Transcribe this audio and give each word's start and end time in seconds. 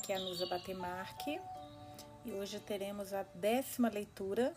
aqui 0.00 0.14
é 0.14 0.16
a 0.16 0.18
Nusa 0.18 0.46
Batemarque 0.46 1.38
e 2.24 2.32
hoje 2.32 2.58
teremos 2.58 3.12
a 3.12 3.22
décima 3.34 3.90
leitura 3.90 4.54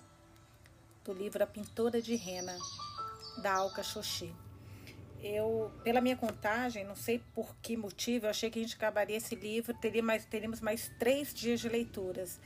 do 1.04 1.12
livro 1.12 1.44
A 1.44 1.46
Pintora 1.46 2.02
de 2.02 2.16
Rena, 2.16 2.58
da 3.42 3.56
Alca 3.56 3.84
Xoxi. 3.84 4.34
Eu, 5.22 5.70
pela 5.84 6.00
minha 6.00 6.16
contagem, 6.16 6.86
não 6.86 6.96
sei 6.96 7.22
por 7.36 7.58
que 7.58 7.76
motivo, 7.76 8.26
eu 8.26 8.30
achei 8.30 8.50
que 8.50 8.58
a 8.58 8.62
gente 8.62 8.78
acabaria 8.78 9.18
esse 9.18 9.36
livro, 9.36 9.74
teria 9.74 10.02
mais, 10.02 10.24
teríamos 10.24 10.62
mais 10.62 10.90
três 10.98 11.34
dias 11.34 11.60
de 11.60 11.68
leituras. 11.68 12.40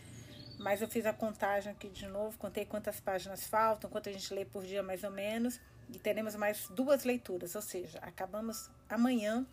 Mas 0.57 0.81
eu 0.81 0.87
fiz 0.87 1.05
a 1.05 1.13
contagem 1.13 1.71
aqui 1.71 1.89
de 1.89 2.07
novo, 2.07 2.35
contei 2.39 2.65
quantas 2.65 2.99
páginas 2.99 3.45
faltam, 3.45 3.91
quanto 3.91 4.09
a 4.09 4.11
gente 4.11 4.33
lê 4.33 4.43
por 4.43 4.65
dia 4.65 4.81
mais 4.81 5.03
ou 5.03 5.11
menos, 5.11 5.59
e 5.87 5.99
teremos 5.99 6.35
mais 6.35 6.67
duas 6.69 7.03
leituras, 7.03 7.53
ou 7.53 7.61
seja, 7.61 7.99
acabamos 7.99 8.71
amanhã 8.89 9.45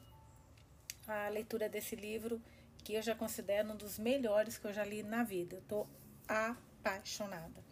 a 1.06 1.28
leitura 1.28 1.68
desse 1.68 1.95
livro 1.95 2.40
que 2.84 2.94
eu 2.94 3.02
já 3.02 3.14
considero 3.14 3.72
um 3.72 3.76
dos 3.76 3.98
melhores 3.98 4.58
que 4.58 4.66
eu 4.66 4.72
já 4.72 4.84
li 4.84 5.02
na 5.02 5.24
vida. 5.24 5.56
Eu 5.56 5.62
tô 5.62 5.86
apaixonada. 6.28 7.64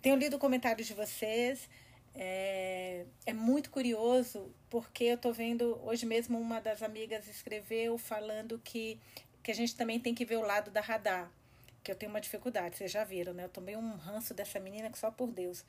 Tenho 0.00 0.16
lido 0.16 0.38
comentários 0.38 0.86
de 0.86 0.94
vocês. 0.94 1.68
É, 2.14 3.04
é 3.26 3.32
muito 3.32 3.70
curioso 3.70 4.50
porque 4.70 5.04
eu 5.04 5.18
tô 5.18 5.32
vendo 5.32 5.78
hoje 5.84 6.04
mesmo 6.06 6.40
uma 6.40 6.60
das 6.60 6.82
amigas 6.82 7.28
escreveu 7.28 7.96
falando 7.98 8.58
que, 8.64 8.98
que 9.42 9.50
a 9.52 9.54
gente 9.54 9.76
também 9.76 10.00
tem 10.00 10.14
que 10.14 10.24
ver 10.24 10.36
o 10.36 10.42
lado 10.42 10.70
da 10.70 10.80
radar, 10.80 11.30
que 11.84 11.92
eu 11.92 11.94
tenho 11.94 12.10
uma 12.10 12.20
dificuldade, 12.20 12.76
vocês 12.76 12.90
já 12.90 13.04
viram, 13.04 13.32
né? 13.34 13.44
Eu 13.44 13.48
tomei 13.48 13.76
um 13.76 13.96
ranço 13.96 14.34
dessa 14.34 14.58
menina 14.58 14.90
que 14.90 14.98
só 14.98 15.10
por 15.10 15.30
Deus 15.30 15.64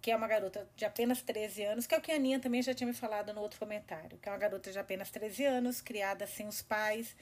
que 0.00 0.10
é 0.10 0.16
uma 0.16 0.28
garota 0.28 0.68
de 0.76 0.84
apenas 0.84 1.22
13 1.22 1.64
anos, 1.64 1.86
que 1.86 1.94
é 1.94 1.98
o 1.98 2.00
que 2.00 2.12
a 2.12 2.14
Aninha 2.14 2.38
também 2.38 2.62
já 2.62 2.72
tinha 2.72 2.86
me 2.86 2.92
falado 2.92 3.32
no 3.32 3.40
outro 3.40 3.58
comentário, 3.58 4.16
que 4.18 4.28
é 4.28 4.32
uma 4.32 4.38
garota 4.38 4.70
de 4.70 4.78
apenas 4.78 5.10
13 5.10 5.44
anos, 5.44 5.80
criada 5.80 6.26
sem 6.26 6.46
os 6.46 6.62
pais, 6.62 7.16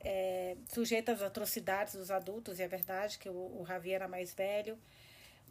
é, 0.00 0.56
sujeita 0.68 1.12
às 1.12 1.22
atrocidades 1.22 1.94
dos 1.94 2.10
adultos, 2.10 2.58
e 2.58 2.62
é 2.62 2.68
verdade 2.68 3.18
que 3.18 3.28
o, 3.28 3.32
o 3.32 3.62
Ravi 3.62 3.92
era 3.92 4.08
mais 4.08 4.32
velho, 4.34 4.78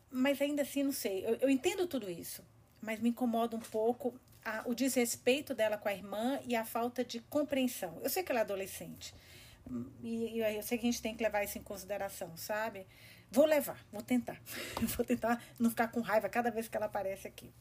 mas 0.10 0.42
ainda 0.42 0.62
assim, 0.62 0.84
não 0.84 0.92
sei, 0.92 1.26
eu, 1.26 1.36
eu 1.36 1.50
entendo 1.50 1.88
tudo 1.88 2.10
isso, 2.10 2.44
mas 2.82 3.00
me 3.00 3.10
incomoda 3.10 3.56
um 3.56 3.60
pouco 3.60 4.14
a, 4.44 4.64
o 4.66 4.74
desrespeito 4.74 5.54
dela 5.54 5.78
com 5.78 5.90
a 5.90 5.94
irmã 5.94 6.40
e 6.46 6.56
a 6.56 6.64
falta 6.64 7.04
de 7.04 7.20
compreensão. 7.22 8.00
Eu 8.04 8.10
sei 8.10 8.24
que 8.24 8.32
ela 8.32 8.42
é 8.42 8.44
adolescente, 8.44 9.14
e, 10.02 10.38
e 10.38 10.56
eu 10.56 10.64
sei 10.64 10.78
que 10.78 10.88
a 10.88 10.92
gente 10.92 11.02
tem 11.02 11.16
que 11.16 11.24
levar 11.24 11.44
isso 11.44 11.58
em 11.58 11.64
consideração, 11.64 12.36
sabe? 12.38 12.86
Vou 13.32 13.46
levar, 13.46 13.84
vou 13.92 14.02
tentar. 14.02 14.40
vou 14.96 15.06
tentar 15.06 15.44
não 15.60 15.70
ficar 15.70 15.88
com 15.90 16.00
raiva 16.00 16.30
cada 16.30 16.52
vez 16.52 16.68
que 16.68 16.78
ela 16.78 16.86
aparece 16.86 17.28
aqui. 17.28 17.52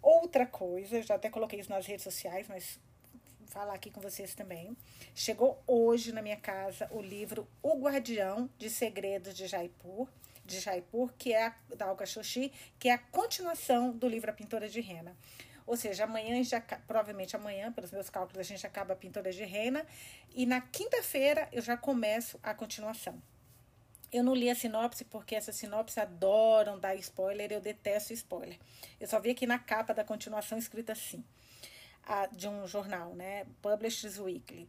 Outra 0.00 0.46
coisa, 0.46 0.96
eu 0.96 1.02
já 1.02 1.14
até 1.14 1.28
coloquei 1.30 1.58
isso 1.58 1.70
nas 1.70 1.86
redes 1.86 2.04
sociais, 2.04 2.46
mas 2.48 2.78
falar 3.54 3.74
aqui 3.74 3.88
com 3.88 4.00
vocês 4.00 4.34
também. 4.34 4.76
Chegou 5.14 5.62
hoje 5.64 6.10
na 6.10 6.20
minha 6.20 6.36
casa 6.36 6.88
o 6.90 7.00
livro 7.00 7.46
O 7.62 7.78
Guardião 7.78 8.50
de 8.58 8.68
Segredos 8.68 9.32
de 9.32 9.46
Jaipur, 9.46 10.08
de 10.44 10.58
Jaipur, 10.58 11.12
que 11.16 11.32
é 11.32 11.46
a, 11.46 11.54
da 11.76 11.88
Olga 11.88 12.04
Xoxi, 12.04 12.52
que 12.80 12.88
é 12.88 12.92
a 12.92 12.98
continuação 12.98 13.92
do 13.92 14.08
livro 14.08 14.28
A 14.28 14.34
Pintora 14.34 14.68
de 14.68 14.80
Rena. 14.80 15.16
Ou 15.68 15.76
seja, 15.76 16.02
amanhã, 16.02 16.42
já, 16.42 16.60
provavelmente 16.60 17.36
amanhã, 17.36 17.72
pelos 17.72 17.92
meus 17.92 18.10
cálculos, 18.10 18.40
a 18.40 18.42
gente 18.42 18.66
acaba 18.66 18.92
a 18.92 18.96
Pintora 18.96 19.30
de 19.30 19.44
Rena. 19.44 19.86
E 20.34 20.44
na 20.44 20.60
quinta-feira 20.60 21.48
eu 21.52 21.62
já 21.62 21.76
começo 21.76 22.40
a 22.42 22.52
continuação. 22.52 23.22
Eu 24.12 24.24
não 24.24 24.34
li 24.34 24.50
a 24.50 24.54
sinopse 24.54 25.04
porque 25.04 25.36
essa 25.36 25.52
sinopse 25.52 26.00
adoram 26.00 26.78
dar 26.78 26.96
spoiler, 26.96 27.52
eu 27.52 27.60
detesto 27.60 28.12
spoiler. 28.12 28.58
Eu 29.00 29.06
só 29.06 29.20
vi 29.20 29.30
aqui 29.30 29.46
na 29.46 29.60
capa 29.60 29.94
da 29.94 30.02
continuação 30.02 30.58
escrita 30.58 30.92
assim 30.92 31.24
de 32.32 32.48
um 32.48 32.66
jornal, 32.66 33.14
né? 33.14 33.46
Publishers 33.62 34.18
Weekly. 34.18 34.68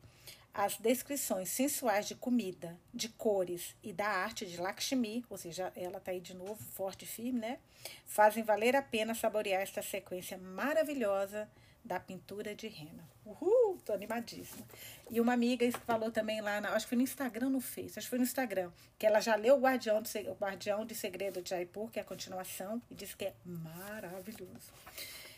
As 0.53 0.77
descrições 0.77 1.49
sensuais 1.49 2.07
de 2.07 2.15
comida, 2.15 2.79
de 2.93 3.09
cores 3.09 3.75
e 3.83 3.91
da 3.91 4.07
arte 4.07 4.45
de 4.45 4.55
Lakshmi, 4.55 5.25
ou 5.29 5.37
seja, 5.37 5.71
ela 5.75 5.99
tá 5.99 6.11
aí 6.11 6.21
de 6.21 6.33
novo, 6.33 6.55
forte 6.55 7.03
e 7.03 7.07
firme, 7.07 7.39
né? 7.39 7.59
Fazem 8.05 8.41
valer 8.41 8.73
a 8.73 8.81
pena 8.81 9.13
saborear 9.13 9.61
esta 9.61 9.81
sequência 9.81 10.37
maravilhosa 10.37 11.49
da 11.85 11.99
pintura 11.99 12.55
de 12.55 12.67
rena. 12.67 13.07
Uhul, 13.25 13.77
tô 13.85 13.93
animadíssima. 13.93 14.65
E 15.11 15.21
uma 15.21 15.33
amiga 15.33 15.69
falou 15.85 16.09
também 16.09 16.41
lá, 16.41 16.59
na, 16.59 16.69
acho 16.69 16.85
que 16.85 16.89
foi 16.89 16.97
no 16.97 17.03
Instagram, 17.03 17.49
no 17.49 17.59
Face, 17.59 17.99
acho 17.99 18.07
que 18.07 18.09
foi 18.09 18.17
no 18.17 18.23
Instagram, 18.23 18.71
que 18.97 19.05
ela 19.05 19.19
já 19.19 19.35
leu 19.35 19.55
o 19.55 19.59
Guardião, 19.59 20.01
do, 20.01 20.09
o 20.31 20.35
Guardião 20.35 20.85
de 20.85 20.95
Segredo 20.95 21.41
de 21.41 21.49
Jaipur, 21.51 21.91
que 21.91 21.99
é 21.99 22.01
a 22.01 22.05
continuação, 22.05 22.81
e 22.89 22.95
disse 22.95 23.15
que 23.15 23.25
é 23.25 23.33
maravilhoso. 23.45 24.71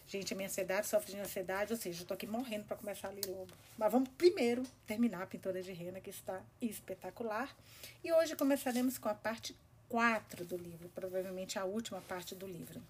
Gente, 0.07 0.34
a 0.34 0.38
minha 0.38 0.47
ansiedade 0.47 0.88
sofre 0.88 1.12
de 1.12 1.19
ansiedade, 1.19 1.73
ou 1.73 1.78
seja, 1.78 2.01
eu 2.01 2.07
tô 2.07 2.13
aqui 2.13 2.25
morrendo 2.25 2.63
para 2.63 2.78
começar 2.78 3.09
a 3.09 3.12
ler 3.12 3.25
logo. 3.28 3.50
Mas 3.78 3.91
vamos 3.91 4.07
primeiro 4.18 4.63
terminar 4.85 5.23
a 5.23 5.28
pintura 5.28 5.62
de 5.62 5.73
rena, 5.73 6.00
que 6.00 6.09
está 6.09 6.41
espetacular. 6.62 7.53
E 8.01 8.13
hoje 8.13 8.34
começaremos 8.34 8.97
com 8.97 9.09
a 9.09 9.13
parte 9.13 9.53
4 9.90 10.45
do 10.45 10.56
livro, 10.56 10.88
provavelmente 10.95 11.59
a 11.59 11.66
última 11.66 12.00
parte 12.00 12.34
do 12.34 12.47
livro. 12.47 12.81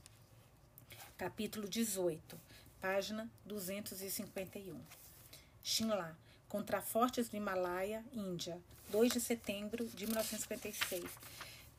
Capítulo 1.18 1.68
18, 1.68 2.40
página 2.80 3.28
251. 3.46 4.80
Shimla, 5.64 6.16
Contrafortes 6.48 7.30
do 7.30 7.36
Himalaia, 7.36 8.06
Índia, 8.14 8.62
2 8.92 9.14
de 9.14 9.20
setembro 9.20 9.88
de 9.88 10.06
1956. 10.06 11.04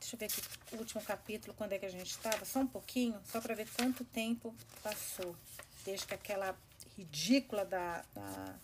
Deixa 0.01 0.15
eu 0.15 0.19
ver 0.19 0.27
aqui 0.27 0.43
o 0.73 0.79
último 0.79 1.03
capítulo, 1.03 1.55
quando 1.55 1.73
é 1.73 1.79
que 1.79 1.87
a 1.87 1.91
gente 1.91 2.11
estava. 2.11 2.45
Só 2.45 2.61
um 2.61 2.67
pouquinho, 2.67 3.21
só 3.31 3.41
para 3.41 3.55
ver 3.55 3.69
quanto 3.77 4.05
tempo 4.05 4.55
passou. 4.83 5.35
Desde 5.85 6.07
que 6.07 6.15
aquela 6.15 6.57
ridícula 6.97 7.65
da, 7.65 8.05
da, 8.15 8.55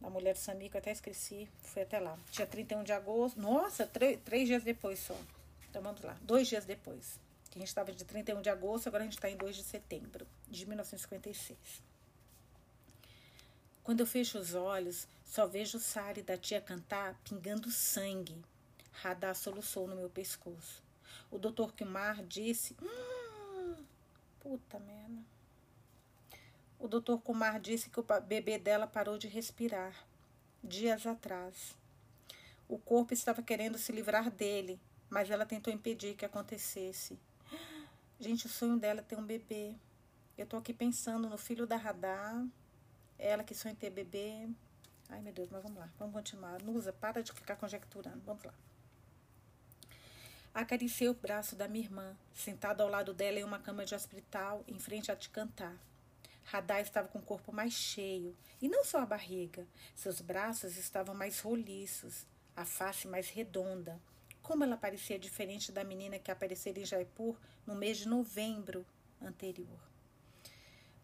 da 0.00 0.10
mulher 0.10 0.34
do 0.34 0.38
Samico, 0.38 0.76
até 0.76 0.90
esqueci, 0.90 1.48
foi 1.62 1.82
até 1.82 1.98
lá. 1.98 2.18
Dia 2.32 2.46
31 2.46 2.84
de 2.84 2.92
agosto. 2.92 3.40
Nossa, 3.40 3.86
três 3.86 4.48
dias 4.48 4.62
depois 4.62 4.98
só. 4.98 5.16
Então 5.68 5.80
vamos 5.82 6.02
lá, 6.02 6.16
dois 6.22 6.48
dias 6.48 6.64
depois. 6.64 7.18
Que 7.50 7.58
a 7.58 7.60
gente 7.60 7.68
estava 7.68 7.92
de 7.92 8.04
31 8.04 8.42
de 8.42 8.50
agosto, 8.50 8.88
agora 8.88 9.02
a 9.02 9.06
gente 9.06 9.16
está 9.16 9.28
em 9.28 9.36
2 9.36 9.56
de 9.56 9.64
setembro 9.64 10.26
de 10.48 10.66
1956. 10.66 11.58
Quando 13.82 14.00
eu 14.00 14.06
fecho 14.06 14.38
os 14.38 14.54
olhos, 14.54 15.08
só 15.26 15.46
vejo 15.46 15.78
o 15.78 15.80
Sari 15.80 16.22
da 16.22 16.36
tia 16.36 16.60
cantar 16.60 17.18
pingando 17.24 17.70
sangue 17.70 18.40
Radar 18.92 19.34
soluçou 19.34 19.86
no 19.86 19.96
meu 19.96 20.10
pescoço. 20.10 20.82
O 21.30 21.38
doutor 21.38 21.72
Kumar 21.72 22.22
disse. 22.24 22.76
Hum, 22.82 23.76
puta 24.40 24.78
merda. 24.78 25.22
O 26.78 26.88
doutor 26.88 27.20
Kumar 27.20 27.60
disse 27.60 27.90
que 27.90 28.00
o 28.00 28.06
bebê 28.26 28.58
dela 28.58 28.86
parou 28.86 29.18
de 29.18 29.28
respirar 29.28 29.94
dias 30.62 31.06
atrás. 31.06 31.76
O 32.68 32.78
corpo 32.78 33.12
estava 33.12 33.42
querendo 33.42 33.76
se 33.76 33.92
livrar 33.92 34.30
dele, 34.30 34.80
mas 35.08 35.30
ela 35.30 35.44
tentou 35.44 35.72
impedir 35.72 36.14
que 36.14 36.24
acontecesse. 36.24 37.18
Gente, 38.18 38.46
o 38.46 38.48
sonho 38.48 38.78
dela 38.78 39.00
é 39.00 39.02
ter 39.02 39.16
um 39.16 39.24
bebê. 39.24 39.74
Eu 40.38 40.46
tô 40.46 40.56
aqui 40.56 40.72
pensando 40.72 41.28
no 41.28 41.36
filho 41.36 41.66
da 41.66 41.76
Radar, 41.76 42.46
ela 43.18 43.44
que 43.44 43.54
sonha 43.54 43.72
em 43.72 43.76
ter 43.76 43.90
bebê. 43.90 44.48
Ai, 45.08 45.20
meu 45.20 45.32
Deus, 45.32 45.50
mas 45.50 45.62
vamos 45.62 45.78
lá, 45.78 45.90
vamos 45.98 46.14
continuar. 46.14 46.62
Nusa, 46.62 46.92
para 46.92 47.22
de 47.22 47.32
ficar 47.32 47.56
conjecturando. 47.56 48.22
Vamos 48.24 48.44
lá. 48.44 48.54
Acariciei 50.52 51.08
o 51.08 51.14
braço 51.14 51.54
da 51.54 51.68
minha 51.68 51.84
irmã, 51.84 52.16
sentada 52.34 52.82
ao 52.82 52.88
lado 52.88 53.14
dela 53.14 53.38
em 53.38 53.44
uma 53.44 53.60
cama 53.60 53.84
de 53.84 53.94
hospital, 53.94 54.64
em 54.66 54.78
frente 54.78 55.10
a 55.10 55.16
te 55.16 55.30
cantar. 55.30 55.76
Radar 56.42 56.80
estava 56.80 57.06
com 57.06 57.20
o 57.20 57.22
corpo 57.22 57.52
mais 57.52 57.72
cheio, 57.72 58.36
e 58.60 58.68
não 58.68 58.84
só 58.84 58.98
a 58.98 59.06
barriga. 59.06 59.64
Seus 59.94 60.20
braços 60.20 60.76
estavam 60.76 61.14
mais 61.14 61.38
roliços, 61.38 62.26
a 62.56 62.64
face 62.64 63.06
mais 63.06 63.30
redonda. 63.30 64.00
Como 64.42 64.64
ela 64.64 64.76
parecia 64.76 65.18
diferente 65.18 65.70
da 65.70 65.84
menina 65.84 66.18
que 66.18 66.32
aparecera 66.32 66.80
em 66.80 66.84
Jaipur 66.84 67.36
no 67.64 67.76
mês 67.76 67.98
de 67.98 68.08
novembro 68.08 68.84
anterior. 69.22 69.78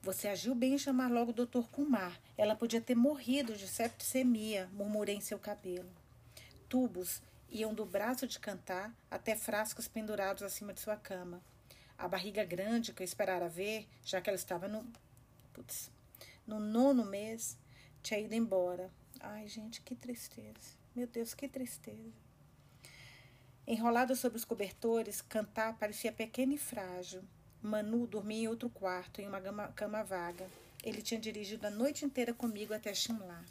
Você 0.03 0.27
agiu 0.27 0.55
bem 0.55 0.75
em 0.75 0.79
chamar 0.79 1.11
logo 1.11 1.31
o 1.31 1.47
Dr. 1.47 1.69
Kumar. 1.71 2.21
Ela 2.37 2.57
podia 2.57 2.81
ter 2.81 2.95
morrido 2.97 3.55
de 3.57 3.69
septicemia, 3.69 4.69
murmurei 4.73 5.17
em 5.17 5.21
seu 5.21 5.39
cabelo. 5.39 5.91
Tubos 6.69 7.23
iam 7.49 7.75
do 7.75 7.85
braço 7.85 8.27
de 8.27 8.39
cantar 8.39 8.95
até 9.11 9.37
frascos 9.37 9.89
pendurados 9.89 10.43
acima 10.43 10.73
de 10.73 10.81
sua 10.81 10.97
cama. 10.97 11.43
A 11.99 12.07
barriga 12.07 12.45
grande 12.45 12.93
que 12.93 13.03
eu 13.03 13.05
esperara 13.05 13.49
ver, 13.49 13.89
já 14.05 14.21
que 14.21 14.29
ela 14.29 14.37
estava 14.37 14.69
no. 14.69 14.87
Putz, 15.53 15.91
no 16.47 16.61
nono 16.61 17.05
mês, 17.05 17.57
tinha 18.03 18.21
ido 18.21 18.35
embora. 18.35 18.91
Ai, 19.21 19.49
gente, 19.49 19.81
que 19.81 19.95
tristeza. 19.95 20.77
Meu 20.95 21.07
Deus, 21.07 21.35
que 21.35 21.49
tristeza. 21.49 22.13
Enrolado 23.67 24.15
sobre 24.15 24.39
os 24.39 24.45
cobertores, 24.45 25.21
cantar 25.21 25.77
parecia 25.79 26.13
pequeno 26.13 26.53
e 26.53 26.59
frágil. 26.59 27.23
Manu 27.61 28.07
dormia 28.07 28.45
em 28.45 28.49
outro 28.49 28.69
quarto, 28.69 29.21
em 29.21 29.27
uma 29.27 29.41
cama, 29.41 29.69
cama 29.73 30.05
vaga. 30.05 30.47
Ele 30.85 31.03
tinha 31.03 31.19
dirigido 31.19 31.67
a 31.67 31.71
noite 31.71 32.05
inteira 32.05 32.33
comigo 32.33 32.73
até 32.73 32.95
Shimla. 32.95 33.45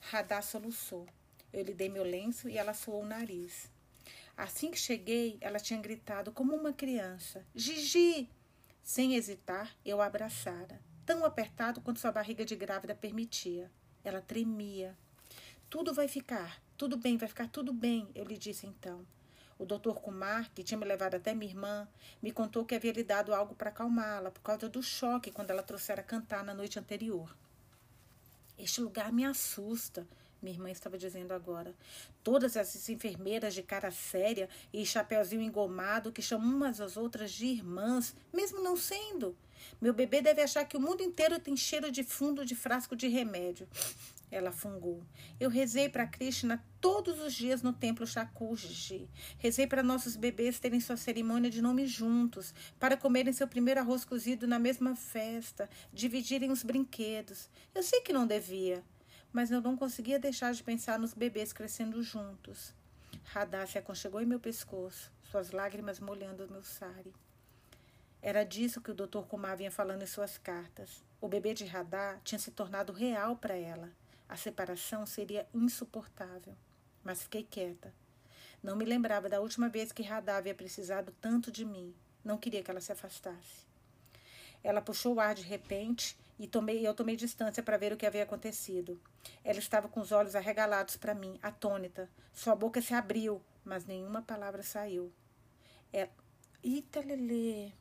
Radar 0.00 0.42
soluçou. 0.42 1.08
Eu 1.52 1.62
lhe 1.62 1.74
dei 1.74 1.88
meu 1.88 2.02
lenço 2.02 2.48
e 2.48 2.56
ela 2.56 2.72
suou 2.72 3.02
o 3.02 3.06
nariz. 3.06 3.70
Assim 4.36 4.70
que 4.70 4.78
cheguei, 4.78 5.36
ela 5.40 5.58
tinha 5.58 5.80
gritado 5.80 6.32
como 6.32 6.54
uma 6.54 6.72
criança: 6.72 7.44
Gigi! 7.54 8.28
Sem 8.82 9.14
hesitar, 9.14 9.76
eu 9.84 10.00
a 10.00 10.06
abraçara, 10.06 10.80
tão 11.06 11.24
apertado 11.24 11.80
quanto 11.80 12.00
sua 12.00 12.10
barriga 12.10 12.44
de 12.44 12.56
grávida 12.56 12.94
permitia. 12.94 13.70
Ela 14.02 14.20
tremia. 14.20 14.96
Tudo 15.70 15.94
vai 15.94 16.08
ficar, 16.08 16.60
tudo 16.76 16.96
bem, 16.96 17.16
vai 17.16 17.28
ficar 17.28 17.48
tudo 17.48 17.72
bem, 17.72 18.08
eu 18.14 18.24
lhe 18.24 18.36
disse 18.36 18.66
então. 18.66 19.06
O 19.58 19.64
doutor 19.64 20.00
Kumar, 20.00 20.50
que 20.52 20.64
tinha 20.64 20.76
me 20.76 20.84
levado 20.84 21.14
até 21.14 21.32
minha 21.32 21.50
irmã, 21.50 21.88
me 22.20 22.32
contou 22.32 22.64
que 22.64 22.74
havia 22.74 22.92
lhe 22.92 23.04
dado 23.04 23.32
algo 23.32 23.54
para 23.54 23.70
acalmá-la 23.70 24.30
por 24.30 24.42
causa 24.42 24.68
do 24.68 24.82
choque 24.82 25.30
quando 25.30 25.50
ela 25.50 25.62
trouxera 25.62 26.02
cantar 26.02 26.42
na 26.42 26.52
noite 26.52 26.80
anterior. 26.80 27.36
Este 28.58 28.80
lugar 28.80 29.12
me 29.12 29.24
assusta, 29.24 30.06
minha 30.42 30.54
irmã 30.54 30.70
estava 30.70 30.98
dizendo 30.98 31.32
agora. 31.32 31.74
Todas 32.22 32.56
essas 32.56 32.88
enfermeiras 32.88 33.54
de 33.54 33.62
cara 33.62 33.90
séria 33.90 34.48
e 34.72 34.84
chapeuzinho 34.84 35.42
engomado 35.42 36.12
que 36.12 36.20
chamam 36.20 36.48
umas 36.48 36.80
às 36.80 36.96
outras 36.96 37.30
de 37.32 37.46
irmãs, 37.46 38.14
mesmo 38.32 38.60
não 38.62 38.76
sendo. 38.76 39.36
Meu 39.80 39.92
bebê 39.92 40.20
deve 40.20 40.42
achar 40.42 40.64
que 40.64 40.76
o 40.76 40.80
mundo 40.80 41.02
inteiro 41.02 41.38
tem 41.38 41.56
cheiro 41.56 41.90
de 41.90 42.02
fundo 42.02 42.44
de 42.44 42.54
frasco 42.54 42.96
de 42.96 43.08
remédio. 43.08 43.68
Ela 44.30 44.50
fungou. 44.50 45.02
Eu 45.38 45.50
rezei 45.50 45.90
para 45.90 46.06
Krishna 46.06 46.64
todos 46.80 47.20
os 47.20 47.34
dias 47.34 47.62
no 47.62 47.70
templo 47.70 48.06
Shakuji. 48.06 49.06
Rezei 49.36 49.66
para 49.66 49.82
nossos 49.82 50.16
bebês 50.16 50.58
terem 50.58 50.80
sua 50.80 50.96
cerimônia 50.96 51.50
de 51.50 51.60
nome 51.60 51.86
juntos, 51.86 52.54
para 52.80 52.96
comerem 52.96 53.32
seu 53.34 53.46
primeiro 53.46 53.80
arroz 53.80 54.06
cozido 54.06 54.46
na 54.46 54.58
mesma 54.58 54.96
festa, 54.96 55.68
dividirem 55.92 56.50
os 56.50 56.62
brinquedos. 56.62 57.50
Eu 57.74 57.82
sei 57.82 58.00
que 58.00 58.12
não 58.12 58.26
devia, 58.26 58.82
mas 59.32 59.50
eu 59.50 59.60
não 59.60 59.76
conseguia 59.76 60.18
deixar 60.18 60.52
de 60.52 60.62
pensar 60.62 60.98
nos 60.98 61.14
bebês 61.14 61.52
crescendo 61.52 62.02
juntos. 62.02 62.74
Radha 63.24 63.66
se 63.66 63.78
aconchegou 63.78 64.20
em 64.20 64.26
meu 64.26 64.38
pescoço, 64.38 65.10
suas 65.30 65.50
lágrimas 65.50 65.98
molhando 65.98 66.50
meu 66.50 66.62
sari. 66.62 67.14
Era 68.20 68.44
disso 68.44 68.80
que 68.80 68.90
o 68.90 68.94
Dr. 68.94 69.22
Kumar 69.28 69.56
vinha 69.56 69.70
falando 69.70 70.02
em 70.02 70.06
suas 70.06 70.38
cartas. 70.38 71.02
O 71.20 71.28
bebê 71.28 71.54
de 71.54 71.64
Radha 71.64 72.20
tinha 72.22 72.38
se 72.38 72.50
tornado 72.50 72.92
real 72.92 73.36
para 73.36 73.56
ela. 73.56 73.90
A 74.28 74.36
separação 74.36 75.04
seria 75.04 75.46
insuportável. 75.52 76.54
Mas 77.02 77.22
fiquei 77.22 77.42
quieta. 77.42 77.92
Não 78.62 78.76
me 78.76 78.84
lembrava 78.84 79.28
da 79.28 79.40
última 79.40 79.68
vez 79.68 79.90
que 79.90 80.04
Radha 80.04 80.36
havia 80.36 80.54
precisado 80.54 81.12
tanto 81.20 81.50
de 81.50 81.64
mim. 81.64 81.92
Não 82.24 82.38
queria 82.38 82.62
que 82.62 82.70
ela 82.70 82.80
se 82.80 82.92
afastasse. 82.92 83.66
Ela 84.62 84.80
puxou 84.80 85.14
o 85.14 85.20
ar 85.20 85.34
de 85.34 85.42
repente 85.42 86.16
e 86.38 86.46
tomei, 86.46 86.86
eu 86.86 86.94
tomei 86.94 87.16
distância 87.16 87.62
para 87.62 87.76
ver 87.76 87.92
o 87.92 87.96
que 87.96 88.06
havia 88.06 88.22
acontecido. 88.22 89.00
Ela 89.44 89.58
estava 89.58 89.88
com 89.88 90.00
os 90.00 90.12
olhos 90.12 90.34
arregalados 90.34 90.96
para 90.96 91.14
mim, 91.14 91.38
atônita. 91.42 92.10
Sua 92.32 92.54
boca 92.54 92.80
se 92.80 92.94
abriu, 92.94 93.42
mas 93.64 93.84
nenhuma 93.86 94.22
palavra 94.22 94.62
saiu. 94.62 95.12
Ela. 95.92 96.10
Eita, 96.64 97.00
Lelê! 97.00 97.72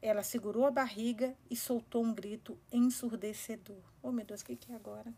Ela 0.00 0.24
segurou 0.24 0.66
a 0.66 0.70
barriga 0.70 1.36
e 1.48 1.54
soltou 1.54 2.02
um 2.02 2.12
grito 2.12 2.58
ensurdecedor. 2.72 3.82
Oh, 4.02 4.10
meu 4.10 4.24
Deus, 4.24 4.40
o 4.40 4.44
que, 4.44 4.56
que 4.56 4.72
é 4.72 4.74
agora? 4.74 5.14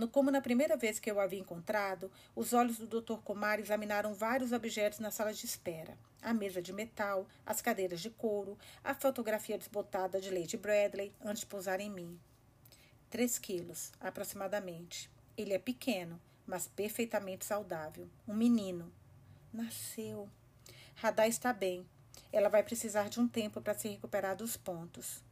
No, 0.00 0.08
como 0.08 0.30
na 0.30 0.40
primeira 0.40 0.78
vez 0.78 0.98
que 0.98 1.10
eu 1.10 1.20
a 1.20 1.24
havia 1.24 1.38
encontrado, 1.38 2.10
os 2.34 2.54
olhos 2.54 2.78
do 2.78 3.02
Dr. 3.02 3.20
Comar 3.22 3.60
examinaram 3.60 4.14
vários 4.14 4.50
objetos 4.50 4.98
na 4.98 5.10
sala 5.10 5.30
de 5.30 5.44
espera. 5.44 5.94
A 6.22 6.32
mesa 6.32 6.62
de 6.62 6.72
metal, 6.72 7.28
as 7.44 7.60
cadeiras 7.60 8.00
de 8.00 8.08
couro, 8.08 8.56
a 8.82 8.94
fotografia 8.94 9.58
desbotada 9.58 10.18
de 10.18 10.30
Lady 10.30 10.56
Bradley 10.56 11.12
antes 11.22 11.40
de 11.40 11.46
pousar 11.46 11.80
em 11.80 11.90
mim. 11.90 12.18
Três 13.10 13.38
quilos, 13.38 13.92
aproximadamente. 14.00 15.10
Ele 15.36 15.52
é 15.52 15.58
pequeno, 15.58 16.18
mas 16.46 16.66
perfeitamente 16.66 17.44
saudável. 17.44 18.08
Um 18.26 18.32
menino. 18.32 18.90
Nasceu. 19.52 20.30
Radar 20.94 21.28
está 21.28 21.52
bem. 21.52 21.86
Ela 22.32 22.48
vai 22.48 22.62
precisar 22.62 23.10
de 23.10 23.20
um 23.20 23.28
tempo 23.28 23.60
para 23.60 23.74
se 23.74 23.86
recuperar 23.86 24.34
dos 24.34 24.56
pontos. 24.56 25.22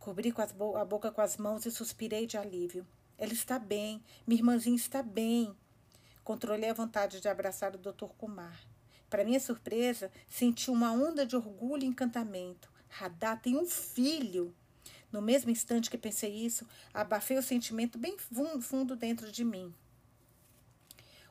Cobri 0.00 0.34
bo 0.56 0.76
a 0.76 0.84
boca 0.84 1.12
com 1.12 1.20
as 1.20 1.36
mãos 1.36 1.64
e 1.64 1.70
suspirei 1.70 2.26
de 2.26 2.36
alívio. 2.36 2.84
Ela 3.18 3.32
está 3.32 3.58
bem, 3.58 4.02
minha 4.26 4.40
irmãzinha 4.40 4.76
está 4.76 5.02
bem. 5.02 5.54
Controlei 6.22 6.70
a 6.70 6.74
vontade 6.74 7.20
de 7.20 7.28
abraçar 7.28 7.74
o 7.74 7.78
Dr. 7.78 8.06
Kumar. 8.18 8.58
Para 9.08 9.24
minha 9.24 9.38
surpresa, 9.38 10.10
senti 10.28 10.70
uma 10.70 10.90
onda 10.90 11.24
de 11.24 11.36
orgulho 11.36 11.84
e 11.84 11.86
encantamento. 11.86 12.68
Radá 12.88 13.36
tem 13.36 13.56
um 13.56 13.66
filho. 13.66 14.54
No 15.12 15.22
mesmo 15.22 15.50
instante 15.50 15.90
que 15.90 15.96
pensei 15.96 16.32
isso, 16.32 16.66
abafei 16.92 17.38
o 17.38 17.42
sentimento 17.42 17.98
bem 17.98 18.16
fundo 18.60 18.96
dentro 18.96 19.30
de 19.30 19.44
mim. 19.44 19.72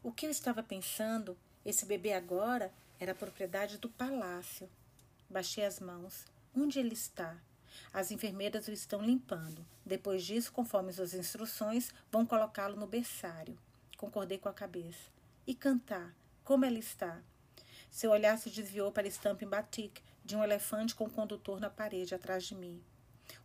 O 0.01 0.11
que 0.11 0.25
eu 0.25 0.29
estava 0.29 0.63
pensando, 0.63 1.37
esse 1.65 1.85
bebê 1.85 2.13
agora, 2.13 2.73
era 2.99 3.13
propriedade 3.13 3.77
do 3.77 3.89
palácio. 3.89 4.69
Baixei 5.29 5.65
as 5.65 5.79
mãos. 5.79 6.25
Onde 6.55 6.79
ele 6.79 6.93
está? 6.93 7.37
As 7.91 8.11
enfermeiras 8.11 8.67
o 8.67 8.71
estão 8.71 9.01
limpando. 9.01 9.65
Depois 9.85 10.23
disso, 10.23 10.51
conforme 10.51 10.89
as 10.89 11.13
instruções, 11.13 11.91
vão 12.11 12.25
colocá-lo 12.25 12.75
no 12.75 12.87
berçário. 12.87 13.57
Concordei 13.97 14.37
com 14.37 14.49
a 14.49 14.53
cabeça. 14.53 15.11
E 15.45 15.53
cantar? 15.53 16.13
Como 16.43 16.65
ela 16.65 16.77
está? 16.79 17.21
Seu 17.89 18.11
olhar 18.11 18.37
se 18.37 18.49
desviou 18.49 18.91
para 18.91 19.03
a 19.03 19.07
estampa 19.07 19.43
em 19.43 19.47
batik 19.47 20.01
de 20.25 20.35
um 20.35 20.43
elefante 20.43 20.95
com 20.95 21.05
o 21.05 21.09
condutor 21.09 21.59
na 21.59 21.69
parede 21.69 22.15
atrás 22.15 22.43
de 22.45 22.55
mim. 22.55 22.81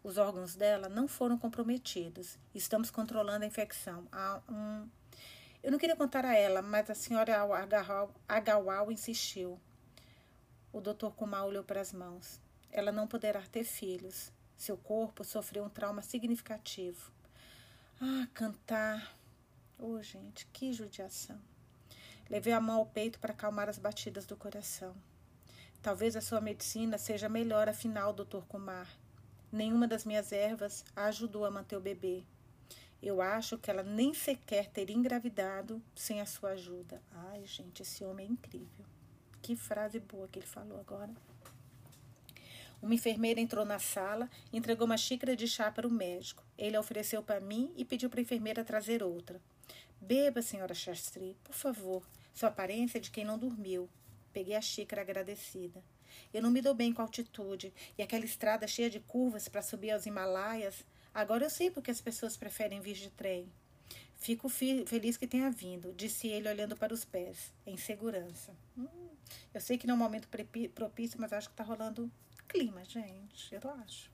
Os 0.03 0.17
órgãos 0.17 0.55
dela 0.55 0.89
não 0.89 1.09
foram 1.09 1.37
comprometidos. 1.37 2.39
Estamos 2.55 2.91
controlando 2.91 3.45
a 3.45 3.47
infecção. 3.47 4.07
Há 4.13 4.41
um. 4.49 4.89
Eu 5.63 5.73
não 5.73 5.79
queria 5.79 5.97
contar 5.97 6.25
a 6.25 6.35
ela, 6.35 6.63
mas 6.63 6.89
a 6.89 6.95
senhora 6.95 7.37
Agawal 8.29 8.93
insistiu. 8.93 9.61
O 10.73 10.81
doutor 10.81 11.15
Kumar 11.15 11.45
olhou 11.45 11.65
para 11.65 11.81
as 11.81 11.93
mãos. 11.93 12.41
Ela 12.71 12.93
não 12.93 13.07
poderá 13.07 13.43
ter 13.43 13.65
filhos. 13.65 14.33
Seu 14.57 14.77
corpo 14.77 15.25
sofreu 15.25 15.65
um 15.65 15.69
trauma 15.69 16.03
significativo. 16.03 17.11
Ah, 18.01 18.27
cantar. 18.35 19.17
Oh, 19.79 20.03
gente, 20.03 20.47
que 20.53 20.73
judiação. 20.73 21.41
Levei 22.29 22.53
a 22.53 22.61
mão 22.61 22.77
ao 22.77 22.87
peito 22.87 23.19
para 23.19 23.33
acalmar 23.33 23.69
as 23.69 23.79
batidas 23.79 24.27
do 24.27 24.37
coração. 24.37 24.95
Talvez 25.81 26.17
a 26.17 26.21
sua 26.21 26.41
medicina 26.41 26.99
seja 26.99 27.29
melhor, 27.29 27.69
afinal, 27.69 28.13
doutor 28.13 28.45
Kumar. 28.47 28.89
Nenhuma 29.51 29.89
das 29.89 30.05
minhas 30.05 30.33
ervas 30.33 30.85
a 30.95 31.05
ajudou 31.05 31.45
a 31.45 31.51
manter 31.51 31.77
o 31.77 31.81
bebê. 31.81 32.25
Eu 33.01 33.23
acho 33.23 33.57
que 33.57 33.71
ela 33.71 33.83
nem 33.83 34.13
sequer 34.13 34.67
teria 34.67 34.97
engravidado 34.97 35.81
sem 35.95 36.21
a 36.21 36.27
sua 36.27 36.51
ajuda. 36.51 37.01
Ai, 37.13 37.47
gente, 37.47 37.83
esse 37.83 38.05
homem 38.05 38.27
é 38.27 38.31
incrível. 38.31 38.85
Que 39.41 39.55
frase 39.55 40.01
boa 40.01 40.27
que 40.29 40.41
ele 40.41 40.47
falou 40.47 40.79
agora. 40.81 41.15
Uma 42.81 42.95
enfermeira 42.95 43.41
entrou 43.41 43.65
na 43.65 43.79
sala 43.79 44.31
entregou 44.53 44.87
uma 44.87 44.97
xícara 44.97 45.35
de 45.35 45.49
chá 45.49 45.71
para 45.71 45.87
o 45.87 45.91
médico. 45.91 46.45
Ele 46.57 46.77
a 46.77 46.81
ofereceu 46.81 47.23
para 47.23 47.41
mim 47.41 47.73
e 47.77 47.85
pediu 47.85 48.09
para 48.09 48.21
a 48.21 48.23
enfermeira 48.23 48.65
trazer 48.65 49.03
outra. 49.03 49.41
Beba, 50.01 50.41
senhora 50.41 50.75
Shastri, 50.75 51.37
por 51.43 51.55
favor. 51.55 52.03
Sua 52.33 52.49
aparência 52.49 52.99
é 52.99 53.01
de 53.01 53.11
quem 53.11 53.25
não 53.25 53.37
dormiu. 53.37 53.89
Peguei 54.33 54.55
a 54.55 54.61
xícara 54.61 55.03
agradecida. 55.03 55.83
Eu 56.33 56.41
não 56.41 56.51
me 56.51 56.63
dou 56.63 56.75
bem 56.75 56.93
com 56.93 57.03
a 57.03 57.05
altitude 57.05 57.73
e 57.97 58.03
aquela 58.03 58.25
estrada 58.25 58.67
cheia 58.67 58.89
de 58.89 59.01
curvas 59.01 59.49
para 59.49 59.63
subir 59.63 59.91
aos 59.91 60.07
Himalaias. 60.07 60.85
Agora 61.13 61.45
eu 61.45 61.51
sei 61.51 61.71
porque 61.71 61.91
as 61.91 62.01
pessoas 62.01 62.37
preferem 62.37 62.81
vir 62.81 62.95
de 62.95 63.11
trem. 63.11 63.51
Fico 64.17 64.49
feliz 64.49 65.17
que 65.17 65.27
tenha 65.27 65.51
vindo, 65.51 65.93
disse 65.93 66.27
ele 66.27 66.49
olhando 66.49 66.77
para 66.77 66.93
os 66.93 67.05
pés, 67.05 67.53
em 67.65 67.77
segurança. 67.77 68.53
Hum, 68.77 69.09
eu 69.55 69.61
sei 69.61 69.79
que 69.79 69.87
não 69.87 69.95
é 69.95 69.97
um 69.97 70.01
momento 70.01 70.29
propício, 70.75 71.21
mas 71.21 71.33
acho 71.33 71.49
que 71.49 71.55
está 71.55 71.63
rolando 71.63 72.11
clima, 72.49 72.83
gente, 72.85 73.55
eu 73.55 73.71
acho. 73.83 74.11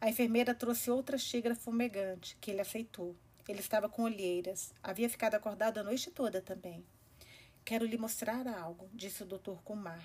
A 0.00 0.08
enfermeira 0.08 0.54
trouxe 0.54 0.90
outra 0.90 1.18
xícara 1.18 1.54
fumegante, 1.54 2.36
que 2.40 2.50
ele 2.50 2.60
aceitou. 2.60 3.16
Ele 3.48 3.60
estava 3.60 3.88
com 3.88 4.04
olheiras. 4.04 4.72
Havia 4.82 5.10
ficado 5.10 5.34
acordado 5.34 5.78
a 5.78 5.82
noite 5.82 6.10
toda 6.10 6.40
também. 6.40 6.84
Quero 7.64 7.84
lhe 7.84 7.98
mostrar 7.98 8.46
algo, 8.46 8.88
disse 8.94 9.22
o 9.22 9.26
doutor 9.26 9.62
Kumar. 9.62 10.02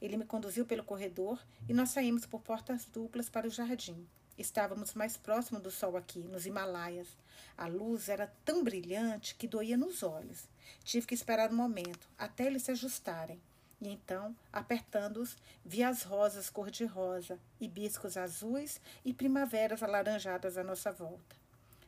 Ele 0.00 0.16
me 0.16 0.24
conduziu 0.24 0.64
pelo 0.64 0.84
corredor 0.84 1.44
e 1.68 1.74
nós 1.74 1.90
saímos 1.90 2.24
por 2.26 2.40
portas 2.40 2.86
duplas 2.86 3.28
para 3.28 3.46
o 3.46 3.50
jardim. 3.50 4.06
Estávamos 4.38 4.94
mais 4.94 5.16
próximo 5.16 5.58
do 5.58 5.70
sol 5.70 5.96
aqui, 5.96 6.20
nos 6.20 6.46
Himalaias. 6.46 7.08
A 7.56 7.66
luz 7.66 8.08
era 8.08 8.26
tão 8.44 8.62
brilhante 8.62 9.34
que 9.34 9.48
doía 9.48 9.76
nos 9.76 10.02
olhos. 10.02 10.48
Tive 10.84 11.06
que 11.06 11.14
esperar 11.14 11.50
um 11.50 11.56
momento, 11.56 12.08
até 12.18 12.46
eles 12.46 12.62
se 12.62 12.70
ajustarem. 12.70 13.40
E 13.80 13.88
então, 13.88 14.34
apertando-os, 14.52 15.36
vi 15.64 15.82
as 15.82 16.02
rosas 16.02 16.48
cor-de-rosa, 16.48 17.38
hibiscos 17.60 18.16
azuis 18.16 18.80
e 19.04 19.12
primaveras 19.12 19.82
alaranjadas 19.82 20.56
à 20.56 20.64
nossa 20.64 20.90
volta. 20.90 21.36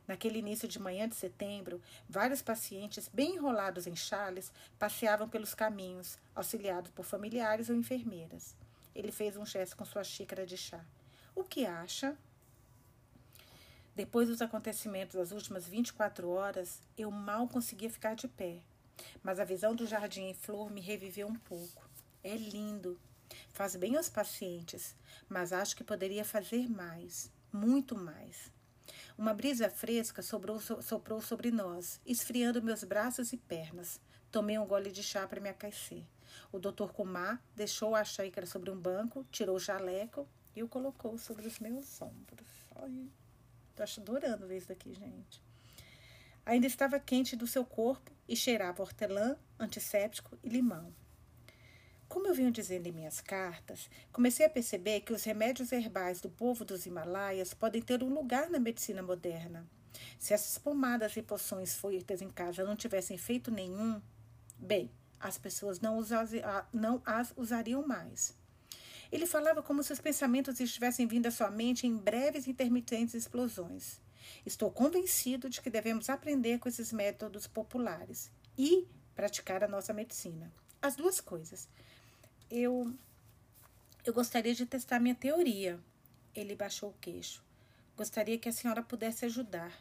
Naquele 0.07 0.39
início 0.39 0.67
de 0.67 0.79
manhã 0.79 1.07
de 1.07 1.15
setembro, 1.15 1.81
vários 2.07 2.41
pacientes, 2.41 3.07
bem 3.07 3.35
enrolados 3.35 3.85
em 3.85 3.95
chales, 3.95 4.51
passeavam 4.77 5.29
pelos 5.29 5.53
caminhos, 5.53 6.17
auxiliados 6.35 6.91
por 6.91 7.05
familiares 7.05 7.69
ou 7.69 7.75
enfermeiras. 7.75 8.55
Ele 8.95 9.11
fez 9.11 9.37
um 9.37 9.45
gesto 9.45 9.77
com 9.77 9.85
sua 9.85 10.03
xícara 10.03 10.45
de 10.45 10.57
chá. 10.57 10.83
O 11.35 11.43
que 11.43 11.65
acha? 11.65 12.17
Depois 13.95 14.29
dos 14.29 14.41
acontecimentos 14.41 15.15
das 15.15 15.31
últimas 15.31 15.67
24 15.67 16.29
horas, 16.29 16.81
eu 16.97 17.11
mal 17.11 17.47
conseguia 17.47 17.89
ficar 17.89 18.15
de 18.15 18.27
pé. 18.27 18.61
Mas 19.23 19.39
a 19.39 19.43
visão 19.43 19.75
do 19.75 19.85
jardim 19.85 20.29
em 20.29 20.33
flor 20.33 20.71
me 20.71 20.81
reviveu 20.81 21.27
um 21.27 21.35
pouco. 21.35 21.89
É 22.23 22.35
lindo. 22.35 22.99
Faz 23.53 23.75
bem 23.75 23.95
aos 23.95 24.09
pacientes, 24.09 24.95
mas 25.27 25.53
acho 25.53 25.75
que 25.75 25.83
poderia 25.83 26.25
fazer 26.25 26.69
mais, 26.69 27.31
muito 27.51 27.95
mais. 27.95 28.51
Uma 29.17 29.33
brisa 29.33 29.69
fresca 29.69 30.21
sobrou, 30.21 30.59
soprou 30.59 31.21
sobre 31.21 31.51
nós, 31.51 31.99
esfriando 32.05 32.63
meus 32.63 32.83
braços 32.83 33.33
e 33.33 33.37
pernas. 33.37 33.99
Tomei 34.31 34.57
um 34.57 34.65
gole 34.65 34.91
de 34.91 35.03
chá 35.03 35.27
para 35.27 35.41
me 35.41 35.49
aquecer. 35.49 36.03
O 36.51 36.59
doutor 36.59 36.93
Kumar 36.93 37.41
deixou 37.55 37.95
a 37.95 38.03
xícara 38.03 38.45
sobre 38.45 38.71
um 38.71 38.79
banco, 38.79 39.25
tirou 39.31 39.55
o 39.55 39.59
jaleco 39.59 40.27
e 40.55 40.63
o 40.63 40.67
colocou 40.67 41.17
sobre 41.17 41.47
os 41.47 41.59
meus 41.59 42.01
ombros. 42.01 42.47
Ai, 42.75 43.07
tô 43.75 43.83
adorando 44.01 44.47
ver 44.47 44.57
isso 44.57 44.67
daqui, 44.67 44.93
gente. 44.93 45.41
Ainda 46.45 46.67
estava 46.67 46.99
quente 46.99 47.35
do 47.35 47.45
seu 47.45 47.65
corpo 47.65 48.11
e 48.29 48.35
cheirava 48.35 48.83
hortelã, 48.83 49.35
antisséptico 49.59 50.37
e 50.43 50.47
limão. 50.47 50.93
Como 52.07 52.27
eu 52.27 52.33
venho 52.33 52.51
dizendo 52.51 52.87
em 52.87 52.91
minhas 52.91 53.19
cartas, 53.19 53.89
comecei 54.11 54.45
a 54.45 54.49
perceber 54.49 55.01
que 55.01 55.13
os 55.13 55.23
remédios 55.23 55.71
herbais 55.71 56.21
do 56.21 56.29
povo 56.29 56.63
dos 56.63 56.85
Himalaias 56.85 57.53
podem 57.53 57.81
ter 57.81 58.03
um 58.03 58.13
lugar 58.13 58.49
na 58.49 58.59
medicina 58.59 59.03
moderna. 59.03 59.67
Se 60.17 60.33
essas 60.33 60.57
pomadas 60.57 61.15
e 61.17 61.21
poções 61.21 61.75
feitas 61.75 62.21
em 62.21 62.29
casa 62.29 62.63
não 62.63 62.75
tivessem 62.75 63.15
efeito 63.15 63.51
nenhum, 63.51 64.01
bem, 64.57 64.91
as 65.19 65.37
pessoas 65.37 65.79
não, 65.79 65.99
não 66.71 67.01
as 67.05 67.33
usariam 67.35 67.85
mais. 67.85 68.37
Ele 69.11 69.25
falava 69.25 69.61
como 69.61 69.83
se 69.83 69.91
os 69.91 69.99
pensamentos 69.99 70.59
estivessem 70.59 71.07
vindo 71.07 71.25
à 71.25 71.31
sua 71.31 71.49
mente 71.49 71.87
em 71.87 71.97
breves 71.97 72.47
intermitentes 72.47 73.15
explosões. 73.15 73.99
Estou 74.45 74.71
convencido 74.71 75.49
de 75.49 75.61
que 75.61 75.69
devemos 75.69 76.09
aprender 76.09 76.59
com 76.59 76.69
esses 76.69 76.91
métodos 76.91 77.47
populares 77.47 78.31
e 78.57 78.87
praticar 79.15 79.63
a 79.63 79.67
nossa 79.67 79.93
medicina. 79.93 80.51
As 80.81 80.95
duas 80.95 81.19
coisas 81.19 81.67
eu, 82.49 82.91
eu 84.03 84.13
gostaria 84.13 84.55
de 84.55 84.65
testar 84.65 84.99
minha 84.99 85.15
teoria. 85.15 85.79
Ele 86.33 86.55
baixou 86.55 86.89
o 86.89 86.95
queixo. 86.99 87.43
Gostaria 87.95 88.37
que 88.37 88.49
a 88.49 88.51
senhora 88.51 88.81
pudesse 88.81 89.25
ajudar. 89.25 89.71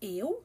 Eu? 0.00 0.44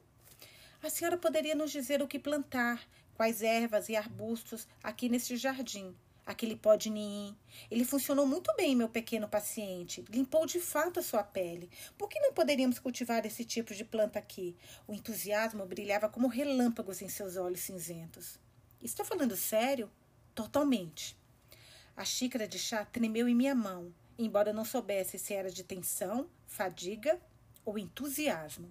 A 0.82 0.88
senhora 0.88 1.18
poderia 1.18 1.54
nos 1.54 1.70
dizer 1.70 2.00
o 2.00 2.08
que 2.08 2.18
plantar, 2.18 2.86
quais 3.14 3.42
ervas 3.42 3.88
e 3.88 3.96
arbustos 3.96 4.66
aqui 4.82 5.08
neste 5.08 5.36
jardim. 5.36 5.94
Aquele 6.28 6.54
pó 6.54 6.76
de 6.76 6.90
ninho. 6.90 7.34
Ele 7.70 7.86
funcionou 7.86 8.26
muito 8.26 8.54
bem, 8.54 8.76
meu 8.76 8.90
pequeno 8.90 9.26
paciente. 9.26 10.04
Limpou 10.10 10.44
de 10.44 10.60
fato 10.60 11.00
a 11.00 11.02
sua 11.02 11.22
pele. 11.22 11.70
Por 11.96 12.06
que 12.06 12.20
não 12.20 12.34
poderíamos 12.34 12.78
cultivar 12.78 13.24
esse 13.24 13.46
tipo 13.46 13.74
de 13.74 13.82
planta 13.82 14.18
aqui? 14.18 14.54
O 14.86 14.92
entusiasmo 14.92 15.64
brilhava 15.64 16.06
como 16.06 16.28
relâmpagos 16.28 17.00
em 17.00 17.08
seus 17.08 17.36
olhos 17.36 17.60
cinzentos. 17.60 18.38
Está 18.82 19.06
falando 19.06 19.34
sério? 19.34 19.90
Totalmente. 20.34 21.16
A 21.96 22.04
xícara 22.04 22.46
de 22.46 22.58
chá 22.58 22.84
tremeu 22.84 23.26
em 23.26 23.34
minha 23.34 23.54
mão, 23.54 23.90
embora 24.18 24.52
não 24.52 24.66
soubesse 24.66 25.18
se 25.18 25.32
era 25.32 25.50
de 25.50 25.64
tensão, 25.64 26.28
fadiga 26.46 27.18
ou 27.64 27.78
entusiasmo. 27.78 28.70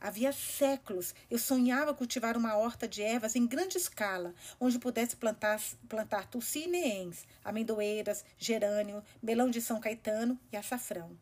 Havia 0.00 0.32
séculos 0.32 1.14
eu 1.30 1.38
sonhava 1.38 1.94
cultivar 1.94 2.36
uma 2.36 2.56
horta 2.56 2.88
de 2.88 3.02
ervas 3.02 3.36
em 3.36 3.46
grande 3.46 3.76
escala, 3.76 4.34
onde 4.58 4.78
pudesse 4.78 5.16
plantar, 5.16 5.60
plantar 5.88 6.26
tulcineens, 6.28 7.26
amendoeiras, 7.44 8.24
gerânio, 8.38 9.02
melão 9.22 9.50
de 9.50 9.60
São 9.60 9.80
Caetano 9.80 10.38
e 10.52 10.56
açafrão. 10.56 11.16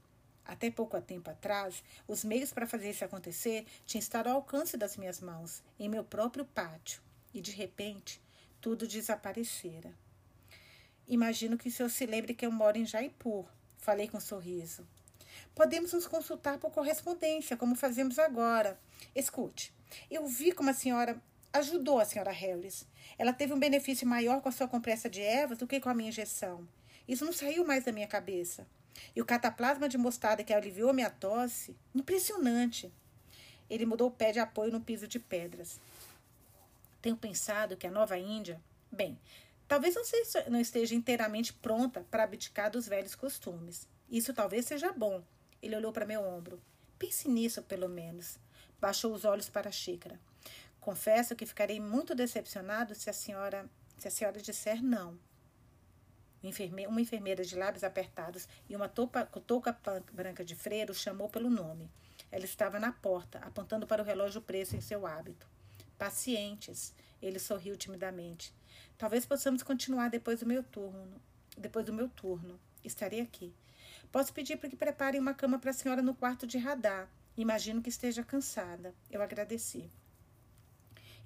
Até 0.44 0.70
pouco 0.70 0.98
tempo 1.02 1.28
atrás, 1.30 1.84
os 2.06 2.24
meios 2.24 2.52
para 2.52 2.66
fazer 2.66 2.90
isso 2.90 3.04
acontecer 3.04 3.66
tinham 3.84 4.00
estado 4.00 4.28
ao 4.28 4.36
alcance 4.36 4.76
das 4.76 4.96
minhas 4.96 5.20
mãos, 5.20 5.62
em 5.78 5.88
meu 5.88 6.02
próprio 6.02 6.44
pátio, 6.44 7.02
e 7.34 7.40
de 7.40 7.50
repente 7.50 8.20
tudo 8.60 8.88
desaparecera. 8.88 9.92
Imagino 11.06 11.56
que 11.56 11.68
o 11.68 11.72
senhor 11.72 11.88
se 11.88 12.04
lembre 12.06 12.34
que 12.34 12.44
eu 12.44 12.52
moro 12.52 12.76
em 12.76 12.84
Jaipur. 12.84 13.46
Falei 13.78 14.08
com 14.08 14.18
um 14.18 14.20
sorriso. 14.20 14.86
Podemos 15.54 15.92
nos 15.92 16.06
consultar 16.06 16.58
por 16.58 16.70
correspondência, 16.70 17.56
como 17.56 17.74
fazemos 17.74 18.18
agora. 18.18 18.78
Escute, 19.14 19.72
eu 20.10 20.26
vi 20.26 20.52
como 20.52 20.70
a 20.70 20.74
senhora 20.74 21.20
ajudou 21.52 21.98
a 21.98 22.04
senhora 22.04 22.30
Harris. 22.30 22.86
Ela 23.18 23.32
teve 23.32 23.52
um 23.52 23.58
benefício 23.58 24.06
maior 24.06 24.40
com 24.40 24.48
a 24.48 24.52
sua 24.52 24.68
compressa 24.68 25.08
de 25.08 25.20
ervas 25.20 25.58
do 25.58 25.66
que 25.66 25.80
com 25.80 25.88
a 25.88 25.94
minha 25.94 26.10
injeção. 26.10 26.68
Isso 27.06 27.24
não 27.24 27.32
saiu 27.32 27.64
mais 27.64 27.84
da 27.84 27.92
minha 27.92 28.06
cabeça. 28.06 28.66
E 29.14 29.22
o 29.22 29.24
cataplasma 29.24 29.88
de 29.88 29.96
mostarda 29.96 30.44
que 30.44 30.52
aliviou 30.52 30.92
minha 30.92 31.10
tosse, 31.10 31.76
impressionante. 31.94 32.92
Ele 33.70 33.86
mudou 33.86 34.08
o 34.08 34.12
pé 34.12 34.32
de 34.32 34.38
apoio 34.38 34.72
no 34.72 34.80
piso 34.80 35.06
de 35.06 35.18
pedras. 35.18 35.80
Tenho 37.00 37.16
pensado 37.16 37.76
que 37.76 37.86
a 37.86 37.90
Nova 37.90 38.18
Índia, 38.18 38.60
bem, 38.90 39.18
Talvez 39.68 39.94
não 40.48 40.60
esteja 40.60 40.94
inteiramente 40.94 41.52
pronta 41.52 42.00
para 42.10 42.24
abdicar 42.24 42.70
dos 42.70 42.88
velhos 42.88 43.14
costumes. 43.14 43.86
Isso 44.10 44.32
talvez 44.32 44.66
seja 44.66 44.92
bom. 44.92 45.22
Ele 45.60 45.76
olhou 45.76 45.92
para 45.92 46.06
meu 46.06 46.22
ombro. 46.22 46.60
Pense 46.98 47.28
nisso, 47.28 47.62
pelo 47.62 47.88
menos. 47.88 48.38
Baixou 48.80 49.12
os 49.12 49.24
olhos 49.24 49.48
para 49.48 49.68
a 49.68 49.72
xícara. 49.72 50.18
Confesso 50.80 51.36
que 51.36 51.44
ficarei 51.44 51.78
muito 51.78 52.14
decepcionado 52.14 52.94
se 52.94 53.10
a 53.10 53.12
senhora, 53.12 53.68
se 53.98 54.08
a 54.08 54.10
senhora 54.10 54.40
disser 54.40 54.82
não. 54.82 55.18
Uma 56.88 57.00
enfermeira 57.00 57.44
de 57.44 57.56
lábios 57.56 57.82
apertados 57.82 58.48
e 58.68 58.76
uma 58.76 58.88
touca, 58.88 59.26
touca 59.26 59.76
branca 60.12 60.44
de 60.44 60.54
freiro 60.54 60.94
chamou 60.94 61.28
pelo 61.28 61.50
nome. 61.50 61.90
Ela 62.30 62.44
estava 62.44 62.78
na 62.78 62.92
porta, 62.92 63.38
apontando 63.40 63.86
para 63.86 64.02
o 64.02 64.04
relógio 64.04 64.40
preso 64.40 64.76
em 64.76 64.80
seu 64.80 65.06
hábito. 65.06 65.46
Pacientes. 65.98 66.94
Ele 67.20 67.38
sorriu 67.40 67.76
timidamente. 67.76 68.54
Talvez 68.96 69.26
possamos 69.26 69.62
continuar 69.62 70.08
depois 70.08 70.40
do 70.40 70.46
meu 70.46 70.62
turno. 70.62 71.20
Depois 71.56 71.84
do 71.86 71.92
meu 71.92 72.08
turno. 72.08 72.58
Estarei 72.84 73.20
aqui. 73.20 73.52
Posso 74.10 74.32
pedir 74.32 74.56
para 74.56 74.68
que 74.68 74.76
preparem 74.76 75.20
uma 75.20 75.34
cama 75.34 75.58
para 75.58 75.70
a 75.70 75.74
senhora 75.74 76.02
no 76.02 76.14
quarto 76.14 76.46
de 76.46 76.58
radar. 76.58 77.08
Imagino 77.36 77.82
que 77.82 77.88
esteja 77.88 78.24
cansada. 78.24 78.94
Eu 79.10 79.22
agradeci. 79.22 79.90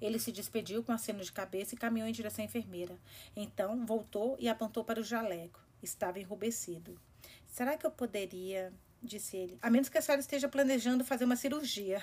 Ele 0.01 0.19
se 0.19 0.31
despediu 0.31 0.83
com 0.83 0.91
aceno 0.91 1.23
de 1.23 1.31
cabeça 1.31 1.75
e 1.75 1.77
caminhou 1.77 2.07
em 2.07 2.11
direção 2.11 2.43
à 2.43 2.45
enfermeira. 2.45 2.97
Então 3.35 3.85
voltou 3.85 4.35
e 4.39 4.49
apontou 4.49 4.83
para 4.83 4.99
o 4.99 5.03
jaleco. 5.03 5.59
Estava 5.81 6.19
enrubescido. 6.19 6.99
Será 7.47 7.77
que 7.77 7.85
eu 7.85 7.91
poderia 7.91 8.73
disse 9.03 9.35
ele. 9.35 9.57
A 9.61 9.69
menos 9.69 9.89
que 9.89 9.97
a 9.97 10.01
senhora 10.01 10.21
esteja 10.21 10.47
planejando 10.47 11.03
fazer 11.03 11.25
uma 11.25 11.35
cirurgia. 11.35 12.01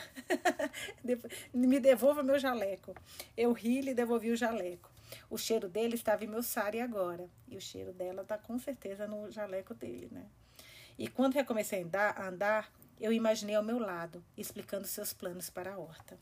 Me 1.53 1.81
devolva 1.81 2.23
meu 2.23 2.39
jaleco. 2.39 2.95
Eu 3.37 3.53
ri 3.53 3.79
e 3.79 3.81
lhe 3.81 3.95
devolvi 3.95 4.31
o 4.31 4.37
jaleco. 4.37 4.91
O 5.29 5.39
cheiro 5.39 5.69
dele 5.69 5.95
estava 5.95 6.25
em 6.25 6.29
meu 6.29 6.43
sari 6.43 6.81
agora. 6.81 7.29
E 7.49 7.57
o 7.57 7.61
cheiro 7.61 7.93
dela 7.93 8.23
está 8.23 8.37
com 8.37 8.59
certeza 8.59 9.07
no 9.07 9.31
jaleco 9.31 9.75
dele, 9.75 10.09
né? 10.13 10.27
E 11.01 11.09
quando 11.09 11.33
recomecei 11.33 11.83
a 11.95 12.29
andar, 12.29 12.71
eu 13.01 13.11
imaginei 13.11 13.55
ao 13.55 13.63
meu 13.63 13.79
lado, 13.79 14.23
explicando 14.37 14.87
seus 14.87 15.15
planos 15.15 15.49
para 15.49 15.73
a 15.73 15.79
horta. 15.79 16.19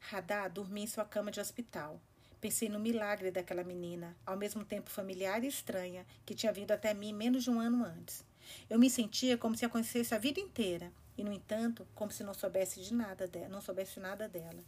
Radá 0.00 0.48
dormia 0.48 0.84
em 0.84 0.86
sua 0.86 1.04
cama 1.04 1.30
de 1.30 1.40
hospital. 1.40 2.00
Pensei 2.40 2.70
no 2.70 2.80
milagre 2.80 3.30
daquela 3.30 3.62
menina, 3.62 4.16
ao 4.24 4.34
mesmo 4.34 4.64
tempo 4.64 4.88
familiar 4.88 5.44
e 5.44 5.46
estranha, 5.46 6.06
que 6.24 6.34
tinha 6.34 6.54
vindo 6.54 6.72
até 6.72 6.94
mim 6.94 7.12
menos 7.12 7.44
de 7.44 7.50
um 7.50 7.60
ano 7.60 7.84
antes. 7.84 8.24
Eu 8.70 8.78
me 8.78 8.88
sentia 8.88 9.36
como 9.36 9.54
se 9.54 9.66
a 9.66 9.68
conhecesse 9.68 10.14
a 10.14 10.18
vida 10.18 10.40
inteira, 10.40 10.90
e, 11.14 11.22
no 11.22 11.30
entanto, 11.30 11.86
como 11.94 12.10
se 12.10 12.24
não 12.24 12.32
soubesse 12.32 12.80
de 12.80 12.94
nada 12.94 13.28
dela, 13.28 13.50
não 13.50 13.60
soubesse 13.60 14.00
nada 14.00 14.26
dela. 14.26 14.64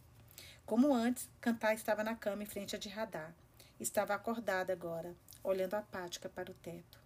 Como 0.67 0.93
antes, 0.93 1.27
Cantar 1.41 1.73
estava 1.73 2.03
na 2.03 2.13
cama 2.13 2.43
em 2.43 2.45
frente 2.45 2.75
a 2.75 2.79
de 2.79 2.89
radar. 2.89 3.33
Estava 3.79 4.13
acordada 4.13 4.71
agora, 4.71 5.15
olhando 5.43 5.73
apática 5.73 6.29
para 6.29 6.51
o 6.51 6.53
teto. 6.53 6.98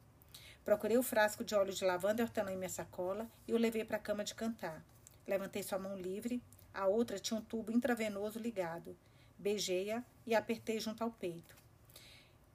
Procurei 0.63 0.98
o 0.98 1.03
frasco 1.03 1.43
de 1.43 1.53
óleo 1.53 1.74
de 1.74 1.84
lavanda 1.84 2.22
e 2.22 2.24
hortelã 2.24 2.51
em 2.51 2.58
minha 2.58 2.70
sacola 2.70 3.29
e 3.48 3.53
o 3.53 3.58
levei 3.58 3.84
para 3.84 3.98
a 3.98 4.00
cama 4.00 4.24
de 4.24 4.34
Cantar. 4.34 4.84
Levantei 5.27 5.62
sua 5.62 5.77
mão 5.77 5.98
livre, 5.98 6.41
a 6.74 6.88
outra 6.88 7.20
tinha 7.20 7.39
um 7.39 7.43
tubo 7.43 7.72
intravenoso 7.72 8.39
ligado. 8.39 8.96
Beijei-a 9.38 10.03
e 10.25 10.34
a 10.34 10.39
apertei 10.39 10.79
junto 10.79 11.03
ao 11.03 11.12
peito. 11.12 11.55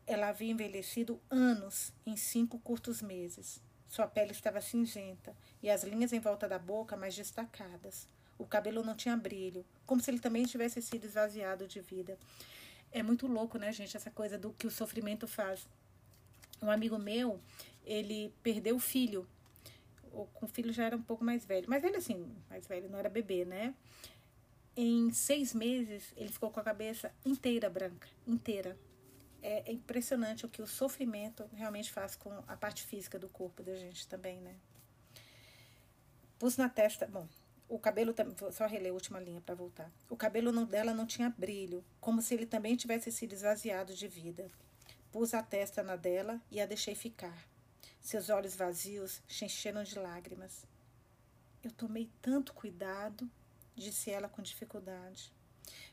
Ela 0.06 0.28
havia 0.28 0.50
envelhecido 0.50 1.20
anos 1.30 1.92
em 2.06 2.16
cinco 2.16 2.58
curtos 2.58 3.02
meses. 3.02 3.60
Sua 3.88 4.06
pele 4.06 4.32
estava 4.32 4.60
cinzenta 4.60 5.34
e 5.62 5.68
as 5.70 5.82
linhas 5.82 6.12
em 6.12 6.20
volta 6.20 6.48
da 6.48 6.58
boca 6.58 6.96
mais 6.96 7.14
destacadas. 7.14 8.08
O 8.38 8.46
cabelo 8.46 8.82
não 8.82 8.94
tinha 8.94 9.16
brilho, 9.16 9.66
como 9.84 10.00
se 10.00 10.10
ele 10.10 10.18
também 10.18 10.44
tivesse 10.46 10.80
sido 10.80 11.04
esvaziado 11.04 11.66
de 11.66 11.80
vida. 11.80 12.18
É 12.90 13.02
muito 13.02 13.26
louco, 13.26 13.58
né, 13.58 13.70
gente, 13.70 13.96
essa 13.96 14.10
coisa 14.10 14.38
do 14.38 14.52
que 14.52 14.66
o 14.66 14.70
sofrimento 14.70 15.26
faz. 15.28 15.66
Um 16.62 16.70
amigo 16.70 16.98
meu, 16.98 17.40
ele 17.84 18.32
perdeu 18.42 18.76
o 18.76 18.80
filho. 18.80 19.26
O, 20.12 20.26
o 20.40 20.46
filho 20.46 20.72
já 20.72 20.84
era 20.84 20.96
um 20.96 21.02
pouco 21.02 21.24
mais 21.24 21.44
velho. 21.44 21.66
Mas 21.68 21.84
ele, 21.84 21.96
assim, 21.96 22.34
mais 22.48 22.66
velho, 22.66 22.88
não 22.88 22.98
era 22.98 23.08
bebê, 23.08 23.44
né? 23.44 23.74
Em 24.76 25.10
seis 25.12 25.52
meses, 25.54 26.12
ele 26.16 26.30
ficou 26.30 26.50
com 26.50 26.60
a 26.60 26.62
cabeça 26.62 27.12
inteira 27.24 27.68
branca, 27.68 28.08
inteira. 28.26 28.78
É, 29.42 29.70
é 29.70 29.72
impressionante 29.72 30.46
o 30.46 30.48
que 30.48 30.62
o 30.62 30.66
sofrimento 30.66 31.48
realmente 31.54 31.90
faz 31.90 32.14
com 32.14 32.30
a 32.46 32.56
parte 32.56 32.84
física 32.84 33.18
do 33.18 33.28
corpo 33.28 33.62
da 33.62 33.74
gente 33.74 34.06
também, 34.06 34.40
né? 34.40 34.54
Pus 36.38 36.56
na 36.56 36.68
testa, 36.68 37.06
bom, 37.06 37.26
o 37.68 37.78
cabelo 37.78 38.14
só 38.52 38.66
reler 38.66 38.90
a 38.90 38.94
última 38.94 39.20
linha 39.20 39.40
para 39.40 39.54
voltar. 39.54 39.90
O 40.08 40.16
cabelo 40.16 40.50
não, 40.50 40.64
dela 40.64 40.94
não 40.94 41.06
tinha 41.06 41.28
brilho, 41.28 41.84
como 42.00 42.22
se 42.22 42.34
ele 42.34 42.46
também 42.46 42.76
tivesse 42.76 43.12
sido 43.12 43.32
esvaziado 43.32 43.94
de 43.94 44.08
vida. 44.08 44.50
Pus 45.12 45.34
a 45.34 45.42
testa 45.42 45.82
na 45.82 45.96
dela 45.96 46.40
e 46.50 46.60
a 46.60 46.66
deixei 46.66 46.94
ficar. 46.94 47.36
Seus 48.08 48.30
olhos 48.30 48.56
vazios 48.56 49.20
se 49.28 49.44
encheram 49.44 49.82
de 49.82 49.98
lágrimas. 49.98 50.64
Eu 51.62 51.70
tomei 51.70 52.10
tanto 52.22 52.54
cuidado, 52.54 53.30
disse 53.76 54.10
ela 54.10 54.30
com 54.30 54.40
dificuldade. 54.40 55.30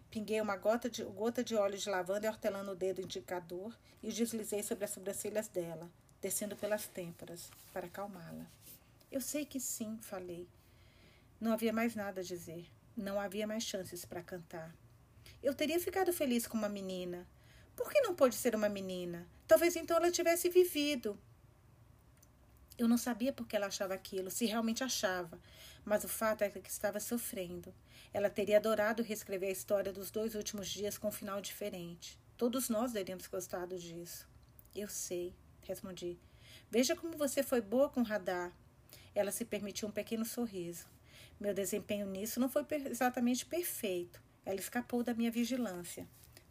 Pinguei 0.10 0.40
uma 0.40 0.56
gota 0.56 0.90
de, 0.90 1.04
gota 1.04 1.44
de 1.44 1.56
óleo 1.56 1.78
de 1.78 1.90
lavanda 1.90 2.26
e 2.26 2.30
hortelã 2.30 2.64
no 2.64 2.74
dedo 2.74 3.02
indicador 3.02 3.78
e 4.02 4.08
o 4.08 4.14
deslizei 4.14 4.64
sobre 4.64 4.86
as 4.86 4.92
sobrancelhas 4.92 5.50
dela, 5.50 5.92
descendo 6.22 6.56
pelas 6.56 6.88
têmporas, 6.88 7.52
para 7.74 7.88
acalmá-la. 7.88 8.50
Eu 9.12 9.20
sei 9.20 9.46
que 9.46 9.60
sim, 9.60 10.00
falei. 10.02 10.48
Não 11.38 11.52
havia 11.52 11.74
mais 11.74 11.96
nada 11.96 12.22
a 12.22 12.24
dizer. 12.24 12.66
Não 12.96 13.20
havia 13.20 13.46
mais 13.46 13.64
chances 13.64 14.06
para 14.06 14.24
cantar. 14.24 14.74
Eu 15.44 15.54
teria 15.54 15.82
ficado 15.82 16.14
feliz 16.14 16.48
com 16.48 16.58
uma 16.58 16.70
menina. 16.70 17.28
Por 17.76 17.92
que 17.92 18.00
não 18.00 18.16
pôde 18.16 18.36
ser 18.36 18.56
uma 18.56 18.70
menina? 18.70 19.28
Talvez 19.46 19.76
então 19.76 19.98
ela 19.98 20.10
tivesse 20.10 20.48
vivido. 20.48 21.20
Eu 22.78 22.88
não 22.90 22.98
sabia 22.98 23.32
por 23.32 23.48
que 23.48 23.56
ela 23.56 23.68
achava 23.68 23.94
aquilo, 23.94 24.30
se 24.30 24.46
realmente 24.46 24.84
achava, 24.84 25.40
mas 25.86 26.04
o 26.04 26.10
fato 26.10 26.42
é 26.44 26.50
que 26.50 26.70
estava 26.70 27.00
sofrendo. 27.00 27.74
Ela 28.14 28.30
teria 28.30 28.58
adorado 28.58 29.02
reescrever 29.02 29.50
a 29.50 29.54
história 29.54 29.94
dos 29.94 30.12
dois 30.12 30.36
últimos 30.36 30.68
dias 30.68 30.98
com 30.98 31.08
um 31.08 31.12
final 31.12 31.40
diferente. 31.40 32.20
Todos 32.38 32.68
nós 32.68 32.92
teríamos 32.92 33.28
gostado 33.28 33.80
disso. 33.80 34.28
Eu 34.76 34.90
sei, 34.90 35.34
respondi. 35.62 36.20
Veja 36.70 36.96
como 36.96 37.18
você 37.18 37.42
foi 37.42 37.62
boa 37.62 37.90
com 37.90 38.02
o 38.02 38.04
radar. 38.04 38.52
Ela 39.14 39.32
se 39.32 39.46
permitiu 39.46 39.88
um 39.88 39.92
pequeno 39.92 40.26
sorriso. 40.26 40.86
Meu 41.40 41.54
desempenho 41.54 42.06
nisso 42.06 42.40
não 42.40 42.50
foi 42.50 42.66
exatamente 42.86 43.46
perfeito. 43.46 44.22
Ela 44.46 44.60
escapou 44.60 45.02
da 45.02 45.14
minha 45.14 45.32
vigilância. 45.32 46.08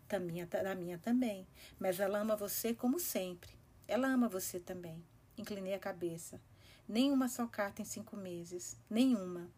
Da 0.09 0.19
minha, 0.19 0.47
da 0.47 0.75
minha 0.75 0.97
também. 0.97 1.47
Mas 1.79 2.01
ela 2.01 2.21
ama 2.21 2.35
você 2.35 2.73
como 2.73 2.99
sempre. 2.99 3.51
Ela 3.87 4.09
ama 4.09 4.29
você 4.29 4.59
também. 4.59 5.05
Inclinei 5.37 5.75
a 5.75 5.79
cabeça. 5.79 6.41
Nenhuma 6.87 7.29
só 7.29 7.47
carta 7.47 7.83
em 7.83 7.85
cinco 7.85 8.17
meses. 8.17 8.77
Nenhuma. 8.89 9.49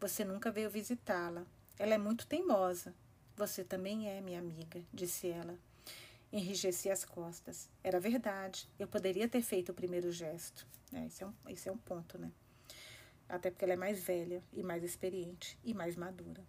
Você 0.00 0.24
nunca 0.24 0.50
veio 0.50 0.70
visitá-la. 0.70 1.44
Ela 1.78 1.94
é 1.94 1.98
muito 1.98 2.26
teimosa. 2.26 2.94
Você 3.36 3.62
também 3.64 4.08
é, 4.08 4.20
minha 4.20 4.38
amiga, 4.38 4.82
disse 4.92 5.28
ela. 5.28 5.58
Enrijeci 6.32 6.90
as 6.90 7.04
costas. 7.04 7.68
Era 7.82 7.98
verdade. 7.98 8.68
Eu 8.78 8.86
poderia 8.86 9.28
ter 9.28 9.42
feito 9.42 9.70
o 9.70 9.74
primeiro 9.74 10.10
gesto. 10.12 10.66
É, 10.92 11.06
esse, 11.06 11.22
é 11.22 11.26
um, 11.26 11.32
esse 11.48 11.68
é 11.68 11.72
um 11.72 11.78
ponto, 11.78 12.18
né? 12.18 12.30
Até 13.28 13.50
porque 13.50 13.64
ela 13.64 13.74
é 13.74 13.76
mais 13.76 14.00
velha 14.02 14.42
e 14.52 14.62
mais 14.62 14.82
experiente 14.82 15.58
e 15.62 15.74
mais 15.74 15.96
madura. 15.96 16.42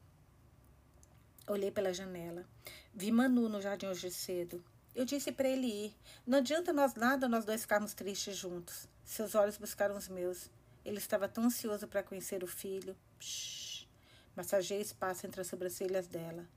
Olhei 1.47 1.71
pela 1.71 1.93
janela. 1.93 2.45
Vi 2.93 3.11
Manu 3.11 3.49
no 3.49 3.59
jardim 3.59 3.87
hoje 3.87 4.11
cedo. 4.11 4.63
Eu 4.95 5.05
disse 5.05 5.31
para 5.31 5.47
ele 5.47 5.67
ir. 5.67 5.95
Não 6.25 6.39
adianta 6.39 6.73
nós 6.73 6.95
nada 6.95 7.27
nós 7.27 7.45
dois 7.45 7.61
ficarmos 7.61 7.93
tristes 7.93 8.35
juntos. 8.35 8.87
Seus 9.03 9.35
olhos 9.35 9.57
buscaram 9.57 9.95
os 9.95 10.07
meus. 10.07 10.49
Ele 10.83 10.97
estava 10.97 11.27
tão 11.27 11.45
ansioso 11.45 11.87
para 11.87 12.03
conhecer 12.03 12.43
o 12.43 12.47
filho. 12.47 12.95
Shhh. 13.19 13.87
Massageei 14.35 14.81
espaço 14.81 15.25
entre 15.25 15.41
as 15.41 15.47
sobrancelhas 15.47 16.07
dela. 16.07 16.47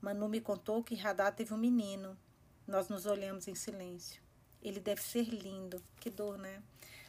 Manu 0.00 0.28
me 0.28 0.40
contou 0.40 0.82
que 0.82 0.94
Radá 0.94 1.30
teve 1.30 1.54
um 1.54 1.58
menino. 1.58 2.16
Nós 2.66 2.88
nos 2.88 3.06
olhamos 3.06 3.46
em 3.48 3.54
silêncio. 3.54 4.20
Ele 4.62 4.80
deve 4.80 5.02
ser 5.02 5.24
lindo. 5.24 5.82
Que 6.00 6.10
dor, 6.10 6.38
né? 6.38 6.62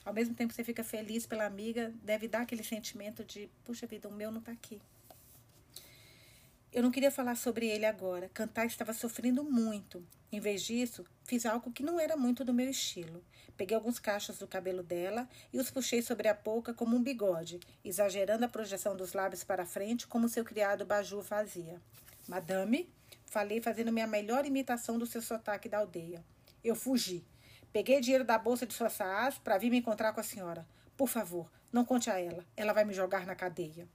Ao 0.06 0.14
mesmo 0.14 0.36
tempo 0.36 0.50
que 0.50 0.56
você 0.56 0.64
fica 0.64 0.84
feliz 0.84 1.26
pela 1.26 1.46
amiga, 1.46 1.94
deve 2.02 2.28
dar 2.28 2.42
aquele 2.42 2.64
sentimento 2.64 3.26
de, 3.26 3.50
puxa 3.66 3.86
vida, 3.88 4.08
o 4.08 4.12
meu 4.12 4.32
não 4.32 4.40
está 4.40 4.52
aqui. 4.52 4.82
Eu 6.78 6.84
não 6.84 6.92
queria 6.92 7.10
falar 7.10 7.34
sobre 7.34 7.66
ele 7.66 7.88
agora. 7.88 8.30
Cantar 8.36 8.68
estava 8.68 8.94
sofrendo 8.94 9.44
muito. 9.44 10.06
Em 10.32 10.40
vez 10.40 10.62
disso, 10.62 11.04
fiz 11.24 11.44
algo 11.44 11.72
que 11.72 11.82
não 11.82 12.00
era 12.00 12.16
muito 12.16 12.46
do 12.46 12.54
meu 12.54 12.70
estilo. 12.70 13.24
Peguei 13.58 13.76
alguns 13.76 13.98
cachos 13.98 14.38
do 14.38 14.46
cabelo 14.46 14.84
dela 14.84 15.28
e 15.52 15.58
os 15.58 15.72
puxei 15.72 16.04
sobre 16.04 16.28
a 16.28 16.36
boca 16.36 16.76
como 16.76 16.96
um 16.96 17.02
bigode, 17.02 17.60
exagerando 17.84 18.46
a 18.46 18.48
projeção 18.48 18.96
dos 18.96 19.14
lábios 19.14 19.44
para 19.44 19.66
frente, 19.66 20.06
como 20.06 20.30
seu 20.30 20.46
criado 20.46 20.86
Baju 20.86 21.24
fazia. 21.24 21.82
Madame, 22.28 22.88
falei 23.26 23.60
fazendo 23.60 23.92
minha 23.92 24.06
melhor 24.06 24.46
imitação 24.46 25.00
do 25.00 25.08
seu 25.08 25.24
sotaque 25.24 25.68
da 25.68 25.80
aldeia. 25.80 26.24
Eu 26.64 26.76
fugi. 26.76 27.26
Peguei 27.74 28.00
dinheiro 28.00 28.24
da 28.24 28.38
bolsa 28.38 28.68
de 28.68 28.76
sua 28.76 28.92
saás 28.92 29.40
para 29.40 29.58
vir 29.58 29.72
me 29.72 29.80
encontrar 29.80 30.14
com 30.14 30.20
a 30.20 30.24
senhora. 30.24 30.64
Por 30.96 31.10
favor, 31.10 31.52
não 31.74 31.84
conte 31.84 32.12
a 32.12 32.20
ela. 32.20 32.46
Ela 32.56 32.72
vai 32.72 32.86
me 32.86 32.94
jogar 32.94 33.26
na 33.26 33.34
cadeia. 33.34 33.88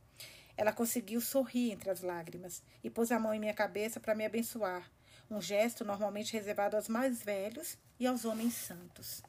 Ela 0.57 0.73
conseguiu 0.73 1.21
sorrir 1.21 1.73
entre 1.73 1.91
as 1.91 2.03
lágrimas 2.03 2.63
e 2.83 2.91
pôs 2.91 3.11
a 3.11 3.19
mão 3.19 3.35
em 3.35 3.41
minha 3.41 3.55
cabeça 3.55 3.99
para 3.99 4.15
me 4.15 4.25
abençoar, 4.25 4.91
um 5.31 5.41
gesto 5.41 5.85
normalmente 5.85 6.33
reservado 6.33 6.77
aos 6.77 6.89
mais 6.89 7.23
velhos 7.23 7.79
e 7.99 8.07
aos 8.07 8.25
homens 8.25 8.55
santos. 8.55 9.23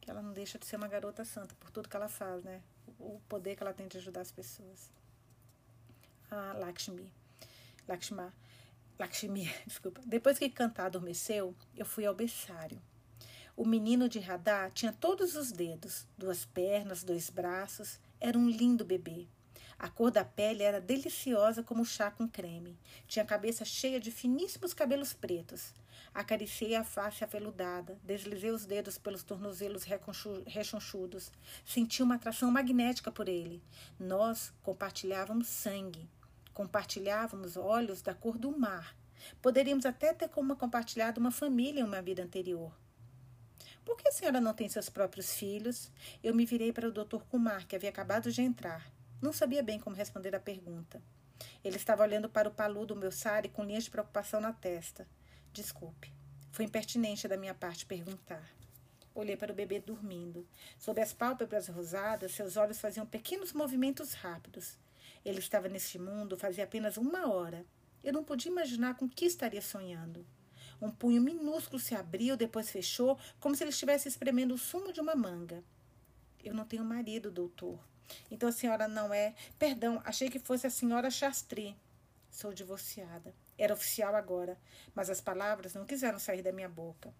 Que 0.00 0.10
ela 0.10 0.22
não 0.22 0.32
deixa 0.32 0.58
de 0.58 0.66
ser 0.66 0.76
uma 0.76 0.88
garota 0.88 1.24
santa 1.24 1.54
por 1.56 1.70
tudo 1.70 1.88
que 1.88 1.96
ela 1.96 2.08
faz, 2.08 2.42
né? 2.42 2.62
O 2.98 3.20
poder 3.28 3.56
que 3.56 3.62
ela 3.62 3.72
tem 3.72 3.88
de 3.88 3.98
ajudar 3.98 4.20
as 4.20 4.32
pessoas. 4.32 4.90
Ah, 6.30 6.54
Lakshmi. 6.58 7.12
Lakshma. 7.86 8.32
Lakshmi, 8.98 9.52
desculpa. 9.66 10.00
Depois 10.06 10.38
que 10.38 10.48
Cantar 10.48 10.86
adormeceu, 10.86 11.54
eu 11.76 11.84
fui 11.84 12.06
ao 12.06 12.14
berçário. 12.14 12.80
O 13.56 13.66
menino 13.66 14.08
de 14.08 14.18
Radá 14.18 14.70
tinha 14.70 14.92
todos 14.92 15.36
os 15.36 15.52
dedos, 15.52 16.06
duas 16.16 16.44
pernas, 16.44 17.04
dois 17.04 17.28
braços. 17.28 18.00
Era 18.24 18.38
um 18.38 18.48
lindo 18.48 18.84
bebê. 18.84 19.26
A 19.76 19.88
cor 19.88 20.12
da 20.12 20.24
pele 20.24 20.62
era 20.62 20.80
deliciosa 20.80 21.60
como 21.60 21.84
chá 21.84 22.08
com 22.08 22.28
creme. 22.28 22.78
Tinha 23.08 23.24
a 23.24 23.26
cabeça 23.26 23.64
cheia 23.64 23.98
de 23.98 24.12
finíssimos 24.12 24.72
cabelos 24.72 25.12
pretos. 25.12 25.74
Acariciei 26.14 26.76
a 26.76 26.84
face 26.84 27.24
aveludada, 27.24 27.98
deslizei 28.04 28.52
os 28.52 28.64
dedos 28.64 28.96
pelos 28.96 29.24
tornozelos 29.24 29.82
rechonchudos. 30.46 31.32
Senti 31.64 32.00
uma 32.00 32.14
atração 32.14 32.48
magnética 32.48 33.10
por 33.10 33.28
ele. 33.28 33.60
Nós 33.98 34.52
compartilhávamos 34.62 35.48
sangue. 35.48 36.08
Compartilhávamos 36.54 37.56
olhos 37.56 38.02
da 38.02 38.14
cor 38.14 38.38
do 38.38 38.56
mar. 38.56 38.96
Poderíamos 39.42 39.84
até 39.84 40.14
ter 40.14 40.28
como 40.28 40.54
compartilhado 40.54 41.18
uma 41.18 41.32
família 41.32 41.80
em 41.80 41.84
uma 41.84 42.00
vida 42.00 42.22
anterior. 42.22 42.72
Por 43.84 43.96
que 43.96 44.08
a 44.08 44.12
senhora 44.12 44.40
não 44.40 44.54
tem 44.54 44.68
seus 44.68 44.88
próprios 44.88 45.34
filhos? 45.34 45.90
Eu 46.22 46.34
me 46.34 46.46
virei 46.46 46.72
para 46.72 46.88
o 46.88 46.92
doutor 46.92 47.24
Kumar, 47.26 47.66
que 47.66 47.74
havia 47.74 47.90
acabado 47.90 48.30
de 48.30 48.40
entrar. 48.40 48.90
Não 49.20 49.32
sabia 49.32 49.62
bem 49.62 49.78
como 49.78 49.96
responder 49.96 50.34
à 50.34 50.40
pergunta. 50.40 51.02
Ele 51.64 51.76
estava 51.76 52.02
olhando 52.02 52.28
para 52.28 52.48
o 52.48 52.52
palu 52.52 52.86
do 52.86 52.96
meu 52.96 53.10
sari 53.10 53.48
com 53.48 53.64
linhas 53.64 53.84
de 53.84 53.90
preocupação 53.90 54.40
na 54.40 54.52
testa. 54.52 55.06
Desculpe. 55.52 56.12
Foi 56.50 56.64
impertinente 56.64 57.26
da 57.26 57.36
minha 57.36 57.54
parte 57.54 57.86
perguntar. 57.86 58.48
Olhei 59.14 59.36
para 59.36 59.52
o 59.52 59.54
bebê 59.54 59.80
dormindo. 59.80 60.46
Sob 60.78 61.00
as 61.00 61.12
pálpebras 61.12 61.68
rosadas, 61.68 62.32
seus 62.32 62.56
olhos 62.56 62.80
faziam 62.80 63.06
pequenos 63.06 63.52
movimentos 63.52 64.14
rápidos. 64.14 64.78
Ele 65.24 65.38
estava 65.38 65.68
neste 65.68 65.98
mundo 65.98 66.36
fazia 66.36 66.64
apenas 66.64 66.96
uma 66.96 67.30
hora. 67.32 67.64
Eu 68.02 68.12
não 68.12 68.24
podia 68.24 68.50
imaginar 68.50 68.96
com 68.96 69.08
que 69.08 69.24
estaria 69.24 69.62
sonhando. 69.62 70.26
Um 70.80 70.90
punho 70.90 71.22
minúsculo 71.22 71.78
se 71.78 71.94
abriu, 71.94 72.36
depois 72.36 72.70
fechou, 72.70 73.18
como 73.40 73.54
se 73.54 73.62
ele 73.62 73.70
estivesse 73.70 74.08
espremendo 74.08 74.54
o 74.54 74.58
sumo 74.58 74.92
de 74.92 75.00
uma 75.00 75.14
manga. 75.14 75.62
Eu 76.42 76.54
não 76.54 76.64
tenho 76.64 76.84
marido, 76.84 77.30
doutor. 77.30 77.78
Então 78.30 78.48
a 78.48 78.52
senhora 78.52 78.88
não 78.88 79.12
é. 79.12 79.34
Perdão, 79.58 80.02
achei 80.04 80.28
que 80.28 80.38
fosse 80.38 80.66
a 80.66 80.70
senhora 80.70 81.10
Chastri. 81.10 81.76
Sou 82.30 82.52
divorciada. 82.52 83.34
Era 83.58 83.74
oficial 83.74 84.14
agora, 84.16 84.58
mas 84.94 85.10
as 85.10 85.20
palavras 85.20 85.74
não 85.74 85.84
quiseram 85.84 86.18
sair 86.18 86.42
da 86.42 86.52
minha 86.52 86.68
boca. 86.68 87.14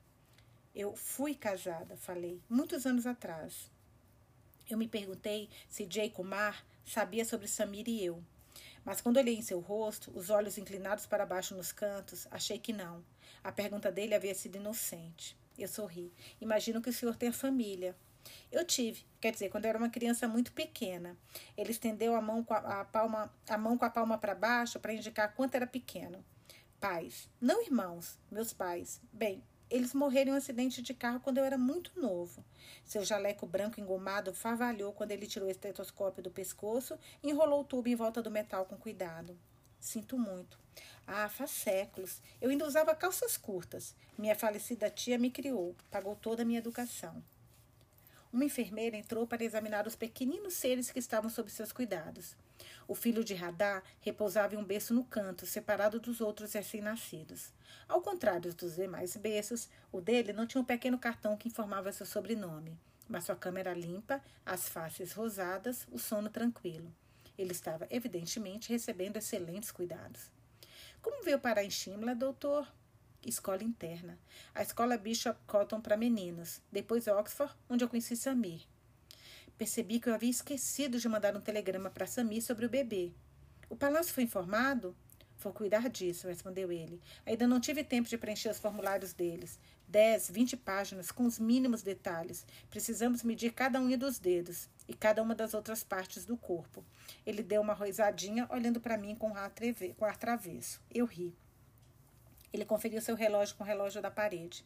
Eu 0.75 0.97
fui 0.97 1.35
casada, 1.35 1.97
falei, 1.97 2.41
muitos 2.49 2.87
anos 2.87 3.07
atrás. 3.07 3.71
Eu 4.69 4.79
me 4.79 4.89
perguntei 4.89 5.51
se 5.69 5.87
Jay 5.89 6.09
Kumar 6.09 6.65
sabia 6.85 7.25
sobre 7.25 7.47
Samir 7.47 7.89
e 7.89 8.03
eu. 8.03 8.25
Mas 8.85 9.01
quando 9.01 9.19
olhei 9.19 9.37
em 9.37 9.43
seu 9.43 9.61
rosto, 9.61 10.11
os 10.15 10.31
olhos 10.31 10.59
inclinados 10.59 11.07
para 11.07 11.27
baixo 11.27 11.55
nos 11.55 11.73
cantos, 11.73 12.27
achei 12.31 12.59
que 12.59 12.73
não. 12.73 13.05
A 13.43 13.53
pergunta 13.53 13.91
dele 13.91 14.15
havia 14.15 14.35
sido 14.35 14.57
inocente. 14.57 15.37
Eu 15.59 15.69
sorri. 15.69 16.13
Imagino 16.41 16.81
que 16.81 16.91
o 16.91 16.93
senhor 16.93 17.17
tenha 17.17 17.33
família. 17.33 17.97
Eu 18.51 18.65
tive, 18.65 19.05
quer 19.21 19.33
dizer, 19.33 19.49
quando 19.49 19.65
eu 19.65 19.71
era 19.71 19.79
uma 19.79 19.89
criança 19.89 20.29
muito 20.29 20.53
pequena. 20.53 21.17
Ele 21.57 21.71
estendeu 21.71 22.15
a 22.15 22.21
mão 22.21 22.45
com 22.45 22.55
a, 22.55 22.81
a 22.81 22.85
palma, 22.85 23.33
a 23.49 23.59
mão 23.59 23.77
com 23.77 23.85
a 23.85 23.91
palma 23.91 24.19
para 24.19 24.35
baixo 24.35 24.79
para 24.79 24.95
indicar 24.95 25.35
quanto 25.35 25.55
era 25.55 25.67
pequeno. 25.67 26.25
Pais, 26.81 27.29
não 27.41 27.63
irmãos, 27.63 28.19
meus 28.31 28.53
pais. 28.53 29.01
Bem, 29.13 29.43
eles 29.73 29.95
morreram 29.95 30.33
em 30.33 30.35
um 30.35 30.37
acidente 30.37 30.83
de 30.83 30.93
carro 30.93 31.19
quando 31.19 31.39
eu 31.39 31.45
era 31.45 31.57
muito 31.57 31.99
novo. 31.99 32.45
Seu 32.85 33.03
jaleco 33.03 33.47
branco 33.47 33.81
engomado 33.81 34.35
farvalhou 34.35 34.93
quando 34.93 35.13
ele 35.13 35.27
tirou 35.27 35.49
o 35.49 35.51
estetoscópio 35.51 36.23
do 36.23 36.31
pescoço 36.31 36.99
e 37.23 37.31
enrolou 37.31 37.63
o 37.63 37.65
tubo 37.65 37.89
em 37.89 37.97
volta 37.97 38.21
do 38.21 38.31
metal 38.31 38.67
com 38.67 38.77
cuidado. 38.77 39.35
Sinto 39.81 40.19
muito. 40.19 40.59
Ah, 41.07 41.27
faz 41.29 41.51
séculos. 41.53 42.21
Eu 42.39 42.51
ainda 42.51 42.67
usava 42.67 42.95
calças 42.95 43.39
curtas. 43.39 43.95
Minha 44.19 44.37
falecida 44.37 44.91
tia 44.91 45.17
me 45.17 45.31
criou, 45.31 45.75
pagou 45.91 46.15
toda 46.15 46.43
a 46.43 46.45
minha 46.45 46.59
educação. 46.59 47.25
Uma 48.31 48.45
enfermeira 48.45 48.97
entrou 48.97 49.27
para 49.27 49.43
examinar 49.43 49.87
os 49.87 49.97
pequeninos 49.97 50.53
seres 50.53 50.91
que 50.91 50.99
estavam 50.99 51.31
sob 51.31 51.51
seus 51.51 51.73
cuidados. 51.73 52.37
O 52.89 52.95
filho 52.95 53.25
de 53.25 53.35
Radá 53.35 53.83
repousava 54.01 54.55
em 54.55 54.59
um 54.59 54.65
berço 54.65 54.93
no 54.93 55.05
canto, 55.05 55.47
separado 55.47 56.01
dos 56.01 56.21
outros 56.21 56.53
recém-nascidos. 56.53 57.53
Ao 57.89 58.01
contrário 58.01 58.53
dos 58.55 58.77
demais 58.77 59.17
berços, 59.17 59.69
o 59.91 60.01
dele 60.01 60.33
não 60.33 60.47
tinha 60.47 60.61
um 60.61 60.65
pequeno 60.65 60.99
cartão 60.99 61.37
que 61.37 61.49
informava 61.49 61.93
seu 61.93 62.07
sobrenome. 62.07 62.79
mas 63.09 63.25
sua 63.25 63.37
cama 63.37 63.61
era 63.61 63.75
limpa, 63.75 64.23
as 64.45 64.69
faces 64.69 65.13
rosadas, 65.13 65.87
o 65.91 65.99
sono 65.99 66.31
tranquilo. 66.31 66.93
Ele 67.37 67.53
estava, 67.53 67.87
evidentemente, 67.91 68.71
recebendo 68.71 69.17
excelentes 69.17 69.71
cuidados. 69.71 70.31
Como 71.01 71.23
veio 71.23 71.39
parar 71.39 71.65
em 71.65 71.71
Shimla, 71.71 72.15
doutor? 72.15 72.67
Escola 73.25 73.63
interna. 73.63 74.19
A 74.55 74.63
escola 74.63 74.97
Bishop 74.97 75.39
Cotton 75.47 75.81
para 75.81 75.97
meninos. 75.97 76.61
Depois 76.71 77.07
Oxford, 77.07 77.55
onde 77.69 77.85
eu 77.85 77.89
conheci 77.89 78.17
Samir. 78.17 78.63
Percebi 79.59 80.01
que 80.01 80.09
eu 80.09 80.15
havia 80.15 80.31
esquecido 80.31 80.99
de 80.99 81.09
mandar 81.09 81.37
um 81.37 81.41
telegrama 81.41 81.91
para 81.91 82.07
Samir 82.07 82.43
sobre 82.43 82.67
o 82.67 82.71
bebê. 82.71 83.13
O 83.69 83.77
palácio 83.77 84.13
foi 84.13 84.25
informado? 84.25 84.95
Vou 85.39 85.53
cuidar 85.53 85.89
disso, 85.89 86.29
respondeu 86.29 86.71
ele. 86.71 87.01
Ainda 87.27 87.49
não 87.49 87.61
tive 87.61 87.83
tempo 87.83 88.09
de 88.09 88.17
preencher 88.17 88.49
os 88.49 88.61
formulários 88.61 89.13
deles. 89.13 89.59
Dez, 89.89 90.31
vinte 90.31 90.57
páginas, 90.57 91.11
com 91.11 91.25
os 91.27 91.39
mínimos 91.39 91.83
detalhes. 91.83 92.47
Precisamos 92.71 93.25
medir 93.25 93.53
cada 93.53 93.81
unha 93.81 93.99
dos 93.99 94.21
dedos 94.21 94.69
e 94.87 94.95
cada 94.95 95.21
uma 95.21 95.35
das 95.35 95.53
outras 95.53 95.83
partes 95.83 96.25
do 96.25 96.37
corpo. 96.37 96.85
Ele 97.27 97.43
deu 97.43 97.61
uma 97.61 97.75
risadinha, 97.75 98.47
olhando 98.51 98.81
para 98.81 98.97
mim 98.97 99.17
com 99.17 99.35
ar, 99.35 99.51
treve, 99.51 99.95
com 99.95 100.05
ar 100.05 100.17
travesso. 100.17 100.81
Eu 100.89 101.07
ri. 101.07 101.35
Ele 102.53 102.65
conferiu 102.65 103.01
seu 103.01 103.17
relógio 103.17 103.57
com 103.57 103.65
o 103.65 103.67
relógio 103.67 104.01
da 104.01 104.11
parede. 104.11 104.65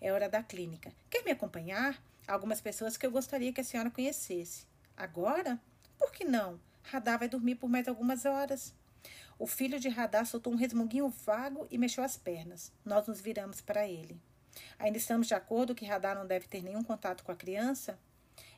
É 0.00 0.12
hora 0.12 0.28
da 0.28 0.42
clínica. 0.42 0.92
Quer 1.10 1.24
me 1.24 1.32
acompanhar? 1.32 2.00
Algumas 2.32 2.62
pessoas 2.62 2.96
que 2.96 3.04
eu 3.04 3.10
gostaria 3.10 3.52
que 3.52 3.60
a 3.60 3.64
senhora 3.64 3.90
conhecesse. 3.90 4.66
Agora? 4.96 5.60
Por 5.98 6.10
que 6.10 6.24
não? 6.24 6.58
Radar 6.82 7.18
vai 7.18 7.28
dormir 7.28 7.56
por 7.56 7.68
mais 7.68 7.86
algumas 7.86 8.24
horas. 8.24 8.74
O 9.38 9.46
filho 9.46 9.78
de 9.78 9.90
Radar 9.90 10.24
soltou 10.24 10.50
um 10.50 10.56
resmunguinho 10.56 11.10
vago 11.10 11.66
e 11.70 11.76
mexeu 11.76 12.02
as 12.02 12.16
pernas. 12.16 12.72
Nós 12.86 13.06
nos 13.06 13.20
viramos 13.20 13.60
para 13.60 13.86
ele. 13.86 14.18
Ainda 14.78 14.96
estamos 14.96 15.26
de 15.26 15.34
acordo 15.34 15.74
que 15.74 15.84
Radar 15.84 16.16
não 16.16 16.26
deve 16.26 16.48
ter 16.48 16.62
nenhum 16.62 16.82
contato 16.82 17.22
com 17.22 17.32
a 17.32 17.36
criança? 17.36 17.98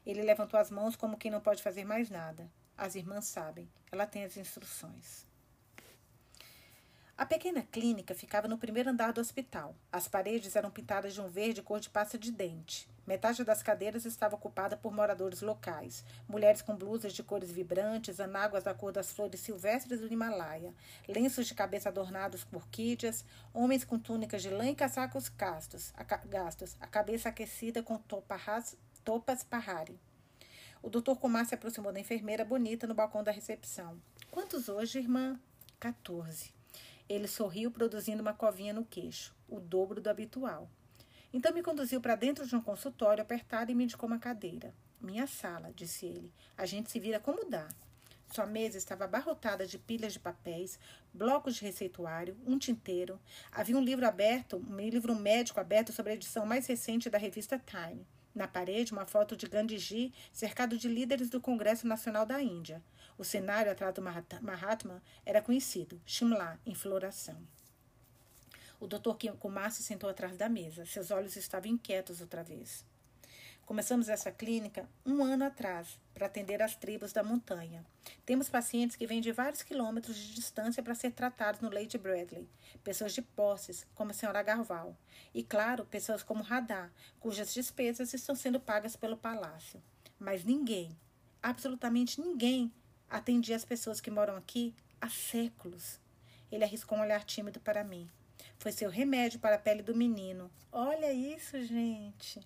Ele 0.06 0.22
levantou 0.22 0.60
as 0.60 0.70
mãos 0.70 0.94
como 0.94 1.18
quem 1.18 1.32
não 1.32 1.40
pode 1.40 1.60
fazer 1.60 1.84
mais 1.84 2.08
nada. 2.08 2.48
As 2.78 2.94
irmãs 2.94 3.24
sabem. 3.24 3.68
Ela 3.90 4.06
tem 4.06 4.22
as 4.22 4.36
instruções. 4.36 5.26
A 7.16 7.24
pequena 7.24 7.62
clínica 7.62 8.12
ficava 8.12 8.48
no 8.48 8.58
primeiro 8.58 8.90
andar 8.90 9.12
do 9.12 9.20
hospital. 9.20 9.76
As 9.92 10.08
paredes 10.08 10.56
eram 10.56 10.68
pintadas 10.68 11.14
de 11.14 11.20
um 11.20 11.28
verde 11.28 11.62
cor 11.62 11.78
de 11.78 11.88
pasta 11.88 12.18
de 12.18 12.32
dente. 12.32 12.88
Metade 13.06 13.44
das 13.44 13.62
cadeiras 13.62 14.04
estava 14.04 14.34
ocupada 14.34 14.76
por 14.76 14.92
moradores 14.92 15.40
locais, 15.40 16.04
mulheres 16.26 16.60
com 16.60 16.74
blusas 16.74 17.12
de 17.12 17.22
cores 17.22 17.52
vibrantes, 17.52 18.18
anáguas 18.18 18.64
da 18.64 18.74
cor 18.74 18.90
das 18.90 19.12
flores 19.12 19.38
silvestres 19.38 20.00
do 20.00 20.12
Himalaia, 20.12 20.74
lenços 21.06 21.46
de 21.46 21.54
cabeça 21.54 21.88
adornados 21.88 22.42
por 22.42 22.56
orquídeas, 22.56 23.24
homens 23.52 23.84
com 23.84 23.96
túnicas 23.96 24.42
de 24.42 24.50
lã 24.50 24.68
e 24.70 24.74
casacos 24.74 25.28
castos, 25.28 25.92
a, 25.96 26.02
gastos, 26.02 26.76
a 26.80 26.86
cabeça 26.88 27.28
aquecida 27.28 27.80
com 27.80 27.96
topas, 27.96 28.76
topas 29.04 29.44
parrari. 29.44 30.00
O 30.82 30.90
doutor 30.90 31.16
Kumar 31.20 31.46
se 31.46 31.54
aproximou 31.54 31.92
da 31.92 32.00
enfermeira 32.00 32.44
bonita 32.44 32.88
no 32.88 32.94
balcão 32.94 33.22
da 33.22 33.30
recepção. 33.30 34.00
Quantos 34.32 34.68
hoje, 34.68 34.98
irmã? 34.98 35.38
14. 35.78 36.53
Ele 37.08 37.28
sorriu, 37.28 37.70
produzindo 37.70 38.22
uma 38.22 38.32
covinha 38.32 38.72
no 38.72 38.84
queixo, 38.84 39.34
o 39.48 39.60
dobro 39.60 40.00
do 40.00 40.08
habitual. 40.08 40.68
Então 41.32 41.52
me 41.52 41.62
conduziu 41.62 42.00
para 42.00 42.14
dentro 42.14 42.46
de 42.46 42.54
um 42.54 42.60
consultório 42.60 43.22
apertado 43.22 43.70
e 43.70 43.74
me 43.74 43.84
indicou 43.84 44.06
uma 44.06 44.18
cadeira. 44.18 44.74
Minha 45.00 45.26
sala, 45.26 45.72
disse 45.74 46.06
ele. 46.06 46.32
A 46.56 46.64
gente 46.64 46.90
se 46.90 46.98
vira 46.98 47.20
como 47.20 47.44
dá. 47.50 47.68
Sua 48.32 48.46
mesa 48.46 48.78
estava 48.78 49.04
abarrotada 49.04 49.66
de 49.66 49.78
pilhas 49.78 50.12
de 50.12 50.18
papéis, 50.18 50.78
blocos 51.12 51.56
de 51.56 51.64
receituário, 51.64 52.36
um 52.46 52.58
tinteiro. 52.58 53.20
Havia 53.52 53.76
um 53.76 53.82
livro 53.82 54.06
aberto, 54.06 54.56
um 54.56 54.76
livro 54.76 55.14
médico 55.14 55.60
aberto 55.60 55.92
sobre 55.92 56.12
a 56.12 56.14
edição 56.14 56.46
mais 56.46 56.66
recente 56.66 57.10
da 57.10 57.18
revista 57.18 57.58
Time. 57.58 58.06
Na 58.34 58.48
parede, 58.48 58.92
uma 58.92 59.06
foto 59.06 59.36
de 59.36 59.46
Gandhiji 59.46 60.12
cercado 60.32 60.76
de 60.76 60.88
líderes 60.88 61.30
do 61.30 61.40
Congresso 61.40 61.86
Nacional 61.86 62.26
da 62.26 62.42
Índia. 62.42 62.82
O 63.16 63.22
cenário 63.22 63.70
atrás 63.70 63.94
do 63.94 64.02
Mahatma 64.02 65.00
era 65.24 65.40
conhecido, 65.40 66.00
Shimla, 66.04 66.58
em 66.66 66.74
floração. 66.74 67.40
O 68.80 68.88
doutor 68.88 69.16
Kumar 69.38 69.70
se 69.70 69.82
sentou 69.82 70.10
atrás 70.10 70.36
da 70.36 70.48
mesa. 70.48 70.84
Seus 70.84 71.12
olhos 71.12 71.36
estavam 71.36 71.70
inquietos 71.70 72.20
outra 72.20 72.42
vez. 72.42 72.84
Começamos 73.66 74.10
essa 74.10 74.30
clínica 74.30 74.86
um 75.06 75.24
ano 75.24 75.46
atrás 75.46 75.98
para 76.12 76.26
atender 76.26 76.60
as 76.60 76.76
tribos 76.76 77.14
da 77.14 77.22
montanha. 77.22 77.82
Temos 78.26 78.50
pacientes 78.50 78.94
que 78.94 79.06
vêm 79.06 79.22
de 79.22 79.32
vários 79.32 79.62
quilômetros 79.62 80.16
de 80.16 80.34
distância 80.34 80.82
para 80.82 80.94
ser 80.94 81.12
tratados 81.12 81.62
no 81.62 81.70
Lady 81.70 81.96
Bradley, 81.96 82.46
pessoas 82.84 83.14
de 83.14 83.22
posses, 83.22 83.86
como 83.94 84.10
a 84.10 84.14
senhora 84.14 84.42
Garval, 84.42 84.94
e, 85.32 85.42
claro, 85.42 85.86
pessoas 85.86 86.22
como 86.22 86.42
Radar, 86.42 86.92
cujas 87.18 87.54
despesas 87.54 88.12
estão 88.12 88.36
sendo 88.36 88.60
pagas 88.60 88.96
pelo 88.96 89.16
palácio. 89.16 89.82
Mas 90.18 90.44
ninguém, 90.44 90.94
absolutamente 91.42 92.20
ninguém, 92.20 92.70
atendia 93.08 93.56
as 93.56 93.64
pessoas 93.64 93.98
que 93.98 94.10
moram 94.10 94.36
aqui 94.36 94.74
há 95.00 95.08
séculos. 95.08 95.98
Ele 96.52 96.64
arriscou 96.64 96.98
um 96.98 97.00
olhar 97.00 97.24
tímido 97.24 97.60
para 97.60 97.82
mim. 97.82 98.10
Foi 98.58 98.72
seu 98.72 98.90
remédio 98.90 99.40
para 99.40 99.56
a 99.56 99.58
pele 99.58 99.82
do 99.82 99.94
menino. 99.94 100.50
Olha 100.72 101.12
isso, 101.12 101.62
gente. 101.62 102.40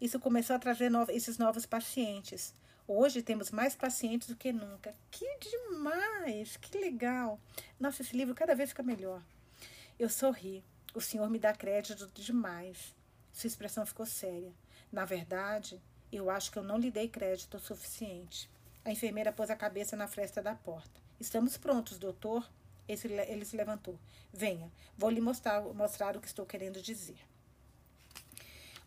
Isso 0.00 0.18
começou 0.18 0.56
a 0.56 0.58
trazer 0.58 0.90
no 0.90 1.04
esses 1.10 1.38
novos 1.38 1.66
pacientes. 1.66 2.54
Hoje 2.86 3.22
temos 3.22 3.50
mais 3.50 3.76
pacientes 3.76 4.28
do 4.28 4.36
que 4.36 4.52
nunca. 4.52 4.94
Que 5.10 5.38
demais! 5.38 6.56
Que 6.56 6.78
legal! 6.78 7.38
Nossa, 7.78 8.02
esse 8.02 8.16
livro 8.16 8.34
cada 8.34 8.54
vez 8.54 8.70
fica 8.70 8.82
melhor. 8.82 9.22
Eu 9.98 10.08
sorri. 10.08 10.64
O 10.94 11.00
senhor 11.00 11.28
me 11.28 11.38
dá 11.38 11.52
crédito 11.52 12.10
demais. 12.14 12.94
Sua 13.30 13.46
expressão 13.46 13.84
ficou 13.84 14.06
séria. 14.06 14.52
Na 14.90 15.04
verdade, 15.04 15.80
eu 16.10 16.30
acho 16.30 16.50
que 16.50 16.58
eu 16.58 16.62
não 16.62 16.78
lhe 16.78 16.90
dei 16.90 17.08
crédito 17.08 17.58
o 17.58 17.60
suficiente. 17.60 18.50
A 18.84 18.90
enfermeira 18.90 19.32
pôs 19.32 19.50
a 19.50 19.56
cabeça 19.56 19.94
na 19.96 20.08
fresta 20.08 20.40
da 20.40 20.54
porta. 20.54 20.98
Estamos 21.20 21.58
prontos, 21.58 21.98
doutor? 21.98 22.48
Ele 22.88 23.44
se 23.44 23.56
levantou. 23.56 23.98
Venha, 24.32 24.70
vou 24.96 25.10
lhe 25.10 25.20
mostrar, 25.20 25.60
mostrar 25.60 26.16
o 26.16 26.20
que 26.20 26.26
estou 26.26 26.46
querendo 26.46 26.80
dizer. 26.80 27.18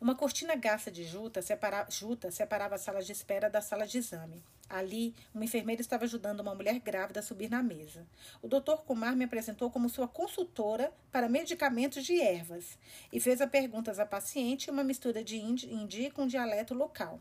Uma 0.01 0.15
cortina 0.15 0.55
gasta 0.55 0.89
de 0.89 1.03
juta, 1.03 1.43
separa, 1.43 1.85
juta 1.87 2.31
separava 2.31 2.73
a 2.73 2.79
sala 2.79 3.03
de 3.03 3.11
espera 3.11 3.47
da 3.51 3.61
sala 3.61 3.85
de 3.85 3.99
exame. 3.99 4.43
Ali, 4.67 5.13
uma 5.31 5.45
enfermeira 5.45 5.79
estava 5.79 6.05
ajudando 6.05 6.39
uma 6.39 6.55
mulher 6.55 6.79
grávida 6.79 7.19
a 7.19 7.23
subir 7.23 7.51
na 7.51 7.61
mesa. 7.61 8.07
O 8.41 8.47
doutor 8.47 8.83
Kumar 8.83 9.15
me 9.15 9.25
apresentou 9.25 9.69
como 9.69 9.89
sua 9.89 10.07
consultora 10.07 10.91
para 11.11 11.29
medicamentos 11.29 12.03
de 12.03 12.19
ervas 12.19 12.79
e 13.13 13.19
fez 13.19 13.41
a 13.41 13.47
perguntas 13.47 13.99
à 13.99 14.05
paciente 14.05 14.71
uma 14.71 14.83
mistura 14.83 15.23
de 15.23 15.37
hindi 15.37 16.09
com 16.09 16.25
dialeto 16.25 16.73
local. 16.73 17.19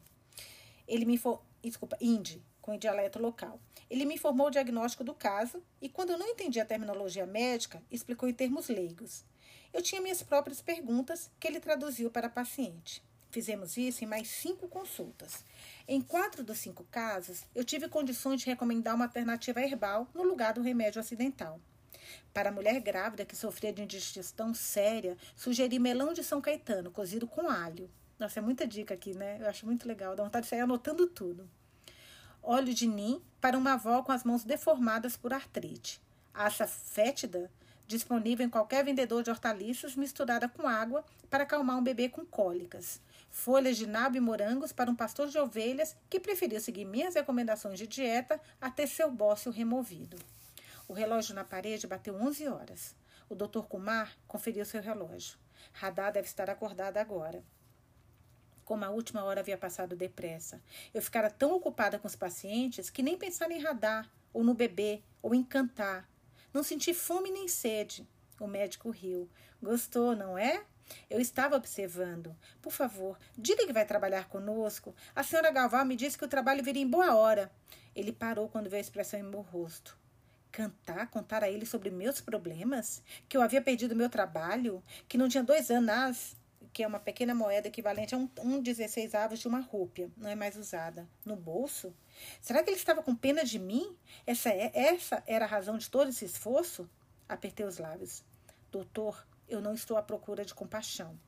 Ele 0.88 1.04
me 1.04 1.18
for... 1.18 1.42
desculpa, 1.62 1.98
hindi 2.00 2.42
com 2.70 2.76
o 2.76 2.78
dialeto 2.78 3.18
local. 3.18 3.61
Ele 3.90 4.04
me 4.04 4.14
informou 4.14 4.46
o 4.46 4.50
diagnóstico 4.50 5.02
do 5.02 5.12
caso 5.12 5.61
e, 5.83 5.88
quando 5.88 6.11
eu 6.11 6.18
não 6.18 6.28
entendi 6.28 6.61
a 6.61 6.64
terminologia 6.64 7.26
médica, 7.26 7.83
explicou 7.90 8.28
em 8.28 8.33
termos 8.33 8.68
leigos. 8.68 9.24
Eu 9.72 9.83
tinha 9.83 10.00
minhas 10.00 10.22
próprias 10.22 10.62
perguntas 10.62 11.28
que 11.40 11.48
ele 11.48 11.59
traduziu 11.59 12.12
para 12.12 12.28
a 12.28 12.30
paciente. 12.30 13.02
Fizemos 13.28 13.76
isso 13.76 14.04
em 14.04 14.06
mais 14.06 14.28
cinco 14.28 14.68
consultas. 14.68 15.44
Em 15.88 16.00
quatro 16.00 16.44
dos 16.44 16.59
cinco 16.59 16.85
casos, 16.92 17.44
eu 17.56 17.64
tive 17.64 17.88
condições 17.88 18.40
de 18.40 18.46
recomendar 18.46 18.94
uma 18.94 19.06
alternativa 19.06 19.61
herbal 19.61 20.06
no 20.14 20.22
lugar 20.22 20.54
do 20.54 20.62
remédio 20.62 21.00
ocidental. 21.00 21.61
Para 22.33 22.50
a 22.50 22.52
mulher 22.52 22.78
grávida 22.80 23.24
que 23.24 23.35
sofria 23.35 23.72
de 23.72 23.83
indigestão 23.83 24.54
séria, 24.54 25.16
sugeri 25.35 25.80
melão 25.80 26.12
de 26.12 26.22
São 26.22 26.40
Caetano, 26.40 26.92
cozido 26.92 27.26
com 27.26 27.48
alho. 27.48 27.90
Nossa, 28.16 28.38
é 28.38 28.42
muita 28.42 28.64
dica 28.64 28.94
aqui, 28.94 29.12
né? 29.12 29.38
Eu 29.40 29.48
acho 29.48 29.66
muito 29.66 29.88
legal, 29.88 30.14
dá 30.14 30.22
vontade 30.22 30.44
de 30.44 30.50
sair 30.50 30.61
anotando 30.61 31.09
tudo 31.09 31.50
óleo 32.42 32.74
de 32.74 32.87
nim 32.87 33.22
para 33.40 33.57
uma 33.57 33.74
avó 33.74 34.03
com 34.03 34.12
as 34.12 34.24
mãos 34.24 34.44
deformadas 34.44 35.16
por 35.16 35.33
artrite. 35.33 36.00
Aça 36.33 36.66
fétida, 36.66 37.50
disponível 37.87 38.46
em 38.46 38.50
qualquer 38.50 38.85
vendedor 38.85 39.22
de 39.22 39.31
hortaliças 39.31 39.96
misturada 39.96 40.48
com 40.48 40.66
água 40.66 41.05
para 41.29 41.44
acalmar 41.44 41.76
um 41.76 41.83
bebê 41.83 42.09
com 42.09 42.24
cólicas. 42.24 43.00
Folhas 43.31 43.76
de 43.76 43.87
nabo 43.87 44.16
e 44.16 44.20
morangos 44.20 44.72
para 44.72 44.90
um 44.90 44.96
pastor 44.96 45.29
de 45.29 45.38
ovelhas 45.38 45.96
que 46.09 46.20
preferiu 46.20 46.61
seguir 46.61 46.85
minhas 46.85 47.14
recomendações 47.14 47.79
de 47.79 47.87
dieta 47.87 48.40
até 48.61 48.87
seu 48.87 49.11
bócio 49.11 49.53
removido. 49.53 50.16
O 50.88 50.92
relógio 50.92 51.35
na 51.35 51.44
parede 51.44 51.87
bateu 51.87 52.14
11 52.14 52.48
horas. 52.48 52.94
O 53.29 53.35
Dr. 53.35 53.61
Kumar 53.68 54.16
conferiu 54.26 54.64
seu 54.64 54.83
relógio. 54.83 55.38
Radar 55.72 56.12
deve 56.12 56.26
estar 56.26 56.50
acordada 56.50 57.00
agora 57.00 57.44
como 58.70 58.85
a 58.85 58.90
última 58.90 59.24
hora 59.24 59.40
havia 59.40 59.59
passado 59.59 59.96
depressa. 59.96 60.62
Eu 60.94 61.02
ficara 61.02 61.28
tão 61.28 61.56
ocupada 61.56 61.98
com 61.98 62.06
os 62.06 62.14
pacientes 62.14 62.88
que 62.88 63.02
nem 63.02 63.18
pensar 63.18 63.50
em 63.50 63.61
radar, 63.61 64.09
ou 64.33 64.44
no 64.44 64.54
bebê, 64.54 65.02
ou 65.20 65.35
em 65.35 65.42
cantar. 65.42 66.09
Não 66.54 66.62
senti 66.62 66.94
fome 66.94 67.33
nem 67.33 67.48
sede. 67.48 68.09
O 68.38 68.46
médico 68.46 68.88
riu. 68.90 69.28
Gostou, 69.61 70.14
não 70.14 70.38
é? 70.38 70.62
Eu 71.11 71.20
estava 71.20 71.56
observando. 71.56 72.33
Por 72.62 72.70
favor, 72.70 73.18
diga 73.37 73.66
que 73.66 73.72
vai 73.72 73.85
trabalhar 73.85 74.28
conosco. 74.28 74.94
A 75.16 75.24
senhora 75.24 75.50
Galval 75.50 75.85
me 75.85 75.96
disse 75.96 76.16
que 76.16 76.24
o 76.24 76.28
trabalho 76.28 76.62
viria 76.62 76.85
em 76.85 76.88
boa 76.88 77.16
hora. 77.16 77.50
Ele 77.92 78.12
parou 78.12 78.48
quando 78.48 78.70
viu 78.70 78.78
a 78.78 78.80
expressão 78.80 79.18
em 79.18 79.24
meu 79.24 79.40
rosto. 79.40 79.98
Cantar, 80.52 81.11
contar 81.11 81.42
a 81.42 81.50
ele 81.50 81.66
sobre 81.66 81.90
meus 81.90 82.20
problemas? 82.20 83.02
Que 83.28 83.37
eu 83.37 83.42
havia 83.42 83.61
perdido 83.61 83.96
meu 83.96 84.09
trabalho? 84.09 84.80
Que 85.09 85.18
não 85.18 85.28
tinha 85.28 85.42
dois 85.42 85.72
anos 85.72 86.37
que 86.72 86.83
é 86.83 86.87
uma 86.87 87.00
pequena 87.00 87.35
moeda 87.35 87.68
equivalente 87.68 88.14
a 88.14 88.18
um, 88.18 88.28
um 88.42 88.61
16 88.61 89.14
avos 89.14 89.38
de 89.38 89.48
uma 89.48 89.61
rúpia, 89.61 90.11
não 90.16 90.30
é 90.30 90.35
mais 90.35 90.56
usada. 90.56 91.09
No 91.24 91.37
bolso? 91.37 91.94
Será 92.40 92.62
que 92.62 92.70
ele 92.70 92.76
estava 92.76 93.02
com 93.02 93.14
pena 93.14 93.44
de 93.44 93.59
mim? 93.59 93.96
Essa, 94.26 94.50
é, 94.50 94.70
essa 94.74 95.22
era 95.26 95.44
a 95.44 95.48
razão 95.48 95.76
de 95.76 95.90
todo 95.90 96.11
esse 96.11 96.24
esforço? 96.24 96.88
Apertei 97.28 97.66
os 97.66 97.78
lábios. 97.78 98.24
Doutor, 98.70 99.26
eu 99.48 99.61
não 99.61 99.74
estou 99.74 99.96
à 99.96 100.02
procura 100.02 100.44
de 100.44 100.54
compaixão. 100.54 101.18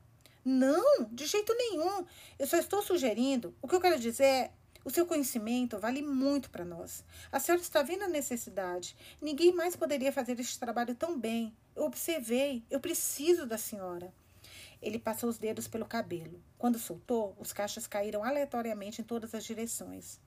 Não, 0.45 1.05
de 1.05 1.25
jeito 1.25 1.53
nenhum. 1.55 2.05
Eu 2.37 2.47
só 2.47 2.57
estou 2.57 2.81
sugerindo. 2.81 3.55
O 3.61 3.67
que 3.67 3.75
eu 3.75 3.81
quero 3.81 3.99
dizer 3.99 4.23
é. 4.23 4.51
O 4.85 4.89
seu 4.89 5.05
conhecimento 5.05 5.79
vale 5.79 6.01
muito 6.01 6.49
para 6.49 6.65
nós. 6.65 7.05
A 7.31 7.39
senhora 7.39 7.61
está 7.61 7.81
vendo 7.81 8.03
a 8.03 8.09
necessidade. 8.09 8.97
Ninguém 9.21 9.53
mais 9.53 9.77
poderia 9.77 10.11
fazer 10.11 10.37
este 10.41 10.59
trabalho 10.59 10.93
tão 10.93 11.17
bem. 11.17 11.55
Eu 11.73 11.85
observei. 11.85 12.65
Eu 12.69 12.81
preciso 12.81 13.45
da 13.45 13.57
senhora. 13.57 14.13
Ele 14.83 14.99
passou 14.99 15.29
os 15.29 15.37
dedos 15.37 15.67
pelo 15.67 15.85
cabelo. 15.85 16.43
Quando 16.57 16.77
soltou, 16.77 17.35
os 17.39 17.53
cachos 17.53 17.87
caíram 17.87 18.23
aleatoriamente 18.23 19.01
em 19.01 19.03
todas 19.03 19.33
as 19.33 19.45
direções. 19.45 20.19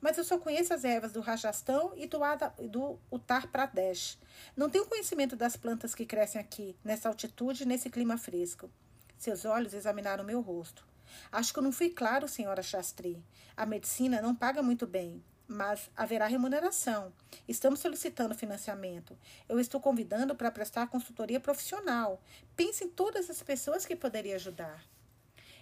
Mas 0.00 0.16
eu 0.16 0.24
só 0.24 0.38
conheço 0.38 0.72
as 0.72 0.82
ervas 0.82 1.12
do 1.12 1.20
Rajastão 1.20 1.92
e 1.94 2.06
do, 2.06 2.18
do 2.68 2.98
Uttar 3.12 3.48
Pradesh. 3.48 4.18
Não 4.56 4.70
tenho 4.70 4.86
conhecimento 4.86 5.36
das 5.36 5.56
plantas 5.56 5.94
que 5.94 6.06
crescem 6.06 6.40
aqui, 6.40 6.74
nessa 6.82 7.08
altitude 7.08 7.64
e 7.64 7.66
nesse 7.66 7.90
clima 7.90 8.16
fresco. 8.16 8.70
Seus 9.18 9.44
olhos 9.44 9.74
examinaram 9.74 10.24
meu 10.24 10.40
rosto. 10.40 10.86
Acho 11.30 11.52
que 11.52 11.58
eu 11.58 11.62
não 11.62 11.72
fui 11.72 11.90
claro, 11.90 12.26
senhora 12.26 12.62
Shastri. 12.62 13.22
A 13.56 13.66
medicina 13.66 14.22
não 14.22 14.34
paga 14.34 14.62
muito 14.62 14.86
bem, 14.86 15.22
mas 15.48 15.90
haverá 15.96 16.26
remuneração. 16.26 17.10
Estamos 17.48 17.80
solicitando 17.80 18.34
financiamento. 18.34 19.18
Eu 19.48 19.58
estou 19.58 19.80
convidando 19.80 20.34
para 20.34 20.50
prestar 20.50 20.88
consultoria 20.88 21.40
profissional. 21.40 22.22
Pense 22.54 22.84
em 22.84 22.88
todas 22.88 23.30
as 23.30 23.42
pessoas 23.42 23.86
que 23.86 23.96
poderia 23.96 24.36
ajudar. 24.36 24.84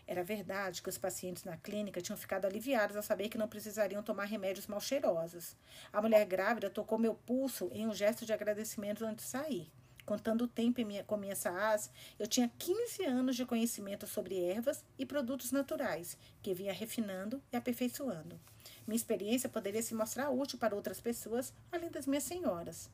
Era 0.09 0.23
verdade 0.23 0.83
que 0.83 0.89
os 0.89 0.99
pacientes 0.99 1.45
na 1.45 1.57
clínica 1.57 2.01
tinham 2.01 2.17
ficado 2.17 2.45
aliviados 2.45 2.97
ao 2.97 3.03
saber 3.03 3.29
que 3.29 3.39
não 3.39 3.49
precisariam 3.49 4.03
tomar 4.03 4.25
remédios 4.25 4.67
mal 4.67 4.81
cheirosos. 4.81 5.57
A 5.93 6.03
mulher 6.03 6.25
grávida 6.27 6.69
tocou 6.69 6.99
meu 6.99 7.15
pulso 7.15 7.71
em 7.73 7.87
um 7.87 7.95
gesto 7.95 8.27
de 8.27 8.33
agradecimento 8.33 9.05
antes 9.05 9.25
de 9.25 9.31
sair. 9.31 9.73
Contando 10.05 10.45
o 10.45 10.49
tempo 10.49 10.85
minha, 10.87 11.03
com 11.03 11.17
minha 11.17 11.35
SAAS, 11.35 11.91
eu 12.17 12.29
tinha 12.29 12.49
15 12.57 13.05
anos 13.05 13.35
de 13.35 13.45
conhecimento 13.45 14.07
sobre 14.07 14.41
ervas 14.41 14.85
e 14.97 15.05
produtos 15.05 15.51
naturais, 15.51 16.17
que 16.41 16.55
vinha 16.55 16.73
refinando 16.73 17.43
e 17.53 17.57
aperfeiçoando. 17.57 18.39
Minha 18.87 18.97
experiência 18.97 19.49
poderia 19.49 19.83
se 19.83 19.95
mostrar 19.95 20.31
útil 20.31 20.59
para 20.59 20.75
outras 20.75 21.01
pessoas, 21.01 21.53
além 21.73 21.91
das 21.91 22.07
minhas 22.07 22.25
senhoras. 22.25 22.89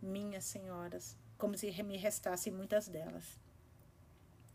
Minhas 0.00 0.44
senhoras, 0.44 1.16
como 1.36 1.56
se 1.56 1.70
me 1.82 1.96
restassem 1.96 2.52
muitas 2.52 2.88
delas. 2.88 3.24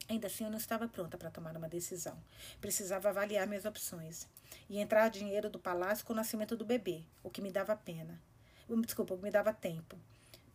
Ainda 0.10 0.26
assim, 0.26 0.44
eu 0.44 0.50
não 0.50 0.58
estava 0.58 0.88
pronta 0.88 1.20
para 1.20 1.30
tomar 1.30 1.56
uma 1.56 1.70
decisão. 1.70 2.18
Precisava 2.60 3.10
avaliar 3.10 3.46
minhas 3.46 3.66
opções. 3.66 4.28
E 4.68 4.80
entrar 4.80 5.08
dinheiro 5.10 5.50
do 5.52 5.60
palácio 5.60 6.04
com 6.04 6.14
o 6.14 6.16
nascimento 6.16 6.58
do 6.58 6.66
bebê, 6.66 7.04
o 7.24 7.30
que 7.30 7.42
me 7.42 7.52
dava 7.52 7.76
pena. 7.76 8.20
Desculpa, 8.84 9.14
o 9.14 9.18
que 9.18 9.24
me 9.24 9.30
dava 9.30 9.54
tempo. 9.54 9.96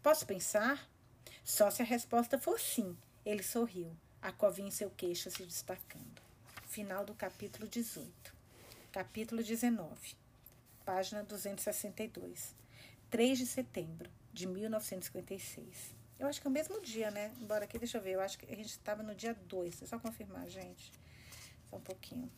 Posso 0.03 0.27
pensar? 0.27 0.88
Só 1.44 1.70
se 1.70 1.83
a 1.83 1.85
resposta 1.85 2.37
for 2.37 2.59
sim. 2.59 2.97
Ele 3.25 3.42
sorriu, 3.44 3.97
a 4.20 4.33
covinha 4.33 4.68
em 4.68 4.73
seu 4.73 4.90
queixo 4.90 5.31
se 5.31 5.44
destacando. 5.44 6.20
Final 6.66 7.05
do 7.05 7.14
capítulo 7.14 7.68
18. 7.68 8.35
Capítulo 8.90 9.42
19. 9.42 10.24
Página 10.85 11.23
262. 11.23 12.55
3 13.11 13.38
de 13.38 13.47
setembro 13.47 14.11
de 14.33 14.47
1956. 14.47 15.94
Eu 16.18 16.27
acho 16.27 16.40
que 16.40 16.47
é 16.47 16.51
o 16.51 16.53
mesmo 16.53 16.81
dia, 16.81 17.11
né? 17.11 17.33
Embora 17.40 17.64
aqui, 17.64 17.79
deixa 17.79 17.99
eu 17.99 18.03
ver. 18.03 18.12
Eu 18.12 18.20
acho 18.20 18.38
que 18.38 18.53
a 18.53 18.57
gente 18.57 18.70
estava 18.70 19.03
no 19.03 19.14
dia 19.14 19.35
2. 19.35 19.83
É 19.83 19.87
só 19.87 19.99
confirmar, 19.99 20.49
gente. 20.49 20.92
Só 21.70 21.77
um 21.77 21.81
pouquinho. 21.81 22.31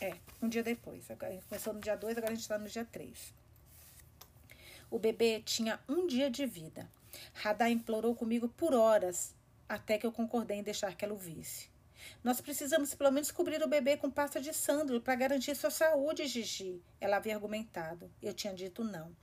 É, 0.00 0.14
um 0.40 0.48
dia 0.48 0.62
depois. 0.62 1.10
Agora, 1.10 1.38
começou 1.48 1.72
no 1.72 1.80
dia 1.80 1.96
2, 1.96 2.16
agora 2.18 2.32
a 2.32 2.34
gente 2.34 2.42
está 2.42 2.58
no 2.58 2.68
dia 2.68 2.84
3. 2.84 3.34
O 4.90 4.98
bebê 4.98 5.42
tinha 5.44 5.78
um 5.88 6.06
dia 6.06 6.30
de 6.30 6.46
vida. 6.46 6.88
Radar 7.34 7.70
implorou 7.70 8.14
comigo 8.14 8.48
por 8.48 8.74
horas, 8.74 9.34
até 9.68 9.98
que 9.98 10.06
eu 10.06 10.12
concordei 10.12 10.58
em 10.58 10.62
deixar 10.62 10.94
que 10.96 11.04
ela 11.04 11.14
o 11.14 11.18
visse. 11.18 11.68
Nós 12.22 12.40
precisamos 12.40 12.94
pelo 12.94 13.10
menos 13.10 13.30
cobrir 13.30 13.62
o 13.62 13.68
bebê 13.68 13.96
com 13.96 14.10
pasta 14.10 14.40
de 14.40 14.52
sândalo 14.52 15.00
para 15.00 15.14
garantir 15.14 15.54
sua 15.54 15.70
saúde, 15.70 16.26
Gigi. 16.26 16.82
Ela 17.00 17.16
havia 17.16 17.34
argumentado. 17.34 18.10
Eu 18.22 18.32
tinha 18.32 18.54
dito 18.54 18.84
não. 18.84 19.14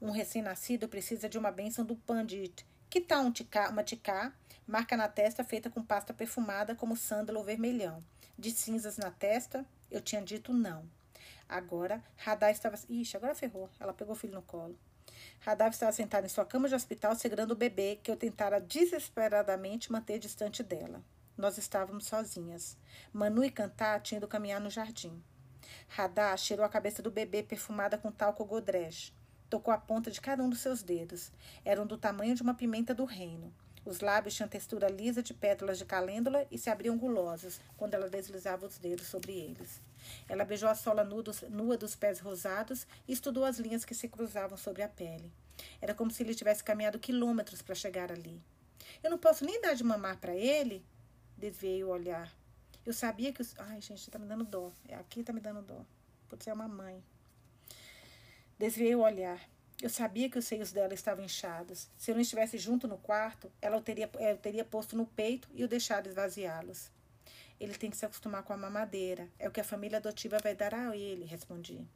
Um 0.00 0.10
recém-nascido 0.10 0.88
precisa 0.88 1.28
de 1.28 1.38
uma 1.38 1.50
bênção 1.50 1.84
do 1.84 1.96
Pandit. 1.96 2.66
Que 2.88 3.00
tal 3.00 3.24
um 3.24 3.32
ticá, 3.32 3.68
uma 3.70 3.82
ticá, 3.82 4.32
marca 4.66 4.96
na 4.96 5.08
testa 5.08 5.42
feita 5.42 5.68
com 5.68 5.82
pasta 5.82 6.14
perfumada 6.14 6.74
como 6.74 6.96
sândalo 6.96 7.42
vermelhão? 7.42 8.02
De 8.38 8.50
cinzas 8.50 8.96
na 8.96 9.10
testa? 9.10 9.66
Eu 9.90 10.00
tinha 10.00 10.22
dito 10.22 10.52
não. 10.52 10.88
Agora, 11.48 12.02
Radar 12.16 12.50
estava. 12.50 12.76
Ixi, 12.88 13.16
agora 13.16 13.34
ferrou. 13.34 13.70
Ela 13.78 13.92
pegou 13.92 14.14
o 14.14 14.18
filho 14.18 14.34
no 14.34 14.42
colo. 14.42 14.78
Radav 15.40 15.72
estava 15.72 15.92
sentada 15.92 16.26
em 16.26 16.28
sua 16.28 16.44
cama 16.44 16.68
de 16.68 16.74
hospital, 16.74 17.14
segurando 17.14 17.52
o 17.52 17.56
bebê 17.56 17.98
que 18.02 18.10
eu 18.10 18.16
tentara 18.16 18.60
desesperadamente 18.60 19.92
manter 19.92 20.18
distante 20.18 20.62
dela. 20.62 21.02
Nós 21.36 21.58
estávamos 21.58 22.06
sozinhas. 22.06 22.78
Manu 23.12 23.44
e 23.44 23.50
Cantá 23.50 24.00
tinham 24.00 24.18
ido 24.18 24.26
caminhar 24.26 24.58
no 24.58 24.70
jardim. 24.70 25.22
Radá 25.86 26.34
cheirou 26.34 26.64
a 26.64 26.68
cabeça 26.68 27.02
do 27.02 27.10
bebê 27.10 27.42
perfumada 27.42 27.98
com 27.98 28.10
talco 28.10 28.42
godrej. 28.44 29.12
Tocou 29.50 29.72
a 29.72 29.76
ponta 29.76 30.10
de 30.10 30.18
cada 30.18 30.42
um 30.42 30.48
dos 30.48 30.60
seus 30.60 30.82
dedos. 30.82 31.30
Eram 31.62 31.86
do 31.86 31.98
tamanho 31.98 32.34
de 32.34 32.40
uma 32.40 32.54
pimenta 32.54 32.94
do 32.94 33.04
reino. 33.04 33.52
Os 33.84 34.00
lábios 34.00 34.34
tinham 34.34 34.48
textura 34.48 34.88
lisa 34.88 35.22
de 35.22 35.34
pétalas 35.34 35.76
de 35.76 35.84
calêndula 35.84 36.46
e 36.50 36.56
se 36.56 36.70
abriam 36.70 36.96
gulosos 36.96 37.60
quando 37.76 37.92
ela 37.92 38.08
deslizava 38.08 38.66
os 38.66 38.78
dedos 38.78 39.06
sobre 39.06 39.32
eles. 39.32 39.80
Ela 40.28 40.44
beijou 40.44 40.70
a 40.70 40.74
sola 40.74 41.04
nua 41.04 41.76
dos 41.76 41.94
pés 41.94 42.18
rosados 42.18 42.86
e 43.06 43.12
estudou 43.12 43.44
as 43.44 43.58
linhas 43.58 43.84
que 43.84 43.94
se 43.94 44.08
cruzavam 44.08 44.56
sobre 44.56 44.82
a 44.82 44.88
pele. 44.88 45.30
Era 45.82 45.94
como 45.94 46.10
se 46.10 46.22
ele 46.22 46.34
tivesse 46.34 46.64
caminhado 46.64 46.98
quilômetros 46.98 47.60
para 47.60 47.74
chegar 47.74 48.10
ali. 48.10 48.42
Eu 49.02 49.10
não 49.10 49.18
posso 49.18 49.44
nem 49.44 49.60
dar 49.60 49.74
de 49.74 49.84
mamar 49.84 50.16
para 50.16 50.34
ele? 50.34 50.84
Desviei 51.36 51.84
o 51.84 51.88
olhar. 51.88 52.32
Eu 52.84 52.92
sabia 52.92 53.32
que 53.32 53.42
os. 53.42 53.54
Ai, 53.58 53.80
gente, 53.80 54.10
tá 54.10 54.18
me 54.18 54.26
dando 54.26 54.44
dó. 54.44 54.72
É 54.88 54.94
aqui 54.94 55.22
tá 55.22 55.32
me 55.32 55.40
dando 55.40 55.62
dó. 55.62 55.84
Pode 56.28 56.44
ser 56.44 56.52
uma 56.52 56.68
mãe. 56.68 57.02
Desviei 58.58 58.94
o 58.94 59.00
olhar. 59.00 59.40
Eu 59.82 59.90
sabia 59.90 60.30
que 60.30 60.38
os 60.38 60.46
seios 60.46 60.72
dela 60.72 60.94
estavam 60.94 61.24
inchados. 61.24 61.90
Se 61.98 62.10
eu 62.10 62.14
não 62.14 62.22
estivesse 62.22 62.56
junto 62.56 62.88
no 62.88 62.96
quarto, 62.96 63.52
ela 63.60 63.76
o 63.76 63.82
teria, 63.82 64.08
eu 64.14 64.20
eh, 64.20 64.34
teria 64.34 64.64
posto 64.64 64.96
no 64.96 65.04
peito 65.04 65.48
e 65.52 65.62
o 65.62 65.68
deixado 65.68 66.08
esvaziá-los. 66.08 66.90
Ele 67.60 67.74
tem 67.74 67.90
que 67.90 67.96
se 67.96 68.06
acostumar 68.06 68.42
com 68.42 68.54
a 68.54 68.56
mamadeira. 68.56 69.28
É 69.38 69.46
o 69.46 69.52
que 69.52 69.60
a 69.60 69.64
família 69.64 69.98
adotiva 69.98 70.38
vai 70.38 70.54
dar 70.54 70.74
a 70.74 70.96
ele, 70.96 71.26
respondi. 71.26 71.86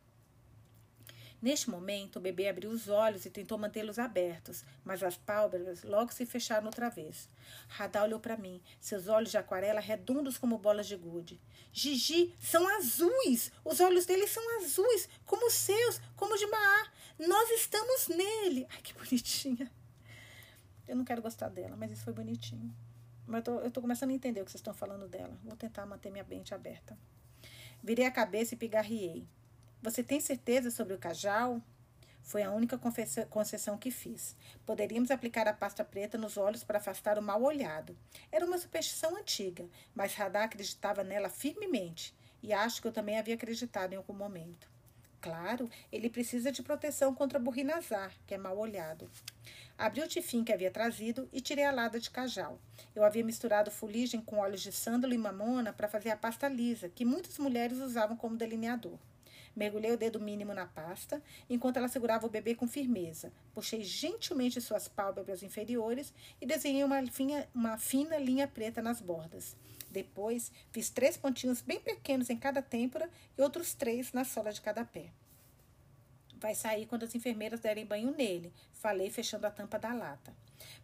Neste 1.42 1.70
momento, 1.70 2.16
o 2.16 2.20
bebê 2.20 2.48
abriu 2.48 2.70
os 2.70 2.88
olhos 2.88 3.24
e 3.24 3.30
tentou 3.30 3.56
mantê-los 3.56 3.98
abertos, 3.98 4.62
mas 4.84 5.02
as 5.02 5.16
pálpebras 5.16 5.82
logo 5.82 6.12
se 6.12 6.26
fecharam 6.26 6.66
outra 6.66 6.90
vez. 6.90 7.30
Radá 7.66 8.04
olhou 8.04 8.20
para 8.20 8.36
mim, 8.36 8.60
seus 8.78 9.08
olhos 9.08 9.30
de 9.30 9.38
aquarela 9.38 9.80
redondos 9.80 10.36
como 10.36 10.58
bolas 10.58 10.86
de 10.86 10.96
gude. 10.96 11.40
Gigi, 11.72 12.34
são 12.38 12.68
azuis! 12.76 13.50
Os 13.64 13.80
olhos 13.80 14.04
dele 14.04 14.26
são 14.26 14.42
azuis, 14.58 15.08
como 15.24 15.46
os 15.46 15.54
seus, 15.54 15.98
como 16.14 16.34
os 16.34 16.40
de 16.40 16.46
Maá. 16.46 16.88
Nós 17.18 17.50
estamos 17.52 18.08
nele! 18.08 18.66
Ai, 18.68 18.82
que 18.82 18.92
bonitinha. 18.92 19.70
Eu 20.86 20.94
não 20.94 21.04
quero 21.06 21.22
gostar 21.22 21.48
dela, 21.48 21.74
mas 21.74 21.90
isso 21.90 22.04
foi 22.04 22.12
bonitinho. 22.12 22.74
Mas 23.26 23.38
eu 23.38 23.42
tô, 23.44 23.60
eu 23.60 23.70
tô 23.70 23.80
começando 23.80 24.10
a 24.10 24.14
entender 24.14 24.42
o 24.42 24.44
que 24.44 24.50
vocês 24.50 24.60
estão 24.60 24.74
falando 24.74 25.08
dela. 25.08 25.38
Vou 25.42 25.56
tentar 25.56 25.86
manter 25.86 26.10
minha 26.10 26.24
mente 26.24 26.52
aberta. 26.52 26.98
Virei 27.82 28.04
a 28.04 28.10
cabeça 28.10 28.54
e 28.54 28.58
pigarriei. 28.58 29.26
Você 29.82 30.02
tem 30.02 30.20
certeza 30.20 30.70
sobre 30.70 30.92
o 30.92 30.98
cajal? 30.98 31.58
Foi 32.22 32.42
a 32.42 32.50
única 32.50 32.78
concessão 33.30 33.78
que 33.78 33.90
fiz. 33.90 34.36
Poderíamos 34.66 35.10
aplicar 35.10 35.48
a 35.48 35.54
pasta 35.54 35.82
preta 35.82 36.18
nos 36.18 36.36
olhos 36.36 36.62
para 36.62 36.76
afastar 36.76 37.18
o 37.18 37.22
mal 37.22 37.42
olhado. 37.42 37.96
Era 38.30 38.44
uma 38.44 38.58
superstição 38.58 39.16
antiga, 39.16 39.64
mas 39.94 40.14
Radar 40.14 40.44
acreditava 40.44 41.02
nela 41.02 41.30
firmemente, 41.30 42.14
e 42.42 42.52
acho 42.52 42.82
que 42.82 42.88
eu 42.88 42.92
também 42.92 43.18
havia 43.18 43.34
acreditado 43.34 43.94
em 43.94 43.96
algum 43.96 44.12
momento. 44.12 44.68
Claro, 45.18 45.68
ele 45.90 46.10
precisa 46.10 46.52
de 46.52 46.62
proteção 46.62 47.14
contra 47.14 47.38
burrinazar, 47.38 48.12
que 48.26 48.34
é 48.34 48.38
mal 48.38 48.58
olhado. 48.58 49.10
Abri 49.78 50.02
o 50.02 50.08
tifim 50.08 50.44
que 50.44 50.52
havia 50.52 50.70
trazido 50.70 51.26
e 51.32 51.40
tirei 51.40 51.64
a 51.64 51.72
lada 51.72 51.98
de 51.98 52.10
cajal. 52.10 52.60
Eu 52.94 53.02
havia 53.02 53.24
misturado 53.24 53.70
fuligem 53.70 54.20
com 54.20 54.36
óleos 54.36 54.60
de 54.60 54.72
sândalo 54.72 55.14
e 55.14 55.18
mamona 55.18 55.72
para 55.72 55.88
fazer 55.88 56.10
a 56.10 56.16
pasta 56.16 56.48
lisa, 56.48 56.90
que 56.90 57.04
muitas 57.04 57.38
mulheres 57.38 57.78
usavam 57.78 58.14
como 58.14 58.36
delineador. 58.36 58.98
Mergulhei 59.54 59.92
o 59.92 59.96
dedo 59.96 60.20
mínimo 60.20 60.54
na 60.54 60.66
pasta, 60.66 61.22
enquanto 61.48 61.76
ela 61.76 61.88
segurava 61.88 62.26
o 62.26 62.30
bebê 62.30 62.54
com 62.54 62.68
firmeza. 62.68 63.32
Puxei 63.52 63.82
gentilmente 63.82 64.60
suas 64.60 64.88
pálpebras 64.88 65.42
inferiores 65.42 66.12
e 66.40 66.46
desenhei 66.46 66.84
uma, 66.84 67.04
finha, 67.06 67.48
uma 67.54 67.76
fina 67.76 68.16
linha 68.16 68.46
preta 68.46 68.80
nas 68.80 69.00
bordas. 69.00 69.56
Depois, 69.90 70.52
fiz 70.70 70.88
três 70.88 71.16
pontinhos 71.16 71.60
bem 71.60 71.80
pequenos 71.80 72.30
em 72.30 72.36
cada 72.36 72.62
têmpora 72.62 73.10
e 73.36 73.42
outros 73.42 73.74
três 73.74 74.12
na 74.12 74.24
sola 74.24 74.52
de 74.52 74.60
cada 74.60 74.84
pé. 74.84 75.10
Vai 76.36 76.54
sair 76.54 76.86
quando 76.86 77.02
as 77.04 77.14
enfermeiras 77.14 77.60
derem 77.60 77.84
banho 77.84 78.12
nele, 78.16 78.52
falei 78.72 79.10
fechando 79.10 79.46
a 79.46 79.50
tampa 79.50 79.78
da 79.78 79.92
lata. 79.92 80.34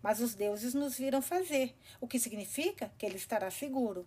Mas 0.02 0.20
os 0.20 0.34
deuses 0.34 0.74
nos 0.74 0.98
viram 0.98 1.22
fazer, 1.22 1.74
o 2.00 2.06
que 2.06 2.18
significa 2.18 2.92
que 2.98 3.06
ele 3.06 3.16
estará 3.16 3.50
seguro. 3.50 4.06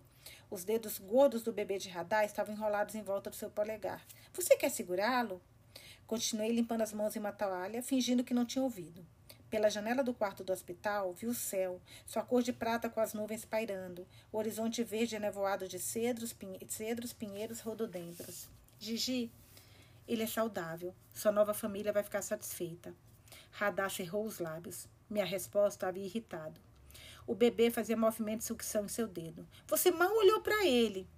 Os 0.50 0.64
dedos 0.64 0.98
gordos 0.98 1.42
do 1.42 1.52
bebê 1.52 1.78
de 1.78 1.88
radar 1.88 2.24
estavam 2.24 2.54
enrolados 2.54 2.96
em 2.96 3.02
volta 3.02 3.30
do 3.30 3.36
seu 3.36 3.48
polegar. 3.48 4.04
Você 4.32 4.56
quer 4.56 4.68
segurá-lo? 4.68 5.40
Continuei 6.06 6.50
limpando 6.50 6.82
as 6.82 6.92
mãos 6.92 7.14
em 7.14 7.20
uma 7.20 7.30
toalha, 7.30 7.82
fingindo 7.82 8.24
que 8.24 8.34
não 8.34 8.44
tinha 8.44 8.64
ouvido. 8.64 9.06
Pela 9.48 9.70
janela 9.70 10.02
do 10.02 10.12
quarto 10.12 10.42
do 10.42 10.52
hospital, 10.52 11.12
vi 11.12 11.26
o 11.26 11.34
céu, 11.34 11.80
sua 12.04 12.22
cor 12.22 12.42
de 12.42 12.52
prata 12.52 12.88
com 12.88 13.00
as 13.00 13.14
nuvens 13.14 13.44
pairando, 13.44 14.06
o 14.32 14.38
horizonte 14.38 14.82
verde 14.82 15.18
nevoado 15.18 15.68
de 15.68 15.78
cedros, 15.78 16.32
pinhe 16.32 16.58
cedros 16.68 17.12
pinheiros, 17.12 17.60
rododendros. 17.60 18.48
Gigi, 18.78 19.30
ele 20.06 20.24
é 20.24 20.26
saudável. 20.26 20.92
Sua 21.14 21.30
nova 21.30 21.54
família 21.54 21.92
vai 21.92 22.02
ficar 22.02 22.22
satisfeita. 22.22 22.92
Radar 23.52 23.90
cerrou 23.90 24.24
os 24.24 24.40
lábios. 24.40 24.88
Minha 25.08 25.24
resposta 25.24 25.86
havia 25.86 26.04
irritado. 26.04 26.60
O 27.26 27.34
bebê 27.34 27.70
fazia 27.70 27.96
movimento 27.96 28.38
de 28.38 28.46
sucção 28.46 28.84
em 28.84 28.88
seu 28.88 29.06
dedo. 29.06 29.46
Você 29.66 29.90
mal 29.90 30.12
olhou 30.14 30.40
para 30.40 30.66
ele. 30.66 31.08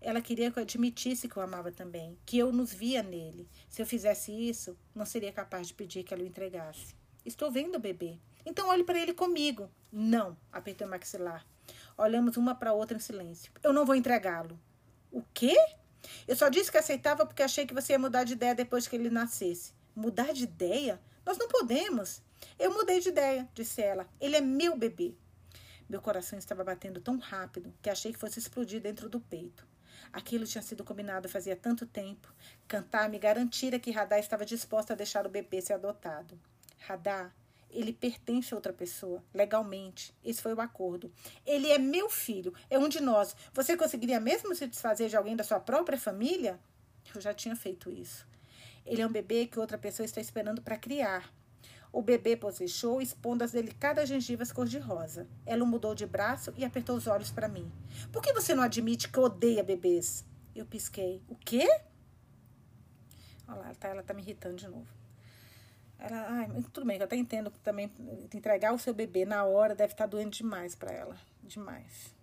Ela 0.00 0.20
queria 0.20 0.50
que 0.50 0.58
eu 0.58 0.62
admitisse 0.62 1.28
que 1.28 1.38
o 1.38 1.42
amava 1.42 1.70
também, 1.70 2.18
que 2.26 2.36
eu 2.36 2.52
nos 2.52 2.72
via 2.72 3.02
nele. 3.02 3.48
Se 3.68 3.80
eu 3.80 3.86
fizesse 3.86 4.32
isso, 4.32 4.76
não 4.94 5.06
seria 5.06 5.32
capaz 5.32 5.68
de 5.68 5.74
pedir 5.74 6.02
que 6.02 6.12
ela 6.12 6.24
o 6.24 6.26
entregasse. 6.26 6.96
Estou 7.24 7.52
vendo 7.52 7.76
o 7.76 7.80
bebê. 7.80 8.18
Então 8.44 8.68
olhe 8.68 8.82
para 8.82 8.98
ele 8.98 9.14
comigo. 9.14 9.70
Não, 9.92 10.36
apertei 10.50 10.84
o 10.86 10.90
maxilar. 10.90 11.46
Olhamos 11.96 12.36
uma 12.36 12.54
para 12.54 12.72
outra 12.72 12.96
em 12.96 13.00
silêncio. 13.00 13.52
Eu 13.62 13.72
não 13.72 13.86
vou 13.86 13.94
entregá-lo. 13.94 14.58
O 15.12 15.22
quê? 15.32 15.56
Eu 16.26 16.34
só 16.34 16.48
disse 16.48 16.70
que 16.70 16.78
aceitava 16.78 17.24
porque 17.24 17.42
achei 17.42 17.64
que 17.64 17.74
você 17.74 17.92
ia 17.92 17.98
mudar 17.98 18.24
de 18.24 18.32
ideia 18.32 18.54
depois 18.54 18.88
que 18.88 18.96
ele 18.96 19.10
nascesse. 19.10 19.72
Mudar 19.94 20.32
de 20.32 20.44
ideia? 20.44 21.00
Nós 21.24 21.38
não 21.38 21.46
podemos. 21.46 22.22
Eu 22.58 22.74
mudei 22.74 22.98
de 22.98 23.10
ideia, 23.10 23.48
disse 23.54 23.80
ela. 23.80 24.08
Ele 24.20 24.36
é 24.36 24.40
meu 24.40 24.76
bebê. 24.76 25.14
Meu 25.88 26.00
coração 26.00 26.38
estava 26.38 26.64
batendo 26.64 27.00
tão 27.00 27.18
rápido 27.18 27.72
que 27.82 27.90
achei 27.90 28.12
que 28.12 28.18
fosse 28.18 28.38
explodir 28.38 28.80
dentro 28.80 29.08
do 29.08 29.20
peito. 29.20 29.66
Aquilo 30.12 30.46
tinha 30.46 30.62
sido 30.62 30.84
combinado 30.84 31.28
fazia 31.28 31.56
tanto 31.56 31.86
tempo. 31.86 32.32
Cantar 32.66 33.08
me 33.08 33.18
garantira 33.18 33.78
que 33.78 33.90
Radar 33.90 34.18
estava 34.18 34.44
disposta 34.44 34.92
a 34.92 34.96
deixar 34.96 35.26
o 35.26 35.30
bebê 35.30 35.60
ser 35.60 35.74
adotado. 35.74 36.38
Radar, 36.78 37.34
ele 37.70 37.92
pertence 37.92 38.52
a 38.52 38.56
outra 38.56 38.72
pessoa, 38.72 39.24
legalmente. 39.32 40.14
Esse 40.22 40.42
foi 40.42 40.52
o 40.54 40.60
acordo. 40.60 41.12
Ele 41.46 41.70
é 41.70 41.78
meu 41.78 42.10
filho, 42.10 42.52
é 42.68 42.78
um 42.78 42.88
de 42.88 43.00
nós. 43.00 43.34
Você 43.54 43.76
conseguiria 43.76 44.20
mesmo 44.20 44.54
se 44.54 44.66
desfazer 44.66 45.08
de 45.08 45.16
alguém 45.16 45.36
da 45.36 45.44
sua 45.44 45.60
própria 45.60 45.98
família? 45.98 46.60
Eu 47.14 47.20
já 47.20 47.32
tinha 47.32 47.56
feito 47.56 47.90
isso. 47.90 48.26
Ele 48.84 49.00
é 49.00 49.06
um 49.06 49.12
bebê 49.12 49.46
que 49.46 49.58
outra 49.58 49.78
pessoa 49.78 50.04
está 50.04 50.20
esperando 50.20 50.60
para 50.60 50.76
criar. 50.76 51.32
O 51.92 52.00
bebê 52.00 52.34
bocejou, 52.34 53.02
expondo 53.02 53.44
as 53.44 53.52
delicadas 53.52 54.08
gengivas 54.08 54.50
cor-de-rosa. 54.50 55.28
Ela 55.44 55.64
mudou 55.66 55.94
de 55.94 56.06
braço 56.06 56.52
e 56.56 56.64
apertou 56.64 56.96
os 56.96 57.06
olhos 57.06 57.30
para 57.30 57.48
mim. 57.48 57.70
Por 58.10 58.22
que 58.22 58.32
você 58.32 58.54
não 58.54 58.62
admite 58.62 59.10
que 59.10 59.20
odeia 59.20 59.62
bebês? 59.62 60.24
Eu 60.56 60.64
pisquei. 60.64 61.22
O 61.28 61.36
quê? 61.36 61.68
Olha 63.46 63.58
lá, 63.58 63.74
tá, 63.74 63.88
ela 63.88 64.02
tá 64.02 64.14
me 64.14 64.22
irritando 64.22 64.56
de 64.56 64.66
novo. 64.68 64.86
Ela, 65.98 66.26
ai, 66.30 66.50
tudo 66.72 66.86
bem, 66.86 66.96
eu 66.96 67.04
até 67.04 67.14
entendo 67.14 67.50
que 67.50 67.58
também 67.60 67.92
entregar 68.34 68.72
o 68.72 68.78
seu 68.78 68.94
bebê 68.94 69.24
na 69.24 69.44
hora 69.44 69.74
deve 69.74 69.92
estar 69.92 70.04
tá 70.04 70.10
doendo 70.10 70.30
demais 70.30 70.74
para 70.74 70.90
ela. 70.90 71.16
Demais. 71.44 72.14